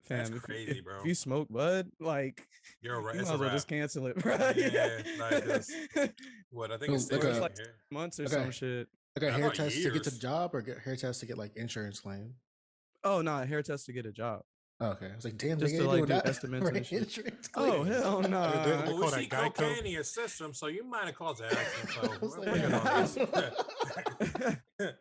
fam, 0.04 0.18
That's 0.18 0.28
if, 0.30 0.34
you- 0.36 0.40
crazy, 0.40 0.78
if, 0.78 0.84
bro. 0.84 1.00
if 1.00 1.06
you 1.06 1.14
smoke 1.14 1.48
bud, 1.50 1.90
like, 2.00 2.46
You're 2.80 3.00
right. 3.02 3.14
you 3.16 3.22
might 3.22 3.32
as 3.34 3.38
well 3.40 3.50
just 3.50 3.68
cancel 3.68 4.06
it, 4.06 4.16
bro. 4.22 4.36
Yeah, 4.56 5.00
like, 5.18 5.44
'cause- 5.46 5.70
What 6.50 6.70
I 6.72 6.78
think 6.78 6.92
Oh, 6.92 6.94
it's 6.94 7.10
like 7.12 7.22
six 7.22 7.36
a- 7.36 7.40
months 7.40 7.60
months 7.90 8.20
or 8.20 8.24
Okay. 8.24 8.32
some 8.32 8.50
shit. 8.50 8.88
like 9.20 9.30
a 9.30 9.34
I 9.34 9.38
hair 9.38 9.46
thought 9.48 9.54
test 9.56 9.76
to 9.76 9.82
get 9.90 10.02
to 10.04 10.10
years. 10.10 10.18
job, 10.18 10.54
or 10.54 10.62
get 10.62 10.78
hair 10.78 10.96
test 10.96 11.20
to 11.20 11.26
get 11.26 11.36
like 11.36 11.56
insurance 11.56 12.00
claim. 12.00 12.34
Oh 13.04 13.20
no, 13.20 13.38
hair 13.44 13.62
test 13.62 13.86
to 13.86 13.92
get 13.92 14.06
a 14.06 14.12
job. 14.12 14.42
Oh, 14.80 14.90
okay, 14.90 15.10
I 15.10 15.14
was 15.16 15.24
like, 15.24 15.36
"Damn, 15.36 15.58
Just 15.58 15.74
nigga, 15.74 15.78
to, 15.78 15.82
you 15.82 15.88
like, 15.88 15.96
doing 15.96 16.06
do 16.08 16.14
that 16.14 16.26
estimates 16.28 16.68
for 16.68 16.74
and 16.76 16.86
shit. 16.86 17.02
insurance 17.02 17.50
Oh 17.56 17.82
hell 17.82 18.22
no! 18.22 18.50
they- 18.64 18.70
they 18.86 18.92
Well, 18.94 19.02
we 19.02 19.08
see 19.08 19.26
cocaine 19.26 19.84
in 19.84 19.90
your 19.92 20.04
system, 20.04 20.54
so 20.54 20.68
you 20.68 20.84
might 20.84 21.06
have 21.06 21.16
caused 21.16 21.42
an 21.42 21.50
accident. 21.50 21.90
So 22.20 22.28
we're 22.28 22.38
like, 22.38 22.48
working 22.62 22.74
on 22.74 23.02
this. 24.78 24.94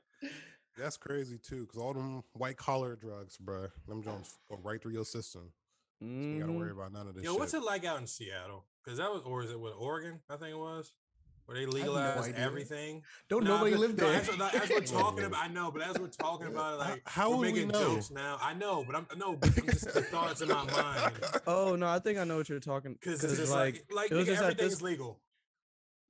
That's 0.77 0.97
crazy 0.97 1.37
too, 1.37 1.61
because 1.61 1.79
all 1.79 1.93
them 1.93 2.23
white 2.33 2.57
collar 2.57 2.95
drugs, 2.95 3.37
bruh, 3.43 3.69
them 3.87 4.03
joints 4.03 4.37
go 4.49 4.59
right 4.63 4.81
through 4.81 4.93
your 4.93 5.05
system. 5.05 5.51
So 5.99 6.05
you 6.05 6.39
gotta 6.39 6.51
worry 6.51 6.69
mm-hmm. 6.69 6.79
about 6.79 6.93
none 6.93 7.07
of 7.07 7.15
this 7.15 7.23
Yo, 7.23 7.31
shit. 7.31 7.39
what's 7.39 7.53
it 7.55 7.63
like 7.63 7.83
out 7.85 7.99
in 7.99 8.05
Seattle? 8.07 8.65
Because 8.83 8.99
that 8.99 9.11
was, 9.11 9.23
or 9.25 9.43
is 9.43 9.49
it 9.51 9.59
with 9.59 9.73
Oregon? 9.77 10.19
I 10.29 10.35
think 10.35 10.51
it 10.51 10.57
was, 10.57 10.93
where 11.47 11.57
they 11.57 11.65
legalized 11.65 12.29
idea. 12.29 12.45
everything. 12.45 13.01
Don't 13.29 13.43
Nah, 13.43 13.57
nobody 13.57 13.75
live 13.75 13.97
there. 13.97 14.13
as, 14.13 14.37
no, 14.37 14.47
as 14.47 14.69
we're 14.69 14.81
talking 14.81 15.25
about, 15.25 15.43
I 15.43 15.47
know, 15.47 15.71
but 15.71 15.81
as 15.81 15.97
we're 15.97 16.07
talking 16.07 16.47
uh, 16.47 16.51
about 16.51 16.73
it, 16.73 16.77
like 16.77 17.01
how 17.07 17.31
we're 17.31 17.37
would 17.37 17.53
we 17.53 17.65
know? 17.65 17.95
jokes 17.95 18.11
now. 18.11 18.37
I 18.39 18.53
know, 18.53 18.83
but 18.85 18.95
I'm 18.95 19.07
no, 19.17 19.35
but 19.35 19.57
I'm 19.57 19.65
just 19.65 19.91
the 19.91 20.01
thoughts 20.13 20.41
in 20.41 20.49
my 20.49 20.63
mind 20.65 21.13
Oh 21.47 21.75
no, 21.75 21.87
I 21.87 21.97
think 21.97 22.19
I 22.19 22.23
know 22.23 22.37
what 22.37 22.47
you're 22.49 22.59
talking. 22.59 22.93
because 22.93 23.23
it's 23.23 23.37
just 23.37 23.51
like, 23.51 23.83
like, 23.89 23.95
like 23.95 24.11
it 24.11 24.15
was 24.15 24.25
nigga, 24.25 24.29
just 24.31 24.43
at 24.43 24.51
everything's 24.51 24.73
this- 24.73 24.81
legal. 24.83 25.19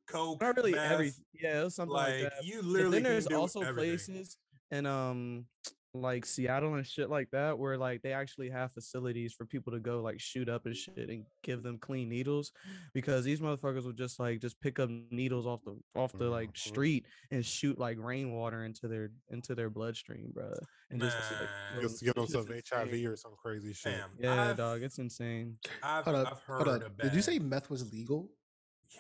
Coke, 0.08 0.39
not 0.39 0.56
really 0.56 0.71
meth, 0.71 0.91
every. 0.91 1.12
Yeah, 1.34 1.62
it 1.62 1.63
was 1.65 1.75
something 1.75 1.93
like, 1.93 2.13
like 2.13 2.23
that. 2.23 2.43
you 2.45 2.62
But 2.62 2.65
literally 2.65 2.91
then 2.97 3.03
can 3.03 3.12
there's 3.12 3.25
do 3.25 3.36
also 3.36 3.60
everything. 3.60 3.91
places 3.91 4.38
in 4.71 4.86
um 4.86 5.45
like 5.93 6.25
Seattle 6.27 6.75
and 6.75 6.86
shit 6.86 7.10
like 7.10 7.32
that 7.32 7.58
where 7.58 7.75
like 7.75 8.03
they 8.03 8.12
actually 8.13 8.49
have 8.51 8.71
facilities 8.71 9.34
for 9.34 9.45
people 9.45 9.73
to 9.73 9.80
go 9.80 10.01
like 10.01 10.19
shoot 10.19 10.47
up 10.47 10.67
and 10.67 10.75
shit 10.75 11.10
and 11.10 11.25
give 11.41 11.63
them 11.63 11.80
clean 11.80 12.08
needles 12.10 12.51
because 12.93 13.23
these 13.23 13.39
motherfuckers 13.39 13.84
would 13.86 13.97
just 13.97 14.19
like 14.19 14.39
just 14.39 14.60
pick 14.62 14.77
up 14.77 14.91
needles 15.10 15.47
off 15.47 15.63
the 15.63 15.75
off 15.95 16.12
the 16.17 16.25
like 16.30 16.51
Mhm. 16.53 16.58
street 16.58 17.06
and 17.32 17.43
shoot 17.43 17.80
like 17.80 17.97
rainwater 17.99 18.63
into 18.65 18.88
their 18.88 19.10
into 19.30 19.56
their 19.56 19.71
bloodstream, 19.71 20.32
bro. 20.34 20.53
And 20.91 21.01
just 21.01 21.17
like, 21.32 21.39
Man. 21.39 21.49
yo, 21.75 21.82
Just 21.82 22.03
get 22.03 22.10
it's 22.17 22.32
just 22.32 22.47
themselves 22.47 22.69
HIV 22.69 23.06
or 23.06 23.15
some 23.15 23.34
crazy 23.36 23.73
shit. 23.73 23.93
Fam, 23.93 24.10
Yeah, 24.19 24.51
I've, 24.51 24.58
dog, 24.58 24.84
it's 24.84 24.99
insane. 24.99 25.58
I've, 25.82 26.06
Hold 26.06 26.15
I've 26.17 26.27
up, 26.27 26.41
heard 26.43 26.67
hold 26.67 26.84
up. 26.84 26.97
Did 26.97 27.13
you 27.15 27.21
say 27.21 27.39
meth 27.39 27.69
was 27.71 27.91
legal? 27.91 28.30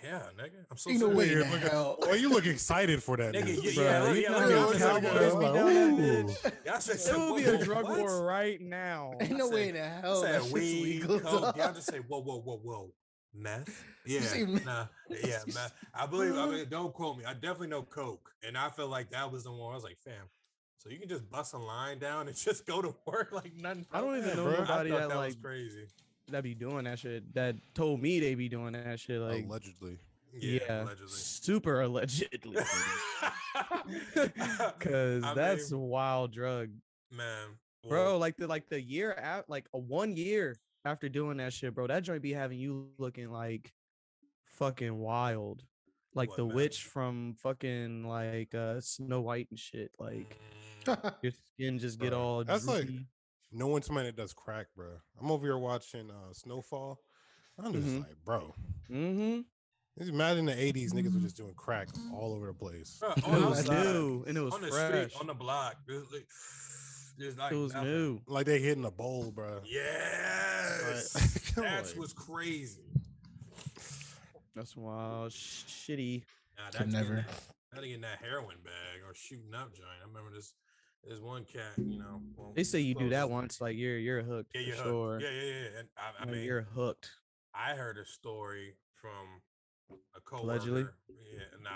Yeah, 0.03 0.19
nigga. 0.37 0.65
I'm 0.69 0.77
so 0.77 0.89
Ain't 0.91 0.99
no 0.99 1.13
serious. 1.15 1.43
way 1.43 1.45
in 1.45 1.51
Look 1.51 1.71
hell. 1.71 1.95
Why 1.99 2.15
you 2.15 2.29
look 2.29 2.45
excited 2.55 3.01
for 3.01 3.17
that? 3.17 3.33
Nigga, 3.33 3.45
news? 3.45 3.75
yeah, 3.77 4.01
Bruh, 4.01 4.15
yeah, 4.15 4.21
yeah, 4.21 4.29
know 4.29 4.67
look 4.67 4.77
how 4.77 4.95
at 4.97 5.01
the 5.03 5.09
this 5.09 5.33
Cowboys 5.33 5.33
nigga. 5.33 5.39
be 5.39 5.45
Ooh. 5.47 6.27
that 6.27 6.27
bitch? 6.53 6.65
Y'all 6.65 6.79
said 6.79 6.97
There 7.15 7.19
will 7.19 7.35
be 7.35 7.43
a 7.43 7.57
drug 7.65 7.83
what? 7.85 7.99
war 7.99 8.23
right 8.25 8.61
now. 8.61 9.13
Ain't 9.19 9.33
I 9.33 9.37
no 9.37 9.49
way 9.49 9.65
said- 9.65 9.75
in 9.75 9.81
the 9.81 9.89
hell 9.89 10.21
that 10.21 10.27
said 10.33 10.41
shit's 10.41 10.53
weed, 10.53 10.83
legal. 10.83 11.19
coke. 11.19 11.41
dog. 11.41 11.57
Y'all 11.57 11.73
just 11.73 11.89
say 11.89 11.97
whoa, 11.99 12.21
whoa, 12.21 12.39
whoa, 12.41 12.57
whoa. 12.63 12.93
Meth? 13.33 13.83
Yeah, 14.07 14.21
nah, 14.65 14.85
yeah, 15.09 15.39
meth. 15.47 15.73
I 15.93 16.05
believe. 16.05 16.37
I 16.37 16.45
mean, 16.45 16.65
don't 16.69 16.93
quote 16.93 17.17
me. 17.17 17.25
I 17.25 17.33
definitely 17.33 17.67
know 17.67 17.81
coke, 17.83 18.29
and 18.41 18.57
I 18.57 18.69
feel 18.69 18.87
like 18.87 19.09
that 19.11 19.29
was 19.29 19.43
the 19.43 19.51
one. 19.51 19.73
I 19.73 19.75
was 19.75 19.83
like, 19.83 19.97
fam. 19.99 20.29
So 20.77 20.89
you 20.89 20.97
can 20.97 21.09
just 21.09 21.29
bust 21.29 21.53
a 21.53 21.57
line 21.57 21.99
down 21.99 22.29
and 22.29 22.37
just 22.37 22.65
go 22.65 22.81
to 22.81 22.95
work 23.05 23.33
like 23.33 23.53
nothing. 23.57 23.85
I 23.91 23.99
don't 23.99 24.17
even 24.17 24.37
know 24.37 24.45
bruh. 24.45 24.59
Nobody 24.59 24.91
that, 24.91 25.09
that 25.09 25.17
like 25.17 25.25
was 25.27 25.35
crazy. 25.43 25.87
That 26.29 26.43
be 26.43 26.53
doing 26.53 26.83
that 26.85 26.99
shit. 26.99 27.33
That 27.33 27.55
told 27.73 28.01
me 28.01 28.19
they 28.19 28.35
be 28.35 28.49
doing 28.49 28.73
that 28.73 28.99
shit. 28.99 29.19
Like 29.21 29.45
Allegedly. 29.45 29.97
Yeah, 30.39 30.59
yeah, 30.67 30.83
allegedly. 30.83 31.07
super 31.07 31.81
allegedly. 31.81 32.57
Cause 34.79 35.23
I 35.23 35.33
that's 35.35 35.71
mean, 35.71 35.81
wild 35.81 36.31
drug, 36.33 36.69
man, 37.11 37.47
bro. 37.87 38.03
well, 38.03 38.19
Like 38.19 38.37
the 38.37 38.47
like 38.47 38.69
the 38.69 38.79
year 38.81 39.17
out, 39.21 39.49
like 39.49 39.67
a 39.73 39.77
one 39.79 40.15
year 40.15 40.55
after 40.85 41.09
doing 41.09 41.37
that 41.37 41.53
shit, 41.53 41.73
bro. 41.73 41.87
That 41.87 42.03
joint 42.03 42.21
be 42.21 42.33
having 42.33 42.59
you 42.59 42.89
looking 42.97 43.31
like 43.31 43.73
fucking 44.57 44.97
wild, 44.97 45.63
like 46.13 46.29
What, 46.29 46.37
the 46.37 46.45
man? 46.45 46.55
witch 46.55 46.83
from 46.83 47.35
fucking 47.41 48.03
like 48.07 48.53
uh 48.53 48.79
Snow 48.81 49.21
White 49.21 49.47
and 49.49 49.59
shit. 49.59 49.91
Like 49.97 50.37
Your 51.21 51.31
skin 51.53 51.79
just 51.79 51.99
get 51.99 52.11
Bro, 52.11 52.19
all 52.19 52.43
that's 52.43 52.67
like- 52.67 52.85
droopy. 52.85 53.05
Knowing 53.51 53.81
somebody 53.81 54.07
that 54.09 54.17
does 54.17 54.33
crack, 54.33 54.67
bro. 54.75 54.87
I'm 55.21 55.31
over 55.31 55.45
here 55.45 55.57
watching 55.57 56.09
uh, 56.11 56.33
Snowfall. 56.33 56.99
I'm 57.57 57.71
just 57.73 57.87
Mhm. 57.87 57.99
like, 58.01 58.23
bro. 58.25 58.53
Mm-hmm. 58.89 59.41
Just 59.97 60.09
Imagine 60.11 60.45
the 60.45 60.53
'80s 60.53 60.91
niggas 60.93 61.13
were 61.13 61.21
just 61.21 61.37
doing 61.37 61.53
crack 61.55 61.87
all 62.13 62.33
over 62.33 62.47
the 62.47 62.53
place. 62.53 62.97
Bro, 62.99 63.13
It 63.17 63.23
on 63.25 63.49
was 63.49 63.67
new 63.67 64.23
and 64.27 64.37
it 64.37 64.41
was 64.41 64.53
on 64.53 64.61
the 64.61 64.67
fresh. 64.67 65.11
street, 65.11 65.19
on 65.21 65.27
the 65.27 65.33
block. 65.33 65.77
Just 65.89 66.13
like, 66.13 66.27
just 67.17 67.37
like 67.39 67.51
it 67.51 67.55
was 67.55 67.73
nothing. 67.73 67.89
new. 67.89 68.21
Like 68.27 68.45
they 68.45 68.59
hitting 68.59 68.85
a 68.85 68.91
bowl, 68.91 69.31
bro. 69.31 69.61
Yes, 69.65 71.51
Come 71.55 71.63
that's 71.63 71.93
on. 71.93 71.99
what's 71.99 72.13
crazy. 72.13 72.83
That's 74.55 74.75
wild. 74.75 75.31
Shitty. 75.31 76.23
Nah, 76.57 76.65
Could 76.65 76.73
that's 76.73 76.77
getting 76.77 76.91
never. 77.09 77.15
that- 77.27 77.43
That 77.73 77.81
getting 77.83 78.01
that 78.01 78.19
heroin 78.19 78.57
bag 78.63 79.01
or 79.07 79.13
shooting 79.15 79.53
up 79.53 79.73
joint. 79.73 79.87
I 80.03 80.07
remember 80.07 80.31
this. 80.35 80.53
There's 81.07 81.21
one 81.21 81.45
cat, 81.45 81.71
you 81.77 81.97
know. 81.99 82.21
well, 82.35 82.51
They 82.55 82.63
say 82.63 82.81
you 82.81 82.93
do 82.95 83.09
that 83.09 83.29
once, 83.29 83.61
like 83.61 83.77
you're 83.77 83.97
you're 83.97 84.23
hooked 84.23 84.51
Yeah, 84.53 84.61
you're 84.61 84.75
hooked. 84.75 84.87
sure. 84.87 85.19
Yeah, 85.21 85.29
yeah, 85.29 85.41
yeah. 85.51 85.79
And 85.79 85.87
I, 85.97 86.01
I 86.21 86.25
Like, 86.25 86.33
mean, 86.35 86.43
you're 86.43 86.63
hooked. 86.75 87.09
I 87.55 87.75
heard 87.75 87.97
a 87.97 88.05
story 88.05 88.75
from 89.01 89.41
a 90.15 90.19
coworker. 90.21 90.45
Allegedly? 90.51 90.85
Yeah, 91.09 91.39
nah. 91.63 91.69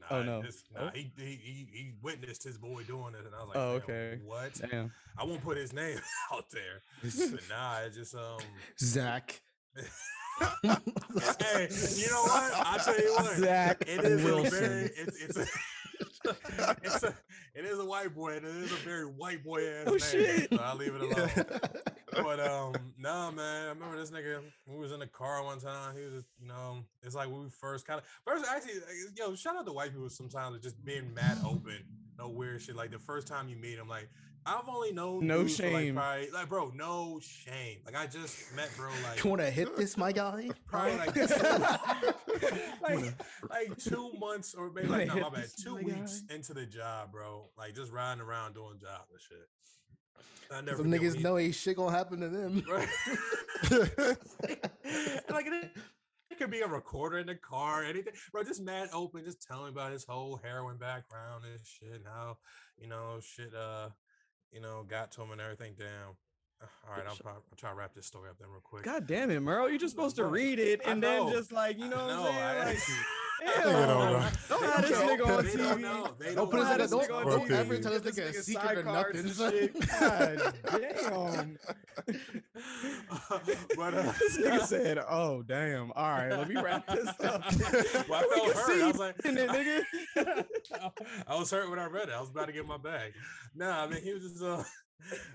nah 0.00 0.06
Oh, 0.10 0.22
no. 0.24 0.42
this- 0.42 0.64
nah, 0.74 0.86
Oh. 0.86 0.90
he, 0.92 1.12
he 1.16 1.24
he 1.24 1.68
he 1.72 1.92
witnessed 2.02 2.42
his 2.42 2.58
boy 2.58 2.82
doing 2.82 3.14
it, 3.14 3.24
and 3.26 3.34
I 3.34 3.38
was 3.44 3.48
like, 3.48 3.56
Oh, 3.56 3.70
okay. 3.82 4.18
What? 4.24 4.60
Damn. 4.70 4.92
I 5.16 5.24
won't 5.24 5.42
put 5.44 5.56
his 5.56 5.72
name 5.72 5.98
out 6.32 6.50
there, 6.50 6.82
but 7.02 7.42
nah, 7.48 7.78
it 7.82 7.94
just 7.94 8.14
um. 8.16 8.38
Zach. 8.80 9.40
hey, 9.76 11.68
you 11.94 12.08
know 12.08 12.22
what? 12.22 12.52
I'll 12.54 12.78
tell 12.80 12.98
you 12.98 13.12
what. 13.14 13.36
Zach 13.36 13.82
It 13.86 14.04
is 14.04 14.22
a 14.22 14.24
Wilson. 14.26 14.50
very 14.60 14.90
it's 14.96 15.16
it's 15.22 15.36
a, 15.36 15.46
it's 16.82 17.02
a 17.04 17.14
it 17.58 17.64
is 17.64 17.78
a 17.78 17.84
white 17.84 18.14
boy 18.14 18.36
and 18.36 18.46
it 18.46 18.54
is 18.54 18.72
a 18.72 18.76
very 18.76 19.04
white 19.04 19.42
boy 19.44 19.66
ass 19.66 19.84
Oh, 19.86 19.90
name. 19.90 19.98
shit. 20.00 20.48
So 20.52 20.60
I'll 20.62 20.76
leave 20.76 20.94
it 20.94 21.02
alone. 21.02 21.30
but 22.12 22.40
um, 22.40 22.74
nah, 22.98 23.30
man. 23.30 23.66
I 23.66 23.68
remember 23.70 23.96
this 23.98 24.10
nigga. 24.10 24.40
We 24.66 24.78
was 24.78 24.92
in 24.92 25.00
the 25.00 25.06
car 25.06 25.42
one 25.44 25.58
time. 25.58 25.96
He 25.96 26.04
was, 26.04 26.14
just, 26.14 26.26
you 26.40 26.46
know, 26.48 26.78
it's 27.02 27.14
like 27.14 27.28
when 27.30 27.42
we 27.44 27.50
first 27.50 27.86
kind 27.86 28.00
of 28.00 28.06
first 28.24 28.44
actually, 28.48 28.74
yo, 29.16 29.34
shout 29.34 29.56
out 29.56 29.66
to 29.66 29.72
white 29.72 29.92
people 29.92 30.08
sometimes 30.08 30.60
just 30.60 30.82
being 30.84 31.12
mad 31.14 31.38
open, 31.44 31.84
no 32.18 32.28
weird 32.28 32.62
shit. 32.62 32.76
Like 32.76 32.90
the 32.90 32.98
first 32.98 33.26
time 33.26 33.48
you 33.48 33.56
meet 33.56 33.76
them, 33.76 33.88
like 33.88 34.08
I've 34.48 34.68
only 34.68 34.92
known 34.92 35.26
No 35.26 35.42
dudes 35.42 35.56
for, 35.58 35.64
like, 35.70 35.82
shame. 35.84 35.94
probably- 35.96 36.30
like 36.30 36.48
bro, 36.48 36.72
no 36.74 37.20
shame. 37.22 37.78
Like 37.84 37.96
I 37.96 38.06
just 38.06 38.54
met 38.56 38.70
bro, 38.76 38.88
like 39.04 39.22
you 39.22 39.30
want 39.30 39.42
to 39.42 39.50
hit 39.50 39.76
this, 39.76 39.96
my 39.96 40.10
guy? 40.12 40.50
probably 40.66 40.96
like 40.96 41.14
two, 41.14 41.26
like, 42.82 43.14
like 43.50 43.76
two 43.78 44.10
months 44.18 44.54
or 44.54 44.70
maybe 44.72 44.88
like 44.88 45.08
no, 45.08 45.14
hit 45.14 45.22
my 45.22 45.28
bad, 45.30 45.44
this 45.44 45.54
two 45.54 45.74
my 45.74 45.82
weeks 45.82 46.20
guy? 46.22 46.34
into 46.36 46.54
the 46.54 46.64
job, 46.66 47.12
bro. 47.12 47.50
Like 47.58 47.74
just 47.74 47.92
riding 47.92 48.22
around 48.22 48.54
doing 48.54 48.78
jobs 48.80 49.10
and 49.12 49.20
shit. 49.20 49.48
I 50.50 50.62
never 50.62 50.78
Some 50.78 50.90
niggas 50.90 51.16
he- 51.16 51.22
know 51.22 51.36
ain't 51.38 51.54
shit 51.54 51.76
gonna 51.76 51.94
happen 51.96 52.20
to 52.20 52.28
them. 52.28 52.64
Right. 52.70 52.88
like 55.30 55.46
it, 55.46 55.70
it 56.30 56.38
could 56.38 56.50
be 56.50 56.60
a 56.60 56.66
recorder 56.66 57.18
in 57.18 57.26
the 57.26 57.34
car, 57.34 57.84
anything, 57.84 58.14
bro. 58.32 58.42
Just 58.42 58.62
mad 58.62 58.88
open, 58.92 59.24
just 59.24 59.42
telling 59.42 59.64
me 59.64 59.70
about 59.70 59.92
his 59.92 60.04
whole 60.04 60.40
heroin 60.42 60.76
background 60.78 61.44
and 61.44 61.60
shit, 61.64 61.92
and 61.96 62.04
how 62.06 62.38
you 62.80 62.88
know 62.88 63.18
shit, 63.20 63.52
uh, 63.54 63.88
you 64.52 64.60
know, 64.60 64.84
got 64.86 65.12
to 65.12 65.22
him 65.22 65.30
and 65.30 65.40
everything. 65.40 65.74
Damn. 65.76 66.16
All 66.60 66.96
right, 66.96 67.04
I'll, 67.08 67.14
probably, 67.16 67.42
I'll 67.50 67.56
try 67.56 67.70
to 67.70 67.76
wrap 67.76 67.94
this 67.94 68.06
story 68.06 68.30
up 68.30 68.36
then 68.40 68.48
real 68.50 68.60
quick. 68.62 68.82
God 68.82 69.06
damn 69.06 69.30
it, 69.30 69.40
Merle. 69.40 69.68
You're 69.68 69.78
just 69.78 69.94
supposed 69.94 70.16
to 70.16 70.24
read 70.26 70.58
it 70.58 70.80
and 70.84 71.02
then 71.02 71.30
just 71.30 71.52
like, 71.52 71.78
you 71.78 71.84
I 71.84 71.88
know 71.88 71.96
what 71.98 72.06
know, 72.08 72.26
I'm 72.28 72.34
saying? 72.34 72.44
I- 72.44 72.64
Like, 72.64 72.78
Think 73.38 73.50
it 73.50 73.62
damn, 73.62 73.90
over. 73.90 74.30
Don't 74.48 74.60
They 74.62 74.66
have 74.66 74.82
this 74.82 74.90
don't 74.98 75.08
nigga 75.08 75.18
know. 75.28 75.36
on 75.38 75.44
They 75.44 75.50
TV. 75.52 75.56
don't 75.58 75.80
know. 75.80 76.14
They 76.18 76.24
Don't 76.26 76.34
don't 76.34 76.50
put 76.50 76.58
us 76.58 76.66
know. 76.66 76.72
in 76.74 76.74
a- 76.74 76.82
this 76.82 76.90
don't- 76.90 77.02
nigga 77.08 77.14
on 77.14 77.26
don't 77.26 77.48
TV. 77.48 77.50
ever 77.52 77.74
Give 77.74 77.82
tell 77.84 77.92
us 77.94 78.00
this 78.02 78.16
nigga 78.18 78.26
a 78.26 78.32
nigga 78.32 78.42
secret 78.42 78.78
or 78.78 78.82
sidecars 78.82 79.14
and 79.14 79.24
nothing, 79.38 79.50
shit. 79.52 79.90
God 80.00 80.38
damn. 80.64 81.58
but 83.76 83.94
uh, 83.94 84.12
this 84.18 84.38
nigga 84.38 84.60
said, 84.66 84.98
"Oh 85.08 85.42
damn! 85.42 85.92
All 85.92 86.10
right, 86.10 86.30
let 86.30 86.48
me 86.48 86.56
wrap 86.60 86.86
this 86.88 87.06
up." 87.08 87.44
Well, 88.08 88.20
I 88.20 88.26
We 88.28 88.34
felt 88.34 88.42
can 88.42 88.52
hurt. 88.54 88.66
see 88.66 88.82
I 88.82 88.86
was 88.88 88.98
like, 88.98 89.14
in 89.24 89.38
it, 89.38 89.50
nigga. 89.50 90.44
I 91.28 91.36
was 91.38 91.50
hurt 91.50 91.70
when 91.70 91.78
I 91.78 91.86
read 91.86 92.08
it. 92.08 92.14
I 92.14 92.20
was 92.20 92.30
about 92.30 92.46
to 92.46 92.52
get 92.52 92.66
my 92.66 92.76
bag. 92.78 93.12
Nah, 93.54 93.84
I 93.84 93.86
mean, 93.88 94.02
he 94.02 94.12
was 94.14 94.22
just, 94.24 94.42
uh, 94.42 94.62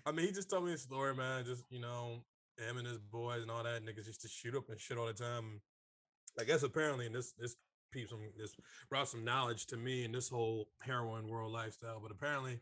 I 0.06 0.12
mean, 0.12 0.26
he 0.26 0.32
just 0.32 0.50
told 0.50 0.66
me 0.66 0.74
a 0.74 0.78
story, 0.78 1.16
man. 1.16 1.46
Just, 1.46 1.64
you 1.70 1.80
know, 1.80 2.24
him 2.58 2.78
and 2.78 2.88
his 2.88 3.00
boys 3.00 3.42
and 3.42 3.52
all 3.52 3.64
that 3.64 3.84
niggas 3.84 4.08
used 4.08 4.22
to 4.22 4.28
shoot 4.28 4.56
up 4.56 4.70
and 4.70 4.80
shit 4.80 4.98
all 4.98 5.08
the 5.08 5.14
time. 5.14 5.62
I 6.40 6.44
guess 6.44 6.64
apparently, 6.64 7.06
and 7.06 7.16
this, 7.16 7.34
this 7.38 7.56
piece, 7.92 8.10
some, 8.10 8.20
this 8.38 8.56
brought 8.90 9.08
some 9.08 9.24
knowledge 9.24 9.68
to 9.68 9.78
me 9.78 10.04
in 10.04 10.12
this 10.12 10.30
whole 10.30 10.68
heroin 10.82 11.28
world 11.28 11.52
lifestyle. 11.52 12.00
But 12.02 12.12
apparently, 12.12 12.60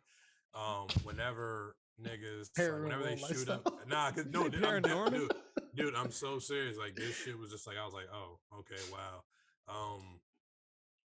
um, 0.53 0.87
whenever 1.03 1.75
niggas, 2.01 2.49
like, 2.57 2.83
whenever 2.83 3.03
they 3.03 3.17
shoot 3.17 3.49
up, 3.49 3.67
nah, 3.87 4.11
cause 4.11 4.25
no, 4.31 4.49
dude, 4.49 4.63
I'm, 4.65 4.81
dude, 5.11 5.33
dude, 5.75 5.95
I'm 5.95 6.11
so 6.11 6.39
serious. 6.39 6.77
Like 6.77 6.95
this 6.95 7.15
shit 7.15 7.37
was 7.37 7.51
just 7.51 7.65
like 7.67 7.77
I 7.81 7.85
was 7.85 7.93
like, 7.93 8.07
oh, 8.13 8.39
okay, 8.59 8.81
wow. 8.91 9.23
Um, 9.67 10.19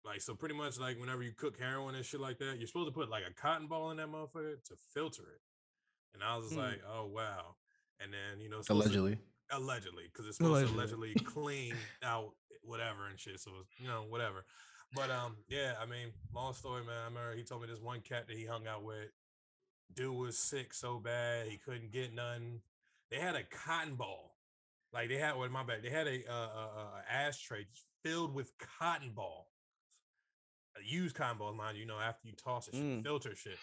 like 0.03 0.21
so, 0.21 0.33
pretty 0.33 0.55
much 0.55 0.79
like 0.79 0.99
whenever 0.99 1.21
you 1.21 1.33
cook 1.35 1.59
heroin 1.59 1.95
and 1.95 2.05
shit 2.05 2.19
like 2.19 2.39
that, 2.39 2.55
you're 2.57 2.67
supposed 2.67 2.87
to 2.87 2.93
put 2.93 3.09
like 3.09 3.23
a 3.29 3.33
cotton 3.33 3.67
ball 3.67 3.91
in 3.91 3.97
that 3.97 4.07
motherfucker 4.07 4.63
to 4.63 4.75
filter 4.93 5.23
it. 5.23 5.41
And 6.13 6.23
I 6.23 6.37
was 6.37 6.51
Hmm. 6.51 6.57
like, 6.59 6.81
oh 6.87 7.05
wow. 7.05 7.55
And 7.99 8.11
then 8.13 8.39
you 8.41 8.49
know, 8.49 8.61
supposed 8.61 8.91
to- 8.91 8.99
Allegedly. 8.99 9.17
allegedly, 9.51 10.03
because 10.11 10.25
it's 10.27 10.37
supposed 10.37 10.73
Allegedly. 10.73 11.13
to 11.13 11.15
allegedly 11.15 11.25
clean 11.33 11.75
out 12.03 12.35
whatever 12.63 13.07
and 13.07 13.19
shit. 13.19 13.39
So 13.39 13.51
it's, 13.61 13.69
you 13.79 13.87
know, 13.87 14.03
whatever. 14.09 14.45
But 14.93 15.09
um, 15.11 15.37
yeah, 15.49 15.75
I 15.81 15.85
mean, 15.85 16.11
long 16.33 16.53
story, 16.53 16.83
man. 16.85 16.95
I 17.01 17.05
remember 17.05 17.35
he 17.35 17.43
told 17.43 17.61
me 17.61 17.67
this 17.67 17.79
one 17.81 18.01
cat 18.01 18.27
that 18.27 18.37
he 18.37 18.45
hung 18.45 18.67
out 18.67 18.83
with. 18.83 19.09
Dude 19.93 20.15
was 20.15 20.37
sick 20.37 20.73
so 20.73 20.99
bad 20.99 21.47
he 21.47 21.57
couldn't 21.57 21.91
get 21.91 22.13
none. 22.13 22.61
They 23.09 23.17
had 23.19 23.35
a 23.35 23.43
cotton 23.43 23.95
ball, 23.95 24.35
like 24.93 25.07
they 25.09 25.17
had. 25.17 25.35
What 25.37 25.49
my 25.51 25.63
bad? 25.63 25.81
They 25.81 25.89
had 25.89 26.07
a 26.07 26.29
uh, 26.29 26.33
uh, 26.33 26.69
uh, 26.79 27.01
ashtray 27.09 27.67
filled 28.03 28.33
with 28.33 28.51
cotton 28.57 29.11
ball. 29.13 29.47
A 30.79 30.83
used 30.85 31.15
cotton 31.15 31.37
ball, 31.37 31.53
mind 31.53 31.75
you, 31.77 31.81
you 31.81 31.87
know, 31.87 31.99
after 31.99 32.27
you 32.27 32.33
toss 32.33 32.67
it, 32.67 32.75
Mm. 32.75 33.03
filter 33.03 33.35
shit. 33.35 33.59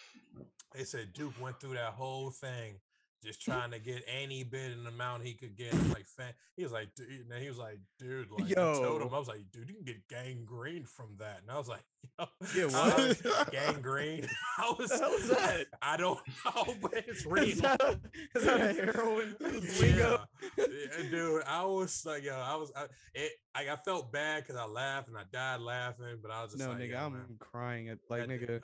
They 0.72 0.84
said 0.84 1.12
Duke 1.12 1.38
went 1.40 1.60
through 1.60 1.74
that 1.74 1.92
whole 1.92 2.30
thing 2.30 2.80
just 3.24 3.42
trying 3.42 3.70
to 3.72 3.78
get 3.78 4.02
any 4.06 4.44
bit 4.44 4.70
in 4.72 4.84
the 4.84 4.90
amount 4.90 5.24
he 5.24 5.34
could 5.34 5.56
get. 5.56 5.74
I'm 5.74 5.90
like, 5.90 6.06
fan. 6.06 6.32
He 6.56 6.62
was 6.62 6.72
like, 6.72 6.94
dude, 6.94 7.08
and 7.30 7.42
he 7.42 7.48
was 7.48 7.58
like, 7.58 7.78
dude, 7.98 8.28
like, 8.30 8.50
I 8.52 8.54
told 8.54 9.02
him, 9.02 9.08
I 9.12 9.18
was 9.18 9.26
like, 9.28 9.50
dude, 9.52 9.68
you 9.68 9.74
can 9.76 9.84
get 9.84 10.06
gangrene 10.08 10.84
from 10.84 11.16
that. 11.18 11.40
And 11.42 11.50
I 11.50 11.58
was 11.58 11.68
like, 11.68 11.82
yo, 12.54 12.66
was- 12.68 13.22
what? 13.24 13.50
gangrene. 13.50 14.28
I 14.58 14.74
was, 14.78 14.90
The 14.90 14.98
hell 14.98 15.14
is 15.14 15.28
that? 15.30 15.66
I 15.82 15.96
don't 15.96 16.20
know, 16.44 16.74
but 16.80 16.92
it's 17.08 17.26
real. 17.26 17.44
Is 17.44 17.60
that 17.62 17.80
a, 17.82 18.00
is 18.36 18.44
that 18.44 18.60
a 18.60 18.72
heroin? 18.72 19.36
Yeah. 19.40 20.18
Yeah, 20.56 21.10
dude. 21.10 21.42
I 21.46 21.64
was 21.64 22.04
like, 22.06 22.22
yo, 22.24 22.34
I 22.34 22.54
was, 22.56 22.70
I, 22.76 22.84
it, 23.14 23.32
I, 23.54 23.70
I 23.70 23.76
felt 23.84 24.12
bad 24.12 24.42
because 24.44 24.56
I 24.60 24.66
laughed 24.66 25.08
and 25.08 25.16
I 25.16 25.22
died 25.32 25.60
laughing, 25.60 26.18
but 26.22 26.30
I 26.30 26.42
was 26.42 26.52
just 26.52 26.62
No, 26.62 26.70
like, 26.70 26.78
nigga, 26.80 26.90
yo, 26.92 26.98
I'm 26.98 27.12
man, 27.14 27.24
crying 27.38 27.88
at 27.88 27.98
like 28.10 28.26
that 28.26 28.28
nigga. 28.28 28.56
uh, 28.58 28.60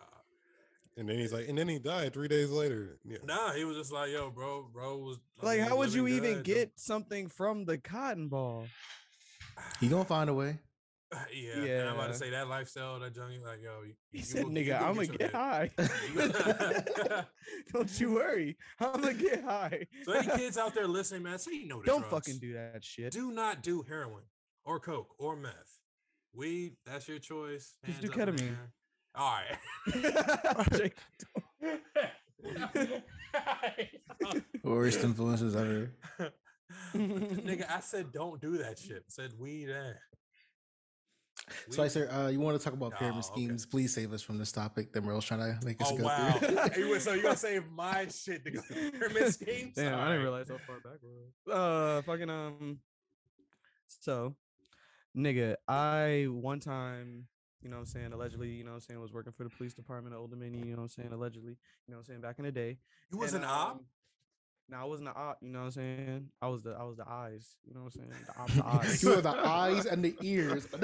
And 1.00 1.08
then 1.08 1.18
he's 1.18 1.32
like, 1.32 1.48
and 1.48 1.56
then 1.56 1.66
he 1.66 1.78
died 1.78 2.12
three 2.12 2.28
days 2.28 2.50
later. 2.50 2.98
Yeah. 3.06 3.16
Nah, 3.24 3.52
he 3.54 3.64
was 3.64 3.74
just 3.74 3.90
like, 3.90 4.10
yo, 4.10 4.28
bro, 4.30 4.68
bro 4.70 4.98
was 4.98 5.18
I 5.42 5.46
Like, 5.46 5.60
how 5.60 5.78
would 5.78 5.88
living 5.94 6.08
you 6.08 6.14
even 6.14 6.34
good, 6.34 6.44
get 6.44 6.72
something 6.76 7.28
from 7.28 7.64
the 7.64 7.78
cotton 7.78 8.28
ball? 8.28 8.66
He 9.80 9.88
gonna 9.88 10.04
find 10.04 10.28
a 10.28 10.34
way. 10.34 10.58
Yeah, 11.34 11.56
and 11.80 11.88
I'm 11.88 11.94
about 11.96 12.08
to 12.08 12.14
say 12.14 12.28
that 12.30 12.48
lifestyle, 12.48 13.00
that 13.00 13.14
junkie, 13.14 13.38
like, 13.44 13.60
yo, 13.64 13.80
you, 13.84 13.94
He 14.12 14.18
you 14.18 14.24
said, 14.24 14.44
will- 14.44 14.52
"Nigga, 14.52 14.80
I'm 14.80 14.94
gonna 14.94 15.06
your 15.06 15.16
get 15.16 15.32
high. 15.32 15.70
Don't 17.72 18.00
you 18.00 18.12
worry, 18.12 18.56
I'm 18.78 19.00
gonna 19.00 19.14
get 19.14 19.42
high." 19.42 19.86
so 20.04 20.12
any 20.12 20.28
kids 20.36 20.56
out 20.58 20.74
there 20.74 20.86
listening, 20.86 21.22
man, 21.22 21.38
say 21.38 21.52
you 21.54 21.66
know 21.66 21.80
the 21.80 21.86
Don't 21.86 22.08
drugs. 22.08 22.26
fucking 22.26 22.38
do 22.40 22.52
that 22.52 22.84
shit. 22.84 23.12
Do 23.12 23.32
not 23.32 23.62
do 23.62 23.82
heroin 23.88 24.22
or 24.64 24.78
coke 24.78 25.14
or 25.18 25.34
meth. 25.34 25.80
Weed, 26.32 26.76
that's 26.86 27.08
your 27.08 27.18
choice. 27.18 27.74
Just 27.86 28.02
do 28.02 28.10
Hands 28.10 28.28
up 28.28 28.36
ketamine. 28.36 28.56
Air. 29.20 29.58
All 30.56 30.64
right. 30.70 30.72
Jake, 30.76 30.96
Worst 34.64 35.02
influences 35.04 35.56
ever. 35.56 35.92
Nigga, 36.94 37.70
I 37.70 37.80
said 37.80 38.12
don't 38.12 38.40
do 38.40 38.58
that 38.58 38.78
shit. 38.78 38.98
I 38.98 39.08
said 39.08 39.32
weed. 39.38 39.70
Eh. 39.70 39.92
So 41.70 41.82
I 41.82 41.84
Weed- 41.86 41.90
said, 41.92 42.08
uh, 42.12 42.28
you 42.28 42.38
want 42.40 42.58
to 42.58 42.64
talk 42.64 42.74
about 42.74 42.92
Oh, 42.94 42.98
pyramid 42.98 43.24
okay. 43.24 43.32
schemes? 43.32 43.66
Please 43.66 43.92
save 43.94 44.12
us 44.12 44.22
from 44.22 44.38
this 44.38 44.52
topic 44.52 44.92
that 44.92 45.02
Merle's 45.02 45.24
trying 45.24 45.40
to 45.40 45.58
make 45.66 45.80
us 45.80 45.88
Oh 45.90 45.96
go 45.96 46.04
wow! 46.04 46.30
through. 46.38 46.58
You 46.84 46.90
went- 46.90 47.02
so 47.02 47.12
you 47.14 47.22
gonna 47.22 47.36
save 47.36 47.68
my 47.70 48.06
shit 48.08 48.44
to 48.44 48.50
go 48.52 48.60
through 48.60 48.90
pyramid 48.92 49.32
schemes? 49.34 49.74
Damn, 49.74 49.94
I 49.94 49.96
Alright. 49.96 50.08
didn't 50.10 50.22
realize 50.22 50.48
how 50.48 50.58
far 50.66 50.76
back 50.80 51.00
we 51.02 51.08
were. 51.52 51.54
Uh, 51.98 52.02
fucking 52.02 52.30
um. 52.30 52.78
So, 53.88 54.36
nigga, 55.16 55.56
I 55.66 56.26
one 56.30 56.60
time, 56.60 57.26
you 57.62 57.68
know, 57.70 57.76
what 57.76 57.80
I'm 57.80 57.86
saying 57.86 58.12
allegedly, 58.12 58.48
you 58.50 58.64
know, 58.64 58.70
what 58.70 58.76
I'm 58.76 58.80
saying 58.80 59.00
was 59.00 59.12
working 59.12 59.32
for 59.32 59.44
the 59.44 59.50
police 59.50 59.74
department 59.74 60.14
of 60.14 60.20
Old 60.22 60.30
Dominion. 60.30 60.64
You 60.66 60.72
know, 60.72 60.82
what 60.82 60.92
I'm 60.96 61.02
saying 61.02 61.12
allegedly, 61.12 61.50
you 61.52 61.56
know, 61.88 61.96
what 61.96 62.00
I'm 62.00 62.04
saying 62.06 62.20
back 62.22 62.38
in 62.38 62.44
the 62.44 62.52
day. 62.52 62.78
You 63.12 63.18
was 63.18 63.34
and, 63.34 63.44
an 63.44 63.50
op. 63.50 63.70
um, 63.72 63.80
Now 64.68 64.82
I 64.82 64.84
wasn't 64.84 65.08
the 65.12 65.18
eye, 65.18 65.34
you 65.42 65.50
know 65.50 65.58
what 65.60 65.64
I'm 65.66 65.70
saying? 65.72 66.30
I 66.40 66.48
was 66.48 66.62
the 66.62 66.70
I 66.72 66.84
was 66.84 66.96
the 66.96 67.08
eyes, 67.08 67.56
you 67.66 67.74
know 67.74 67.80
what 67.82 67.94
I'm 67.94 68.00
saying? 68.00 68.12
The 68.26 68.40
opposite 68.40 68.64
eyes. 68.88 69.02
You 69.02 69.12
are 69.14 69.20
the 69.20 69.28
eyes 69.46 69.86
and 69.86 70.04
the 70.04 70.14
ears. 70.22 70.66
of 70.72 70.80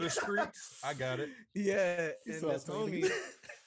the 0.00 0.10
streets. 0.10 0.80
I 0.84 0.94
got 0.94 1.20
it. 1.20 1.30
Yeah, 1.54 2.08
You 2.26 2.32
and 2.34 2.40
saw 2.40 2.48
this 2.52 2.64
homie, 2.64 3.10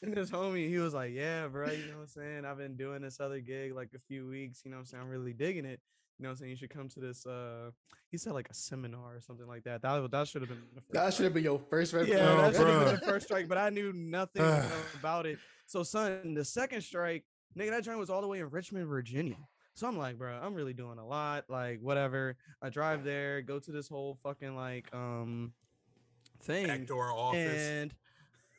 and 0.02 0.14
this 0.16 0.30
homie, 0.30 0.70
he 0.70 0.78
was 0.78 0.94
like, 0.94 1.14
"Yeah, 1.14 1.48
bro, 1.48 1.72
you 1.72 1.88
know 1.88 1.94
what 1.96 2.02
I'm 2.04 2.08
saying? 2.08 2.46
I've 2.46 2.58
been 2.58 2.76
doing 2.76 3.02
this 3.02 3.20
other 3.20 3.40
gig 3.40 3.74
like 3.74 3.90
a 3.96 4.00
few 4.08 4.28
weeks. 4.28 4.62
You 4.64 4.72
know 4.72 4.78
what 4.78 4.82
I'm 4.82 4.86
saying? 4.86 5.04
I'm 5.04 5.10
really 5.10 5.34
digging 5.34 5.66
it. 5.66 5.80
You 6.18 6.24
know 6.24 6.30
what 6.30 6.32
I'm 6.32 6.38
saying? 6.38 6.52
You 6.52 6.58
should 6.58 6.70
come 6.70 6.88
to 6.90 7.00
this. 7.00 7.26
Uh, 7.26 7.72
he 8.10 8.18
said 8.18 8.34
like 8.34 8.50
a 8.50 8.54
seminar 8.54 9.16
or 9.16 9.22
something 9.22 9.48
like 9.48 9.64
that. 9.64 9.82
That 9.82 10.10
that 10.12 10.28
should 10.28 10.42
have 10.42 10.50
been 10.50 10.64
that 10.92 11.14
should 11.14 11.26
have 11.26 11.34
been 11.34 11.44
your 11.44 11.60
first 11.60 11.94
red 11.94 12.08
yeah. 12.08 12.32
Oh, 12.32 12.38
that 12.38 12.56
should 12.56 12.68
have 12.68 12.86
been 12.86 12.96
the 12.96 13.02
first 13.02 13.26
strike, 13.26 13.48
but 13.50 13.58
I 13.58 13.70
knew 13.70 13.92
nothing 13.96 14.44
about 14.98 15.26
it. 15.26 15.40
So, 15.66 15.84
son, 15.84 16.34
the 16.34 16.46
second 16.46 16.82
strike, 16.82 17.26
nigga, 17.58 17.72
that 17.72 17.84
joint 17.84 18.00
was 18.00 18.10
all 18.10 18.22
the 18.22 18.28
way 18.28 18.40
in 18.40 18.50
Richmond, 18.50 18.88
Virginia. 18.88 19.38
So 19.74 19.88
I'm 19.88 19.98
like, 19.98 20.18
bro, 20.18 20.40
I'm 20.42 20.54
really 20.54 20.74
doing 20.74 21.00
a 21.00 21.06
lot. 21.06 21.46
Like, 21.50 21.80
whatever. 21.82 22.38
I 22.62 22.70
drive 22.70 23.04
there, 23.04 23.42
go 23.42 23.60
to 23.60 23.72
this 23.72 23.90
whole 23.90 24.18
fucking 24.24 24.56
like 24.56 24.88
um 24.94 25.52
thing, 26.44 26.68
Backdoor 26.68 27.12
office. 27.12 27.60
and 27.60 27.94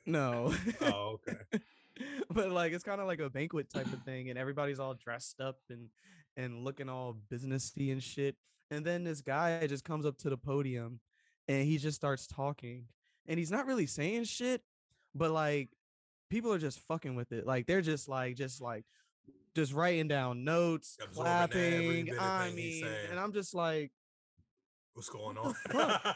no, 0.04 0.54
oh, 0.82 1.18
okay. 1.28 1.38
but 2.30 2.50
like 2.50 2.72
it's 2.72 2.84
kind 2.84 3.00
of 3.00 3.06
like 3.06 3.20
a 3.20 3.30
banquet 3.30 3.70
type 3.72 3.90
of 3.92 4.02
thing, 4.02 4.28
and 4.28 4.38
everybody's 4.38 4.78
all 4.78 4.92
dressed 4.92 5.40
up 5.40 5.56
and 5.70 5.88
and 6.36 6.64
looking 6.64 6.88
all 6.88 7.16
businessy 7.32 7.92
and 7.92 8.02
shit. 8.02 8.36
And 8.70 8.84
then 8.84 9.04
this 9.04 9.20
guy 9.20 9.66
just 9.66 9.84
comes 9.84 10.06
up 10.06 10.18
to 10.18 10.30
the 10.30 10.36
podium 10.36 11.00
and 11.48 11.64
he 11.64 11.78
just 11.78 11.96
starts 11.96 12.26
talking. 12.26 12.86
And 13.26 13.38
he's 13.38 13.50
not 13.50 13.66
really 13.66 13.86
saying 13.86 14.24
shit, 14.24 14.62
but 15.14 15.30
like 15.30 15.70
people 16.30 16.52
are 16.52 16.58
just 16.58 16.80
fucking 16.86 17.14
with 17.14 17.32
it. 17.32 17.46
Like 17.46 17.66
they're 17.66 17.80
just 17.80 18.08
like 18.08 18.36
just 18.36 18.60
like 18.60 18.84
just 19.54 19.72
writing 19.72 20.08
down 20.08 20.44
notes, 20.44 20.96
Absorbing 21.02 22.06
clapping. 22.06 22.18
I 22.18 22.50
mean, 22.50 22.86
and 23.10 23.18
I'm 23.18 23.32
just 23.32 23.54
like, 23.54 23.90
What's 24.94 25.10
going 25.10 25.36
on? 25.36 25.54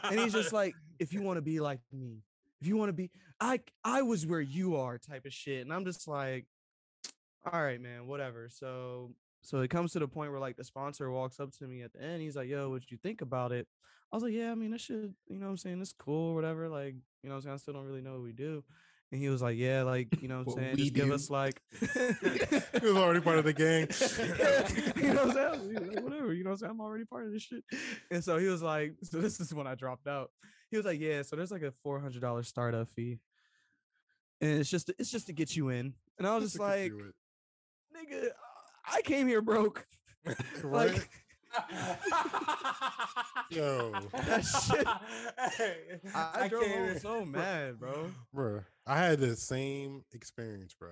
and 0.05 0.19
he's 0.19 0.33
just 0.33 0.51
like, 0.51 0.73
if 0.97 1.13
you 1.13 1.21
want 1.21 1.37
to 1.37 1.41
be 1.41 1.59
like 1.59 1.79
me, 1.93 2.23
if 2.61 2.67
you 2.67 2.77
want 2.77 2.89
to 2.89 2.93
be, 2.93 3.11
I 3.39 3.59
I 3.83 4.01
was 4.01 4.25
where 4.25 4.41
you 4.41 4.75
are, 4.75 4.97
type 4.97 5.25
of 5.25 5.33
shit. 5.33 5.61
And 5.61 5.71
I'm 5.71 5.85
just 5.85 6.07
like, 6.07 6.45
all 7.51 7.61
right, 7.61 7.79
man, 7.79 8.07
whatever. 8.07 8.49
So 8.49 9.11
so 9.41 9.59
it 9.59 9.69
comes 9.69 9.91
to 9.93 9.99
the 9.99 10.07
point 10.07 10.31
where 10.31 10.39
like 10.39 10.57
the 10.57 10.63
sponsor 10.63 11.09
walks 11.11 11.39
up 11.39 11.51
to 11.57 11.67
me 11.67 11.81
at 11.81 11.93
the 11.93 12.01
end. 12.01 12.21
He's 12.21 12.35
like, 12.35 12.49
yo, 12.49 12.69
what'd 12.69 12.91
you 12.91 12.97
think 12.97 13.21
about 13.21 13.51
it? 13.51 13.67
I 14.11 14.15
was 14.15 14.23
like, 14.23 14.33
yeah, 14.33 14.51
I 14.51 14.55
mean, 14.55 14.71
this 14.71 14.81
should, 14.81 15.13
you 15.27 15.39
know 15.39 15.45
what 15.45 15.51
I'm 15.51 15.57
saying? 15.57 15.81
It's 15.81 15.93
cool, 15.93 16.35
whatever. 16.35 16.67
Like, 16.67 16.95
you 17.23 17.29
know 17.29 17.31
what 17.31 17.35
I'm 17.37 17.41
saying? 17.43 17.53
I 17.53 17.57
still 17.57 17.73
don't 17.73 17.85
really 17.85 18.01
know 18.01 18.13
what 18.13 18.23
we 18.23 18.33
do. 18.33 18.63
And 19.11 19.21
he 19.21 19.27
was 19.29 19.41
like, 19.41 19.57
yeah, 19.57 19.83
like, 19.83 20.21
you 20.21 20.27
know 20.29 20.39
what 20.39 20.47
What 20.47 20.57
I'm 20.57 20.63
saying? 20.63 20.77
Just 20.77 20.93
give 20.93 21.11
us 21.11 21.29
like 21.29 21.61
He 21.79 22.85
was 22.85 22.95
already 22.95 23.19
part 23.19 23.39
of 23.39 23.45
the 23.45 23.53
gang. 23.53 23.87
you 25.03 25.13
know 25.13 25.25
what 25.25 25.37
I'm 25.37 25.59
saying? 25.59 25.93
Like, 25.93 26.03
whatever, 26.03 26.33
you 26.33 26.43
know 26.43 26.51
what 26.51 26.53
I'm 26.53 26.57
saying? 26.59 26.71
I'm 26.71 26.81
already 26.81 27.05
part 27.05 27.25
of 27.25 27.33
this 27.33 27.43
shit. 27.43 27.63
And 28.09 28.23
so 28.23 28.37
he 28.37 28.47
was 28.47 28.61
like, 28.61 28.95
so 29.03 29.19
this 29.19 29.39
is 29.39 29.53
when 29.53 29.67
I 29.67 29.75
dropped 29.75 30.07
out. 30.07 30.31
He 30.69 30.77
was 30.77 30.85
like, 30.85 30.99
yeah, 30.99 31.23
so 31.23 31.35
there's 31.35 31.51
like 31.51 31.63
a 31.63 31.73
four 31.83 31.99
hundred 31.99 32.21
dollar 32.21 32.43
startup 32.43 32.87
fee. 32.89 33.19
And 34.39 34.59
it's 34.59 34.69
just 34.69 34.89
it's 34.97 35.11
just 35.11 35.27
to 35.27 35.33
get 35.33 35.55
you 35.55 35.69
in. 35.69 35.93
And 36.17 36.25
I 36.25 36.35
was 36.35 36.45
just 36.45 36.59
like, 36.59 36.93
nigga, 36.93 38.29
I 38.85 39.01
came 39.01 39.27
here 39.27 39.41
broke. 39.41 39.85
Like 40.63 41.09
Yo, 43.49 43.91
that 44.13 44.45
shit. 44.45 44.87
Hey, 45.57 45.99
I, 46.15 46.43
I 46.43 46.47
drove 46.47 46.63
can't 46.63 46.89
home 46.91 46.99
so 46.99 47.25
mad, 47.31 47.79
bro. 47.79 48.11
bro, 48.33 48.61
I 48.87 48.97
had 48.97 49.19
the 49.19 49.35
same 49.35 50.03
experience, 50.13 50.73
bro. 50.73 50.91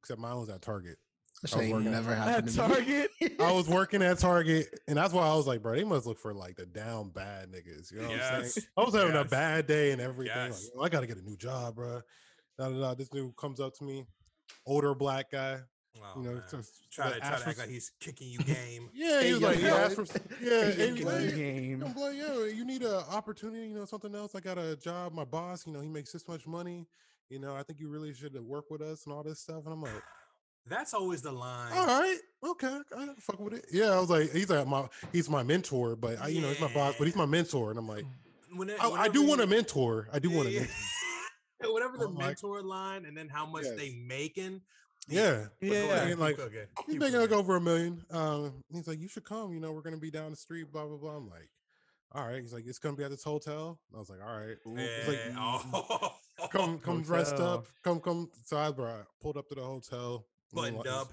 Except 0.00 0.18
mine 0.20 0.36
was 0.36 0.48
at 0.48 0.62
Target. 0.62 0.96
That 1.42 1.52
I 1.52 1.56
was 1.58 1.64
ain't 1.66 1.74
working 1.74 1.92
never 1.92 2.10
At 2.12 2.18
happened 2.18 2.48
to 2.48 2.68
me. 2.68 2.74
Target. 2.74 3.10
I 3.38 3.52
was 3.52 3.68
working 3.68 4.02
at 4.02 4.18
Target, 4.18 4.66
and 4.88 4.96
that's 4.96 5.12
why 5.12 5.28
I 5.28 5.34
was 5.36 5.46
like, 5.46 5.62
bro, 5.62 5.76
they 5.76 5.84
must 5.84 6.06
look 6.06 6.18
for 6.18 6.34
like 6.34 6.56
the 6.56 6.66
down 6.66 7.10
bad 7.10 7.50
niggas. 7.52 7.92
You 7.92 7.98
know 7.98 8.04
what 8.08 8.12
I'm 8.14 8.42
Yes. 8.42 8.54
saying? 8.54 8.66
I 8.76 8.80
was 8.84 8.94
having 8.94 9.14
a 9.14 9.20
Yes. 9.20 9.30
bad 9.30 9.66
day 9.68 9.92
and 9.92 10.00
everything. 10.00 10.34
Yes. 10.34 10.70
Like, 10.74 10.80
"Oh, 10.82 10.82
I 10.84 10.88
got 10.88 11.00
to 11.00 11.06
get 11.06 11.18
a 11.18 11.22
new 11.22 11.36
job, 11.36 11.76
bro. 11.76 12.00
Da, 12.58 12.68
da, 12.70 12.80
da. 12.80 12.94
This 12.94 13.08
dude 13.08 13.36
comes 13.36 13.60
up 13.60 13.74
to 13.74 13.84
me, 13.84 14.04
older 14.66 14.94
black 14.96 15.30
guy. 15.30 15.60
Oh, 16.14 16.20
You 16.20 16.26
know, 16.28 16.34
man. 16.34 16.42
just 16.50 16.90
try 16.92 17.10
to 17.12 17.18
try 17.20 17.28
ask 17.28 17.38
to 17.38 17.44
for 17.44 17.50
act 17.50 17.58
like 17.58 17.68
he's 17.68 17.90
kicking 18.00 18.28
you 18.28 18.38
game. 18.38 18.88
Yeah, 18.94 19.22
he 19.22 19.32
was 19.34 19.42
like, 19.42 19.56
he 19.58 19.66
yo. 19.66 19.74
asked 19.76 19.94
for, 19.96 20.02
s- 20.02 20.18
yeah, 20.42 20.70
Hey, 20.70 20.70
and 20.70 20.78
yo, 20.78 20.94
he's 20.94 21.00
yo. 21.00 21.06
like, 21.26 21.34
game. 21.36 21.82
I'm 21.84 21.94
like, 21.94 22.16
yo, 22.16 22.44
you 22.44 22.64
need 22.64 22.82
an 22.82 23.02
opportunity, 23.10 23.68
you 23.68 23.74
know, 23.74 23.84
something 23.84 24.14
else. 24.14 24.34
I 24.34 24.40
got 24.40 24.58
a 24.58 24.76
job. 24.76 25.12
My 25.12 25.24
boss, 25.24 25.66
you 25.66 25.72
know, 25.72 25.80
he 25.80 25.88
makes 25.88 26.12
this 26.12 26.26
much 26.28 26.46
money. 26.46 26.86
You 27.30 27.38
know, 27.38 27.54
I 27.54 27.62
think 27.62 27.78
you 27.80 27.88
really 27.88 28.12
should 28.14 28.34
work 28.42 28.70
with 28.70 28.80
us 28.80 29.04
and 29.04 29.12
all 29.12 29.22
this 29.22 29.40
stuff. 29.40 29.64
And 29.64 29.72
I'm 29.74 29.82
like, 29.82 29.92
That's 30.66 30.92
always 30.92 31.22
the 31.22 31.32
line. 31.32 31.72
all 31.72 31.86
right, 31.86 32.18
okay, 32.44 32.78
I 32.94 33.08
fuck 33.18 33.40
with 33.40 33.54
it. 33.54 33.64
Yeah, 33.72 33.90
I 33.92 34.00
was 34.00 34.10
like, 34.10 34.30
he's 34.32 34.50
like 34.50 34.66
my, 34.66 34.86
he's 35.14 35.30
my 35.30 35.42
mentor, 35.42 35.96
but 35.96 36.20
I, 36.20 36.28
you 36.28 36.42
know, 36.42 36.48
he's 36.48 36.60
my 36.60 36.72
boss, 36.74 36.94
but 36.98 37.06
he's 37.06 37.16
my 37.16 37.24
mentor. 37.24 37.70
And 37.70 37.78
I'm 37.78 37.88
like, 37.88 38.04
When 38.54 38.68
it- 38.68 38.76
I, 38.82 38.90
I 38.90 39.08
do 39.08 39.22
want 39.26 39.40
a 39.40 39.46
mentor. 39.46 40.08
I 40.12 40.18
do 40.18 40.28
want 40.28 40.48
a 40.48 40.52
mentor. 40.52 40.68
yeah. 41.62 41.70
Whatever 41.70 41.96
the 41.96 42.04
I'm 42.06 42.14
like- 42.16 42.26
mentor 42.26 42.62
line, 42.62 43.04
and 43.06 43.16
then 43.16 43.28
how 43.28 43.46
much 43.46 43.64
Yes. 43.64 43.76
they 43.78 43.94
making. 44.06 44.60
Yeah. 45.08 45.46
But 45.60 45.68
go 45.68 45.74
Yeah. 45.74 45.82
ahead, 45.84 46.10
And, 46.12 46.20
like, 46.20 46.36
cooking, 46.36 46.58
He's 46.86 46.92
keep 46.94 47.00
making 47.00 47.18
like 47.20 47.28
cooking. 47.30 47.38
over 47.38 47.56
a 47.56 47.60
million. 47.60 48.04
Um, 48.10 48.62
he's 48.70 48.86
like, 48.88 48.98
you 49.00 49.08
should 49.08 49.24
come. 49.24 49.52
You 49.52 49.60
know, 49.60 49.72
we're 49.72 49.82
gonna 49.82 49.96
be 49.96 50.10
down 50.10 50.30
the 50.30 50.36
street. 50.36 50.70
Blah 50.72 50.86
blah 50.86 50.96
blah. 50.96 51.16
I'm 51.16 51.28
like, 51.28 51.48
all 52.12 52.26
right. 52.26 52.40
He's 52.40 52.52
like, 52.52 52.66
it's 52.66 52.78
gonna 52.78 52.96
be 52.96 53.04
at 53.04 53.10
this 53.10 53.24
hotel. 53.24 53.80
I 53.94 53.98
was 53.98 54.10
like, 54.10 54.20
all 54.20 54.36
right. 54.38 54.56
He's 54.64 55.08
like, 55.08 55.18
Yeah, 55.28 55.60
oh. 55.72 56.14
come 56.50 56.78
come 56.84 57.02
dressed 57.02 57.36
up. 57.36 57.66
Come 57.82 58.00
come. 58.00 58.30
So 58.44 58.56
I 58.58 58.70
brought, 58.70 59.06
pulled 59.20 59.36
up 59.36 59.48
to 59.48 59.54
the 59.54 59.62
hotel. 59.62 60.26
and 60.52 60.64
then, 60.64 60.74
buttoned 60.74 60.76
like, 60.78 60.86
up. 61.02 61.12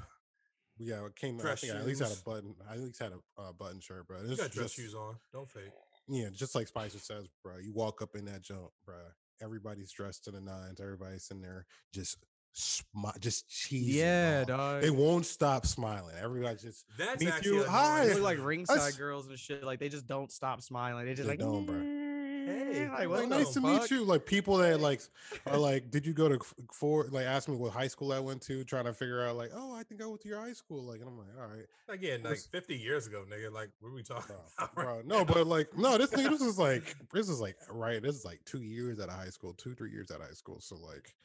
Yeah, 0.78 1.06
it 1.06 1.16
came. 1.16 1.40
I 1.40 1.42
Dress 1.44 1.62
think 1.62 1.74
I 1.74 1.78
at 1.78 1.86
least 1.86 2.02
had 2.02 2.12
a 2.12 2.22
button. 2.26 2.54
I 2.70 2.74
at 2.74 2.80
least 2.82 3.00
had 3.00 3.14
a 3.14 3.42
uh, 3.42 3.54
button 3.54 3.80
shirt, 3.80 4.08
bro. 4.08 4.22
You 4.22 4.36
got 4.36 4.48
is 4.48 4.52
dress 4.52 4.54
just, 4.66 4.76
shoes 4.76 4.94
on. 4.94 5.16
Don't 5.32 5.50
fake. 5.50 5.72
Yeah, 6.10 6.28
just 6.34 6.54
like 6.54 6.68
Spicer 6.68 7.00
says, 7.00 7.28
bro. 7.44 7.58
You 7.58 7.72
walk 7.74 8.02
up 8.02 8.16
in 8.16 8.26
that 8.26 8.42
jump, 8.42 8.72
bro. 8.86 8.96
Everybody's 9.42 9.92
dressed 9.92 10.26
to 10.26 10.32
the 10.32 10.42
nines. 10.42 10.82
Everybody's 10.82 11.30
in 11.32 11.42
there 11.42 11.66
just 11.94 12.18
smi- 12.56 13.20
just 13.20 13.48
cheesing. 13.50 13.82
Yeah, 13.96 14.40
dog. 14.46 14.48
dog. 14.48 14.82
They 14.82 14.90
won't 14.90 15.26
stop 15.26 15.66
smiling. 15.66 16.16
Everybody 16.22 16.56
just 16.58 16.86
That's 16.98 17.22
Me 17.22 17.28
actually 17.28 17.44
too. 17.52 17.56
annoying. 17.58 17.70
Hi. 17.72 18.08
They 18.08 18.14
look 18.16 18.24
like 18.24 18.38
ringside 18.44 18.78
That's- 18.78 18.96
girls 18.98 19.28
and 19.28 19.38
shit. 19.38 19.64
Like 19.64 19.80
they 19.80 19.90
just 19.90 20.08
don't 20.08 20.32
stop 20.32 20.62
smiling. 20.62 21.06
They 21.06 21.14
just 21.14 21.24
They 21.28 21.34
like, 21.34 21.40
don't, 21.40 21.68
bruh. 21.68 22.06
Hey, 22.46 22.88
like, 22.88 23.00
like, 23.00 23.10
what 23.10 23.20
like, 23.22 23.30
the 23.30 23.38
nice 23.40 23.54
to 23.54 23.62
fuck? 23.62 23.82
meet 23.82 23.90
you. 23.92 24.04
Like 24.04 24.24
people 24.28 24.58
that 24.58 24.80
like 24.80 25.02
are 25.48 25.58
like, 25.58 25.90
did 25.90 26.06
you 26.06 26.14
go 26.14 26.30
to 26.30 26.36
f- 26.36 26.54
for 26.72 27.06
like 27.12 27.26
ask 27.26 27.50
me 27.50 27.56
what 27.56 27.74
high 27.74 27.88
school 27.88 28.14
I 28.14 28.20
went 28.20 28.40
to, 28.44 28.64
trying 28.64 28.86
to 28.86 28.94
figure 28.94 29.26
out 29.26 29.36
like, 29.36 29.50
oh, 29.56 29.74
I 29.74 29.82
think 29.82 30.02
I 30.02 30.06
went 30.06 30.22
to 30.22 30.28
your 30.30 30.40
high 30.40 30.54
school. 30.54 30.84
Like, 30.84 31.00
and 31.00 31.10
I'm 31.10 31.18
like, 31.18 31.28
all 31.42 31.48
right, 31.48 31.66
Again, 31.90 32.22
like 32.24 32.34
This- 32.34 32.46
50 32.46 32.76
years 32.76 33.08
ago, 33.08 33.24
nigga. 33.30 33.52
Like, 33.52 33.70
what 33.80 33.90
are 33.90 33.96
we 33.96 34.04
talking 34.04 34.36
bro, 34.36 34.38
about? 34.60 34.76
bro. 34.76 35.02
No, 35.06 35.26
but 35.26 35.48
like, 35.48 35.76
no, 35.76 35.98
this 35.98 36.12
thing, 36.12 36.30
this 36.30 36.42
is 36.42 36.60
like, 36.60 36.96
this 37.12 37.30
is 37.30 37.42
like, 37.42 37.56
right, 37.72 38.00
this 38.02 38.16
is 38.16 38.26
like 38.26 38.40
two 38.46 38.62
years 38.62 39.00
out 39.00 39.10
of 39.10 39.16
high 39.16 39.30
school, 39.30 39.54
two, 39.58 39.74
three 39.74 39.92
years 39.92 40.12
out 40.12 40.22
of 40.22 40.28
high 40.28 40.34
school. 40.34 40.60
So 40.60 40.76
like, 40.76 41.16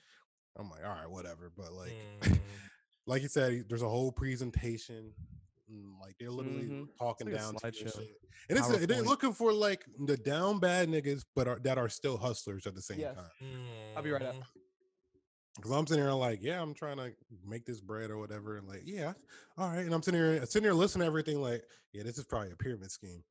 I'm 0.59 0.71
like, 0.71 0.85
all 0.85 0.91
right, 0.91 1.11
whatever. 1.11 1.51
But 1.57 1.73
like, 1.73 1.95
Mm, 2.25 2.41
like 3.07 3.23
you 3.23 3.29
said, 3.29 3.65
there's 3.69 3.83
a 3.83 3.89
whole 3.89 4.13
presentation. 4.13 5.13
mm, 5.71 6.01
Like 6.01 6.17
they're 6.19 6.31
literally 6.31 6.67
Mhm. 6.67 6.89
talking 6.99 7.29
like 7.29 7.37
down 7.37 7.55
to 7.57 7.61
you 7.63 7.69
and 7.69 7.75
slideshow. 7.89 7.97
shit. 7.97 8.17
And 8.49 8.59
it's 8.59 8.87
they're 8.87 9.03
looking 9.03 9.33
for 9.33 9.53
like 9.53 9.85
the 10.07 10.17
down 10.17 10.59
bad 10.59 10.89
niggas, 10.89 11.25
but 11.37 11.47
are, 11.49 11.59
that 11.61 11.79
are 11.79 11.89
still 11.89 12.17
hustlers 12.17 12.67
at 12.67 12.75
the 12.75 12.83
same 12.83 13.01
Yes. 13.01 13.15
time. 13.17 13.31
I'll 13.97 14.03
be 14.03 14.11
right 14.11 14.23
up. 14.23 14.37
Because 15.57 15.73
I'm 15.73 15.87
sitting 15.87 16.05
here 16.05 16.13
like, 16.13 16.41
yeah, 16.43 16.63
I'm 16.63 16.75
trying 16.75 16.97
to 16.97 17.13
make 17.45 17.67
this 17.67 17.81
bread 17.81 18.11
or 18.11 18.19
whatever, 18.19 18.57
and 18.57 18.67
like, 18.69 18.83
yeah, 18.85 19.13
all 19.59 19.69
right. 19.69 19.85
And 19.85 19.93
I'm 19.93 20.03
sitting 20.03 20.19
here, 20.21 20.47
sitting 20.47 20.65
here 20.65 20.73
listening 20.73 21.03
to 21.03 21.07
everything, 21.07 21.41
like, 21.43 21.65
yeah, 21.93 22.03
this 22.05 22.19
is 22.19 22.25
probably 22.25 22.53
a 22.53 22.57
pyramid 22.57 22.91
scheme, 22.91 23.23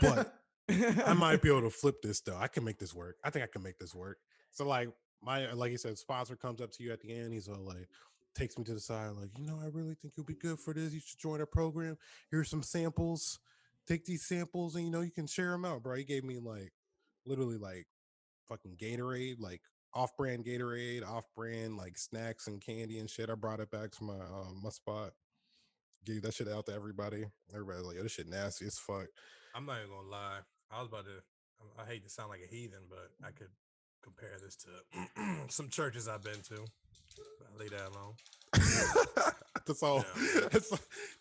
but 0.00 0.34
I 0.68 1.14
might 1.14 1.40
be 1.42 1.48
able 1.48 1.62
to 1.62 1.70
flip 1.70 2.02
this 2.02 2.20
though. 2.20 2.36
I 2.36 2.48
can 2.48 2.64
make 2.64 2.78
this 2.78 2.92
work. 2.92 3.16
I 3.24 3.30
think 3.30 3.44
I 3.44 3.48
can 3.48 3.62
make 3.62 3.78
this 3.78 3.94
work. 3.94 4.18
So 4.50 4.66
like 4.66 4.90
my 5.24 5.52
like 5.52 5.72
you 5.72 5.78
said, 5.78 5.98
sponsor 5.98 6.36
comes 6.36 6.60
up 6.60 6.70
to 6.72 6.82
you 6.82 6.92
at 6.92 7.00
the 7.00 7.14
end. 7.14 7.32
He's 7.32 7.48
all 7.48 7.64
like 7.64 7.88
takes 8.34 8.58
me 8.58 8.64
to 8.64 8.74
the 8.74 8.80
side, 8.80 9.12
like, 9.12 9.30
you 9.38 9.46
know, 9.46 9.58
I 9.62 9.66
really 9.66 9.94
think 9.94 10.14
you'll 10.16 10.26
be 10.26 10.34
good 10.34 10.58
for 10.58 10.74
this. 10.74 10.92
You 10.92 11.00
should 11.00 11.18
join 11.18 11.40
our 11.40 11.46
program. 11.46 11.96
Here's 12.30 12.50
some 12.50 12.62
samples. 12.62 13.38
Take 13.86 14.04
these 14.04 14.26
samples 14.26 14.74
and 14.74 14.84
you 14.84 14.90
know 14.90 15.02
you 15.02 15.10
can 15.10 15.26
share 15.26 15.50
them 15.50 15.64
out, 15.64 15.82
bro. 15.82 15.96
He 15.96 16.04
gave 16.04 16.24
me 16.24 16.38
like 16.38 16.72
literally 17.26 17.58
like 17.58 17.86
fucking 18.48 18.76
Gatorade, 18.76 19.40
like 19.40 19.60
off-brand 19.92 20.44
Gatorade, 20.44 21.06
off-brand 21.06 21.76
like 21.76 21.96
snacks 21.98 22.46
and 22.46 22.60
candy 22.60 22.98
and 22.98 23.08
shit. 23.08 23.30
I 23.30 23.34
brought 23.34 23.60
it 23.60 23.70
back 23.70 23.90
to 23.92 24.04
my 24.04 24.14
um 24.14 24.60
my 24.62 24.70
spot. 24.70 25.10
Gave 26.04 26.22
that 26.22 26.34
shit 26.34 26.48
out 26.48 26.66
to 26.66 26.74
everybody. 26.74 27.24
Everybody's 27.52 27.84
like, 27.84 27.96
yo, 27.96 28.02
this 28.02 28.12
shit 28.12 28.28
nasty 28.28 28.66
as 28.66 28.78
fuck. 28.78 29.06
I'm 29.54 29.66
not 29.66 29.78
even 29.78 29.90
gonna 29.90 30.08
lie. 30.08 30.38
I 30.70 30.80
was 30.80 30.88
about 30.88 31.04
to. 31.04 31.22
I 31.78 31.86
hate 31.86 32.02
to 32.04 32.10
sound 32.10 32.30
like 32.30 32.40
a 32.44 32.52
heathen, 32.52 32.80
but 32.90 33.10
I 33.26 33.30
could 33.30 33.48
compare 34.04 34.36
this 34.42 34.56
to 34.56 34.68
some 35.48 35.68
churches 35.68 36.06
I've 36.08 36.22
been 36.22 36.40
to. 36.48 36.54
I'll 36.56 37.58
leave 37.58 37.70
that 37.70 37.88
alone. 37.88 38.14
that's 39.66 39.82
all. 39.82 40.04
Yeah. 40.34 40.40
That's, 40.52 40.70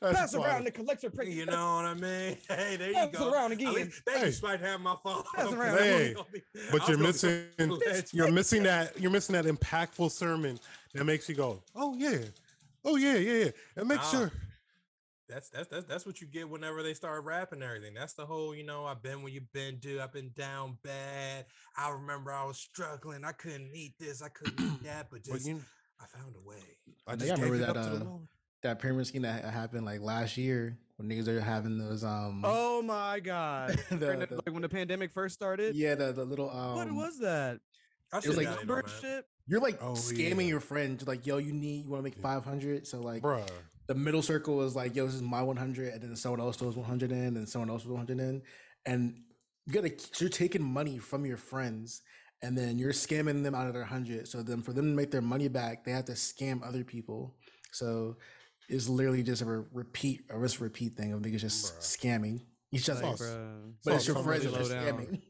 that's 0.01 0.17
Pass 0.19 0.35
why- 0.35 0.47
around 0.47 0.65
the 0.65 0.71
collector. 0.71 1.09
prick- 1.09 1.29
You 1.29 1.45
know 1.45 1.75
what 1.77 1.85
I 1.85 1.93
mean? 1.93 2.37
Hey, 2.47 2.75
there 2.75 2.89
you 2.89 2.93
go. 2.93 3.07
Pass 3.07 3.17
go. 3.19 3.31
around 3.31 3.45
At 3.53 3.59
again. 3.59 3.73
least- 3.73 4.01
Thank 4.05 4.19
Hey. 4.19 4.25
you, 4.27 4.31
Spike, 4.33 4.59
having 4.61 4.83
my 4.83 4.95
phone. 5.03 5.23
Pass 5.33 5.45
up, 5.47 5.53
around 5.53 5.77
'cause 5.77 5.81
I 5.81 5.81
was 5.81 5.81
Hey, 5.81 6.13
gonna 6.13 6.25
be- 6.31 6.41
I 6.55 6.71
but 6.71 6.87
you're 6.89 6.97
missing 6.97 7.45
you're 8.11 8.31
missing 8.31 8.63
that 8.63 8.99
you're 8.99 9.11
missing 9.11 9.33
that 9.33 9.45
impactful 9.45 10.11
sermon 10.11 10.59
that 10.93 11.05
makes 11.05 11.27
you 11.29 11.35
go, 11.35 11.61
oh 11.75 11.95
yeah, 11.97 12.17
Oh 12.85 12.97
yeah, 12.97 13.15
yeah, 13.15 13.45
yeah. 13.45 13.51
And 13.77 13.87
make 13.87 13.99
Nah. 13.99 14.11
sure. 14.11 14.31
That's 15.29 15.49
that's 15.49 15.67
that's 15.69 15.85
that's 15.85 16.05
what 16.05 16.19
you 16.21 16.27
get 16.27 16.49
whenever 16.49 16.83
they 16.83 16.93
start 16.93 17.23
rapping 17.23 17.61
and 17.61 17.69
everything. 17.69 17.93
That's 17.93 18.13
the 18.13 18.25
whole, 18.25 18.53
you 18.53 18.63
know, 18.65 18.85
I've 18.85 19.01
been 19.01 19.21
where 19.21 19.31
you've 19.31 19.51
been, 19.53 19.77
dude. 19.79 19.99
I've 20.01 20.11
been 20.13 20.31
down 20.35 20.77
bad. 20.83 21.45
I 21.77 21.89
remember 21.91 22.31
I 22.33 22.43
was 22.45 22.57
struggling. 22.57 23.23
I 23.23 23.31
couldn't 23.31 23.71
eat 23.73 23.93
this. 23.99 24.21
I 24.21 24.29
couldn't 24.29 24.59
eat 24.59 24.83
that, 24.83 25.07
but 25.09 25.21
But 25.25 25.33
just 25.35 25.47
you, 25.47 25.61
I 25.99 26.05
found 26.17 26.35
a 26.35 26.47
way. 26.47 26.57
I 27.07 27.13
I 27.13 27.15
just 27.15 27.27
think 27.27 27.39
I 27.39 27.43
remember 27.43 27.65
that, 27.73 27.77
up 27.77 28.03
uh, 28.03 28.17
that 28.63 28.79
pyramid 28.79 29.07
scheme 29.07 29.21
that 29.23 29.43
happened 29.45 29.85
like 29.85 30.01
last 30.01 30.37
year 30.37 30.77
when 30.97 31.09
niggas 31.09 31.27
are 31.27 31.39
having 31.41 31.77
those 31.77 32.03
um 32.03 32.41
Oh 32.45 32.81
my 32.81 33.19
god! 33.21 33.79
the- 33.89 33.95
During 33.97 34.19
the- 34.19 34.25
the- 34.27 34.35
like 34.35 34.51
when 34.51 34.61
the 34.61 34.69
pandemic 34.69 35.11
first 35.11 35.33
started. 35.35 35.75
yeah 35.75 35.95
the, 35.95 36.11
the 36.11 36.25
little 36.25 36.49
um 36.49 36.75
What 36.75 36.91
was 36.91 37.19
that? 37.19 37.59
I 38.11 38.17
was 38.17 38.37
like 38.37 38.47
like 38.47 38.57
Number 38.67 38.83
shit. 39.01 39.25
you're 39.47 39.59
like 39.61 39.81
Oh, 39.81 39.93
scamming 39.93 40.41
yeah. 40.43 40.49
your 40.49 40.59
friend 40.59 41.01
like 41.07 41.25
yo 41.25 41.37
you 41.37 41.53
need 41.53 41.85
you 41.85 41.89
want 41.91 42.01
to 42.01 42.03
make 42.03 42.15
500 42.17 42.85
so 42.85 42.99
like 42.99 43.23
Bruh. 43.23 43.47
The 43.87 43.95
middle 43.95 44.21
circle 44.21 44.55
was 44.55 44.75
like 44.75 44.95
yo 44.95 45.05
this 45.05 45.15
is 45.15 45.21
my 45.21 45.41
100 45.41 45.93
and 45.93 46.01
then 46.01 46.15
someone 46.15 46.39
else 46.39 46.57
throws 46.57 46.75
100 46.75 47.11
in 47.11 47.37
and 47.37 47.47
someone 47.47 47.69
else 47.69 47.83
throws 47.83 47.93
100 47.97 48.19
in 48.19 48.41
and 48.85 49.15
you 49.65 49.73
gotta 49.73 49.91
you're 50.19 50.29
taking 50.29 50.63
money 50.63 50.97
from 50.97 51.25
your 51.25 51.37
friends 51.37 52.01
and 52.41 52.57
then 52.57 52.77
you're 52.77 52.91
scamming 52.93 53.43
them 53.43 53.55
out 53.55 53.67
of 53.67 53.73
their 53.73 53.81
100 53.83 54.27
so 54.27 54.41
then 54.43 54.61
for 54.61 54.73
them 54.73 54.85
to 54.91 54.95
make 54.95 55.11
their 55.11 55.21
money 55.21 55.47
back 55.47 55.83
they 55.83 55.91
have 55.91 56.05
to 56.05 56.13
scam 56.13 56.65
other 56.67 56.83
people 56.83 57.35
so 57.71 58.15
it's 58.69 58.87
literally 58.87 59.23
just 59.23 59.41
a 59.41 59.45
re- 59.45 59.65
repeat 59.73 60.21
a 60.29 60.37
risk 60.37 60.61
repeat 60.61 60.95
thing 60.95 61.11
of 61.13 61.21
niggas 61.21 61.39
just 61.39 61.75
Bruh. 61.75 61.97
scamming 61.97 62.41
each 62.71 62.89
other 62.89 63.01
Like, 63.05 63.17
Sauce. 63.17 63.37
but 63.85 63.93
it's 63.95 64.05
Sauce, 64.05 64.15
your 64.15 64.23
friends 64.23 64.45
really 64.45 64.57
that 64.69 64.77
are 64.77 64.93
scamming 64.93 65.21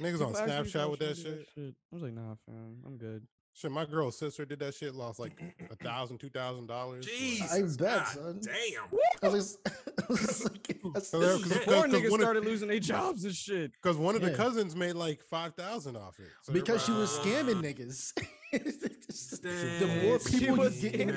Niggas 0.00 0.20
on 0.20 0.32
People 0.32 0.36
ask 0.36 0.46
me 0.46 0.52
if 0.52 0.76
I 0.76 0.78
Snapchat 0.80 0.90
with 0.90 1.00
that 1.00 1.16
to 1.16 1.22
do 1.22 1.44
shit. 1.54 1.74
I 1.92 1.94
was 1.94 2.02
like, 2.02 2.12
nah, 2.12 2.34
fam, 2.44 2.76
I'm 2.84 2.98
good. 2.98 3.22
Shit, 3.58 3.70
my 3.70 3.86
girl's 3.86 4.18
sister 4.18 4.44
did 4.44 4.58
that 4.58 4.74
shit, 4.74 4.94
lost 4.94 5.18
like 5.18 5.32
a 5.70 5.76
thousand, 5.82 6.18
two 6.18 6.28
thousand 6.28 6.66
dollars. 6.66 7.06
Jeez. 7.06 7.50
I 7.50 7.62
bet, 7.62 7.78
God 7.78 8.06
son. 8.08 8.40
Damn. 8.42 9.00
I 9.22 9.28
was 9.32 9.56
like, 9.64 9.74
I 9.98 10.04
was 10.10 10.44
like, 10.44 10.68
that's- 10.68 11.08
So 11.08 11.18
This 11.20 11.30
cause- 11.40 11.40
shit. 11.40 11.64
cause- 11.64 11.64
Before 11.64 11.86
niggas 11.86 12.14
of- 12.14 12.20
started 12.20 12.44
losing 12.44 12.68
their 12.68 12.80
jobs 12.80 13.24
and 13.24 13.34
shit. 13.34 13.72
Cause 13.80 13.96
one 13.96 14.14
of 14.14 14.20
the 14.20 14.32
cousins 14.32 14.76
made 14.76 14.92
like 14.92 15.22
five 15.22 15.54
thousand 15.54 15.96
off 15.96 16.18
it. 16.20 16.26
So 16.42 16.52
because 16.52 16.84
she 16.84 16.92
was 16.92 17.10
scamming 17.18 17.62
niggas. 17.62 18.12
the 18.52 20.00
more 20.04 20.18
people 20.18 20.40
you 20.46 20.54
was 20.54 20.78
get 20.80 20.94
in, 20.96 21.08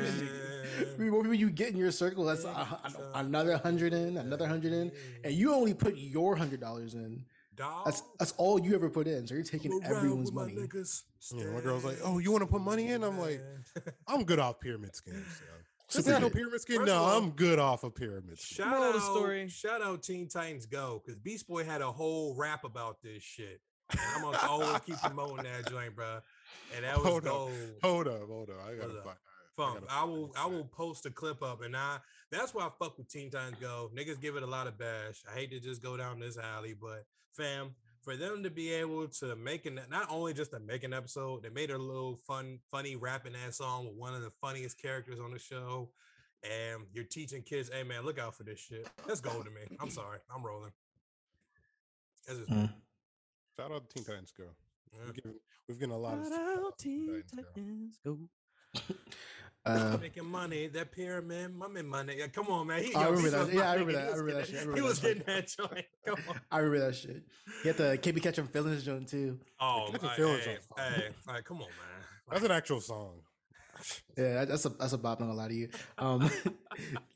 the 0.97 1.03
more 1.11 1.21
people 1.21 1.33
you 1.35 1.49
get 1.49 1.69
in 1.71 1.77
your 1.77 1.91
circle, 1.91 2.23
that's 2.23 2.45
a, 2.45 2.47
a- 2.47 2.79
another 3.15 3.57
hundred 3.57 3.91
in, 3.93 4.15
another 4.17 4.47
hundred 4.47 4.71
in, 4.71 4.91
and 5.25 5.33
you 5.33 5.53
only 5.53 5.73
put 5.73 5.97
your 5.97 6.35
hundred 6.37 6.61
dollars 6.61 6.93
in. 6.93 7.25
That's 7.85 8.01
that's 8.17 8.33
all 8.37 8.59
you 8.59 8.73
ever 8.75 8.89
put 8.89 9.07
in. 9.07 9.27
So 9.27 9.35
you're 9.35 9.43
taking 9.43 9.79
everyone's 9.83 10.31
money. 10.31 10.53
Yeah, 10.55 10.63
mm, 10.63 11.53
my 11.53 11.61
girl's 11.61 11.83
like, 11.83 11.97
"Oh, 12.03 12.19
you 12.19 12.31
wanna 12.31 12.47
put 12.47 12.61
money 12.61 12.87
in?" 12.87 13.03
I'm 13.03 13.17
like, 13.19 13.41
I'm 14.07 14.23
good 14.23 14.39
off 14.39 14.59
pyramid 14.59 14.95
schemes. 14.95 15.17
yo. 15.41 15.47
Super 15.91 15.99
Is 15.99 16.05
that 16.05 16.21
no 16.21 16.27
good. 16.29 16.35
pyramid 16.35 16.61
scheme? 16.61 16.77
First 16.77 16.87
No, 16.87 16.95
all- 16.99 17.17
I'm 17.17 17.31
good 17.31 17.57
off 17.59 17.83
a 17.83 17.89
pyramid 17.89 18.39
scheme. 18.39 18.57
Shout 18.65 18.69
Moral 18.69 18.83
out 18.83 18.95
of 18.95 19.01
the 19.01 19.07
story. 19.07 19.47
Shout 19.49 19.81
out 19.81 20.03
Teen 20.03 20.27
Titans 20.27 20.65
Go 20.67 21.01
because 21.03 21.19
Beast 21.19 21.47
Boy 21.47 21.63
had 21.63 21.81
a 21.81 21.91
whole 21.91 22.35
rap 22.35 22.63
about 22.63 23.01
this 23.01 23.23
shit. 23.23 23.59
And 23.91 23.99
I'm 24.15 24.21
gonna 24.21 24.37
always 24.49 24.79
keep 24.85 24.97
promoting 24.97 25.45
that 25.45 25.67
joint, 25.69 25.95
bro. 25.95 26.19
And 26.75 26.85
that 26.85 26.97
was 26.97 27.07
Hold 27.07 27.25
up, 27.25 27.31
gold. 27.33 27.51
Hold 27.83 28.07
up, 28.07 28.27
hold 28.27 28.49
up. 28.51 28.55
I 28.67 28.75
gotta 28.75 28.81
Hold 28.87 28.97
up. 28.97 29.03
find. 29.05 29.17
Funk. 29.57 29.79
gotta 29.87 29.91
I 29.99 30.03
will 30.05 30.31
I 30.37 30.45
will 30.45 30.65
post 30.65 31.05
a 31.07 31.09
clip 31.09 31.41
up 31.41 31.61
and 31.63 31.75
I 31.75 31.97
that's 32.31 32.53
why 32.53 32.63
I 32.65 32.69
fuck 32.79 32.97
with 32.97 33.09
Teen 33.09 33.29
Titans 33.31 33.57
Go. 33.59 33.89
Niggas 33.95 34.21
give 34.21 34.35
it 34.35 34.43
a 34.43 34.47
lot 34.47 34.67
of 34.67 34.77
bash. 34.77 35.21
I 35.29 35.35
hate 35.35 35.51
to 35.51 35.59
just 35.59 35.81
go 35.81 35.97
down 35.97 36.19
this 36.19 36.37
alley, 36.37 36.73
but 36.79 37.05
fam, 37.31 37.71
for 38.01 38.15
them 38.15 38.43
to 38.43 38.49
be 38.49 38.71
able 38.71 39.07
to 39.07 39.35
make 39.35 39.65
an 39.65 39.79
not 39.89 40.07
only 40.09 40.33
just 40.33 40.51
to 40.51 40.59
make 40.59 40.83
an 40.83 40.93
episode, 40.93 41.43
they 41.43 41.49
made 41.49 41.71
a 41.71 41.77
little 41.77 42.17
fun, 42.27 42.59
funny 42.71 42.95
rapping 42.95 43.33
ass 43.45 43.57
song 43.57 43.85
with 43.87 43.95
one 43.95 44.13
of 44.13 44.21
the 44.21 44.31
funniest 44.41 44.81
characters 44.81 45.19
on 45.19 45.31
the 45.31 45.39
show. 45.39 45.89
And 46.43 46.83
you're 46.93 47.03
teaching 47.03 47.41
kids, 47.41 47.69
hey 47.73 47.83
man, 47.83 48.05
look 48.05 48.17
out 48.17 48.33
for 48.35 48.43
this 48.43 48.59
shit. 48.59 48.87
That's 49.07 49.19
gold 49.19 49.43
to 49.45 49.51
me. 49.51 49.61
I'm 49.81 49.89
sorry. 49.89 50.19
I'm 50.33 50.41
rolling. 50.45 50.71
That's 52.27 52.39
just 52.39 52.51
Mm. 52.51 52.71
Shout 53.57 53.71
out 53.73 53.89
to 53.89 53.95
Teen 53.95 54.05
Titans 54.05 54.31
Go. 54.37 54.45
yeah. 54.93 54.99
We've 55.05 55.15
given, 55.15 55.33
we've 55.67 55.79
given 55.79 55.95
a 55.95 55.97
lot 55.97 56.13
of. 56.17 56.23
Shout 56.23 56.31
shout 56.33 56.47
out 56.57 56.63
out 56.65 56.77
Teen 56.77 57.05
Teen 57.07 57.23
Titans 57.23 57.99
Go. 58.05 58.17
Titans, 58.75 58.85
go. 58.85 58.93
Uh, 59.65 59.97
making 60.01 60.25
money, 60.25 60.67
that 60.67 60.91
pyramid, 60.91 61.53
money, 61.53 61.81
money. 61.81 62.17
Come 62.33 62.47
on, 62.47 62.67
man. 62.67 62.81
He, 62.83 62.95
I 62.95 63.01
yo, 63.03 63.09
remember 63.11 63.29
he 63.29 63.29
that. 63.35 63.45
was 63.45 63.53
Yeah, 63.53 63.69
I 63.69 63.73
remember 63.73 63.91
that. 63.93 64.01
I 64.01 64.05
He 64.05 64.09
was 64.11 64.19
remember 64.19 64.31
that 64.41 64.47
getting- 64.47 64.55
shit. 64.55 64.57
I 64.57 64.61
He 64.61 64.67
remember 64.69 64.89
was 64.89 64.99
getting 64.99 65.23
that 65.25 65.47
joint. 65.47 65.85
Come 66.05 66.19
on. 66.29 66.41
I 66.51 66.57
remember 66.59 66.85
that 66.87 66.95
shit. 66.95 67.23
Get 67.63 67.77
the 67.77 67.97
can't 68.01 68.15
be 68.15 68.21
catching 68.21 68.47
feelings 68.47 68.83
joint 68.83 69.07
too. 69.09 69.39
Oh, 69.59 69.89
Catch 69.91 70.01
a 70.01 70.05
my, 70.05 70.15
feelings 70.15 70.45
hey, 70.45 70.59
hey, 71.27 71.41
come 71.43 71.57
on, 71.57 71.67
man. 71.67 72.03
That's 72.31 72.43
an 72.45 72.51
actual 72.51 72.81
song. 72.81 73.19
Yeah, 74.17 74.43
that's 74.43 74.65
a 74.65 74.69
that's 74.69 74.91
a 74.91 74.97
bop. 74.97 75.21
Not 75.21 75.27
gonna 75.27 75.37
lie 75.37 75.47
to 75.47 75.53
you. 75.53 75.69
Um, 75.97 76.29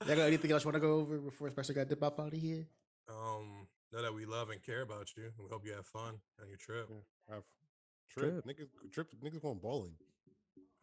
y'all 0.08 0.16
got 0.16 0.20
anything 0.28 0.50
else 0.54 0.64
you 0.64 0.68
want 0.70 0.76
to 0.76 0.80
go 0.80 0.94
over 0.94 1.18
before 1.18 1.50
Spencer 1.50 1.74
got 1.74 1.90
dip 1.90 2.02
up 2.02 2.18
out 2.22 2.28
of 2.32 2.40
here? 2.40 2.66
Um, 3.10 3.68
know 3.92 4.02
that 4.02 4.14
we 4.14 4.24
love 4.26 4.50
and 4.50 4.64
care 4.64 4.82
about 4.82 5.10
you. 5.18 5.24
We 5.38 5.50
hope 5.52 5.66
you 5.66 5.74
have 5.74 5.86
fun 5.86 6.14
on 6.42 6.48
your 6.48 6.58
trip. 6.58 6.88
Yeah, 6.90 7.36
have 7.36 7.44
trip. 8.10 8.46
Niggas, 8.46 8.70
trip. 8.94 9.08
Niggas 9.22 9.42
going 9.42 9.58
bowling. 9.60 9.92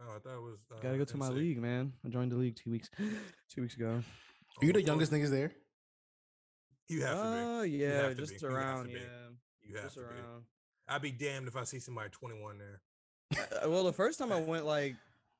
Oh, 0.02 0.16
I 0.16 0.18
thought 0.18 0.34
it 0.36 0.42
was. 0.42 0.58
Uh, 0.72 0.80
Gotta 0.82 0.98
go 0.98 1.04
to 1.04 1.16
my 1.16 1.28
league, 1.28 1.60
man. 1.60 1.92
I 2.04 2.08
joined 2.08 2.32
the 2.32 2.36
league 2.36 2.56
two 2.56 2.70
weeks, 2.70 2.88
two 3.54 3.62
weeks 3.62 3.74
ago. 3.76 4.02
Are 4.60 4.64
you 4.64 4.72
the 4.72 4.82
youngest 4.82 5.10
course. 5.12 5.22
niggas 5.22 5.30
there? 5.30 5.52
You 6.88 7.02
have 7.02 7.16
to 7.16 7.22
Oh 7.24 7.62
be. 7.62 7.70
yeah, 7.70 8.08
to 8.08 8.14
just 8.14 8.32
be. 8.40 8.46
You 8.46 8.54
have 8.54 8.56
to 8.56 8.66
around. 8.66 8.86
be. 8.86 8.92
Yeah, 8.94 8.98
You 9.62 9.74
have 9.76 9.84
just 9.84 9.94
to 9.96 10.00
be. 10.00 10.06
around. 10.06 10.42
I'd 10.88 11.02
be 11.02 11.12
damned 11.12 11.46
if 11.48 11.56
I 11.56 11.64
see 11.64 11.78
somebody 11.78 12.10
21 12.10 12.58
there. 12.58 12.80
Uh, 13.62 13.70
well, 13.70 13.84
the 13.84 13.92
first 13.92 14.18
time 14.18 14.32
I 14.32 14.40
went, 14.40 14.64
like, 14.76 14.96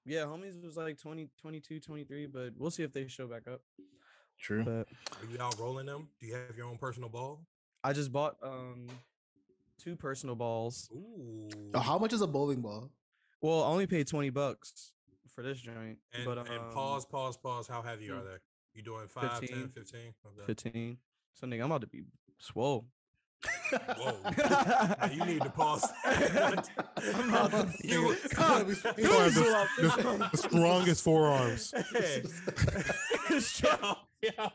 yeah, 0.07 0.21
homies 0.21 0.63
was 0.65 0.77
like 0.77 0.97
20, 1.01 1.29
22, 1.41 1.81
23, 1.81 2.27
but 2.27 2.53
we'll 2.57 2.71
see 2.71 2.85
if 2.85 2.93
they 2.93 3.09
show 3.09 3.27
back 3.27 3.49
up. 3.49 3.61
True. 4.39 4.63
But 4.65 4.87
Are 5.21 5.27
you 5.31 5.41
out 5.41 5.59
rolling 5.59 5.87
them? 5.87 6.09
Do 6.21 6.27
you 6.29 6.35
have 6.35 6.57
your 6.57 6.67
own 6.67 6.79
personal 6.79 7.09
ball? 7.09 7.41
I 7.83 7.93
just 7.93 8.13
bought 8.13 8.37
um 8.43 8.87
two 9.83 9.97
personal 9.97 10.35
balls. 10.37 10.89
Ooh. 10.95 11.49
Oh, 11.75 11.81
how 11.81 11.99
much 11.99 12.13
is 12.13 12.21
a 12.23 12.27
bowling 12.27 12.61
ball? 12.61 12.91
Well, 13.41 13.63
I 13.63 13.67
only 13.69 13.87
paid 13.87 14.07
20 14.07 14.31
bucks 14.31 14.93
for 15.35 15.43
this 15.43 15.61
joint, 15.61 15.99
and, 16.13 16.25
but 16.25 16.39
and 16.39 16.49
um, 16.49 16.73
pause, 16.73 17.07
pause, 17.07 17.37
pause. 17.37 17.67
How 17.67 17.83
heavy 17.83 18.11
are 18.11 18.17
mm, 18.17 18.25
they? 18.25 18.37
You 18.75 18.83
doing 18.83 19.09
5, 19.09 19.41
10, 19.41 19.41
15. 19.41 19.69
15? 19.69 20.01
Okay. 20.27 20.47
15. 20.47 20.97
So 21.33 21.47
nigga, 21.47 21.61
I'm 21.61 21.67
about 21.67 21.81
to 21.83 21.87
be 21.87 22.03
swole. 22.39 22.87
Whoa. 23.99 24.17
Now 24.37 25.11
you 25.11 25.25
need 25.25 25.43
to 25.43 25.51
pause. 25.57 25.89
To 27.01 27.69
you, 27.83 28.17
God, 28.35 28.67
He's 28.67 28.83
gonna 28.83 28.97
have 28.97 28.97
Who's 28.99 29.35
the, 29.35 30.03
the, 30.03 30.29
the 30.33 30.37
strongest 30.37 31.03
forearms. 31.03 31.73
hey. 31.93 32.23
yo, 33.63 33.97
yo. 34.23 34.49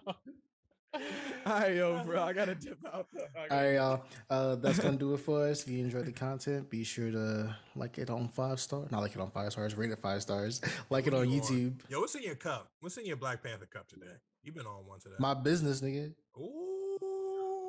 Alright, 1.47 1.75
yo, 1.75 2.03
bro, 2.03 2.23
I 2.23 2.33
gotta 2.33 2.55
dip 2.55 2.77
out. 2.91 3.07
though. 3.13 3.21
I 3.35 3.39
All 3.41 3.47
gotta- 3.49 3.63
right, 3.65 3.73
y'all. 3.75 4.03
Uh, 4.29 4.55
that's 4.55 4.79
gonna 4.79 4.97
do 4.97 5.13
it 5.13 5.19
for 5.19 5.47
us. 5.47 5.63
If 5.63 5.69
you 5.69 5.79
enjoyed 5.83 6.05
the 6.05 6.11
content, 6.11 6.69
be 6.69 6.83
sure 6.83 7.11
to 7.11 7.55
like 7.75 7.97
it 7.97 8.09
on 8.09 8.27
five 8.29 8.59
stars. 8.59 8.91
Not 8.91 9.01
like 9.01 9.13
it 9.15 9.21
on 9.21 9.29
five 9.31 9.51
stars. 9.51 9.75
Rate 9.75 9.91
it 9.91 9.99
five 9.99 10.21
stars. 10.21 10.61
Like 10.89 11.07
it 11.07 11.13
on 11.13 11.29
you 11.29 11.41
YouTube. 11.41 11.73
Yo, 11.89 11.99
what's 11.99 12.15
in 12.15 12.23
your 12.23 12.35
cup? 12.35 12.69
What's 12.79 12.97
in 12.97 13.05
your 13.05 13.17
Black 13.17 13.43
Panther 13.43 13.65
cup 13.65 13.87
today? 13.87 14.05
You've 14.43 14.55
been 14.55 14.65
on 14.67 14.85
one 14.85 14.99
today. 14.99 15.15
My 15.19 15.33
business, 15.33 15.81
nigga. 15.81 16.13
Ooh. 16.39 16.61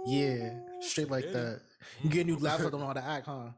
Yeah, 0.09 0.51
straight 0.81 1.11
like 1.11 1.25
shit. 1.25 1.33
that. 1.33 1.61
You 2.03 2.11
get 2.11 2.21
a 2.23 2.25
new 2.31 2.37
laptop, 2.37 2.71
don't 2.71 2.81
know 2.81 2.87
how 2.87 2.93
to 2.93 3.05
act, 3.05 3.27
huh? 3.27 3.49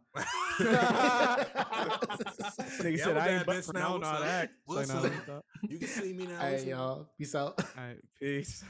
Nigga 1.28 2.96
Yeah, 2.96 3.04
said 3.04 3.16
I'm 3.16 3.22
I 3.22 3.26
a 3.28 3.36
ain't 3.38 3.46
bad 3.46 3.46
but 3.46 3.64
for 3.64 3.72
now, 3.74 3.80
now, 3.80 3.92
what's 3.98 4.02
not 4.02 4.22
act. 4.22 4.52
It's 4.66 4.68
like, 4.68 4.76
What's 4.76 4.88
nah, 4.88 4.98
up? 4.98 5.02
what's 5.14 5.28
up? 5.28 5.44
You 5.68 5.78
can 5.78 5.88
see 5.88 6.12
me 6.14 6.26
now. 6.26 6.40
All 6.40 6.46
right, 6.52 6.64
y'all. 6.66 7.08
Peace 7.18 7.34
out. 7.34 7.60
All 7.76 7.84
right, 7.84 7.98
peace. 8.18 8.64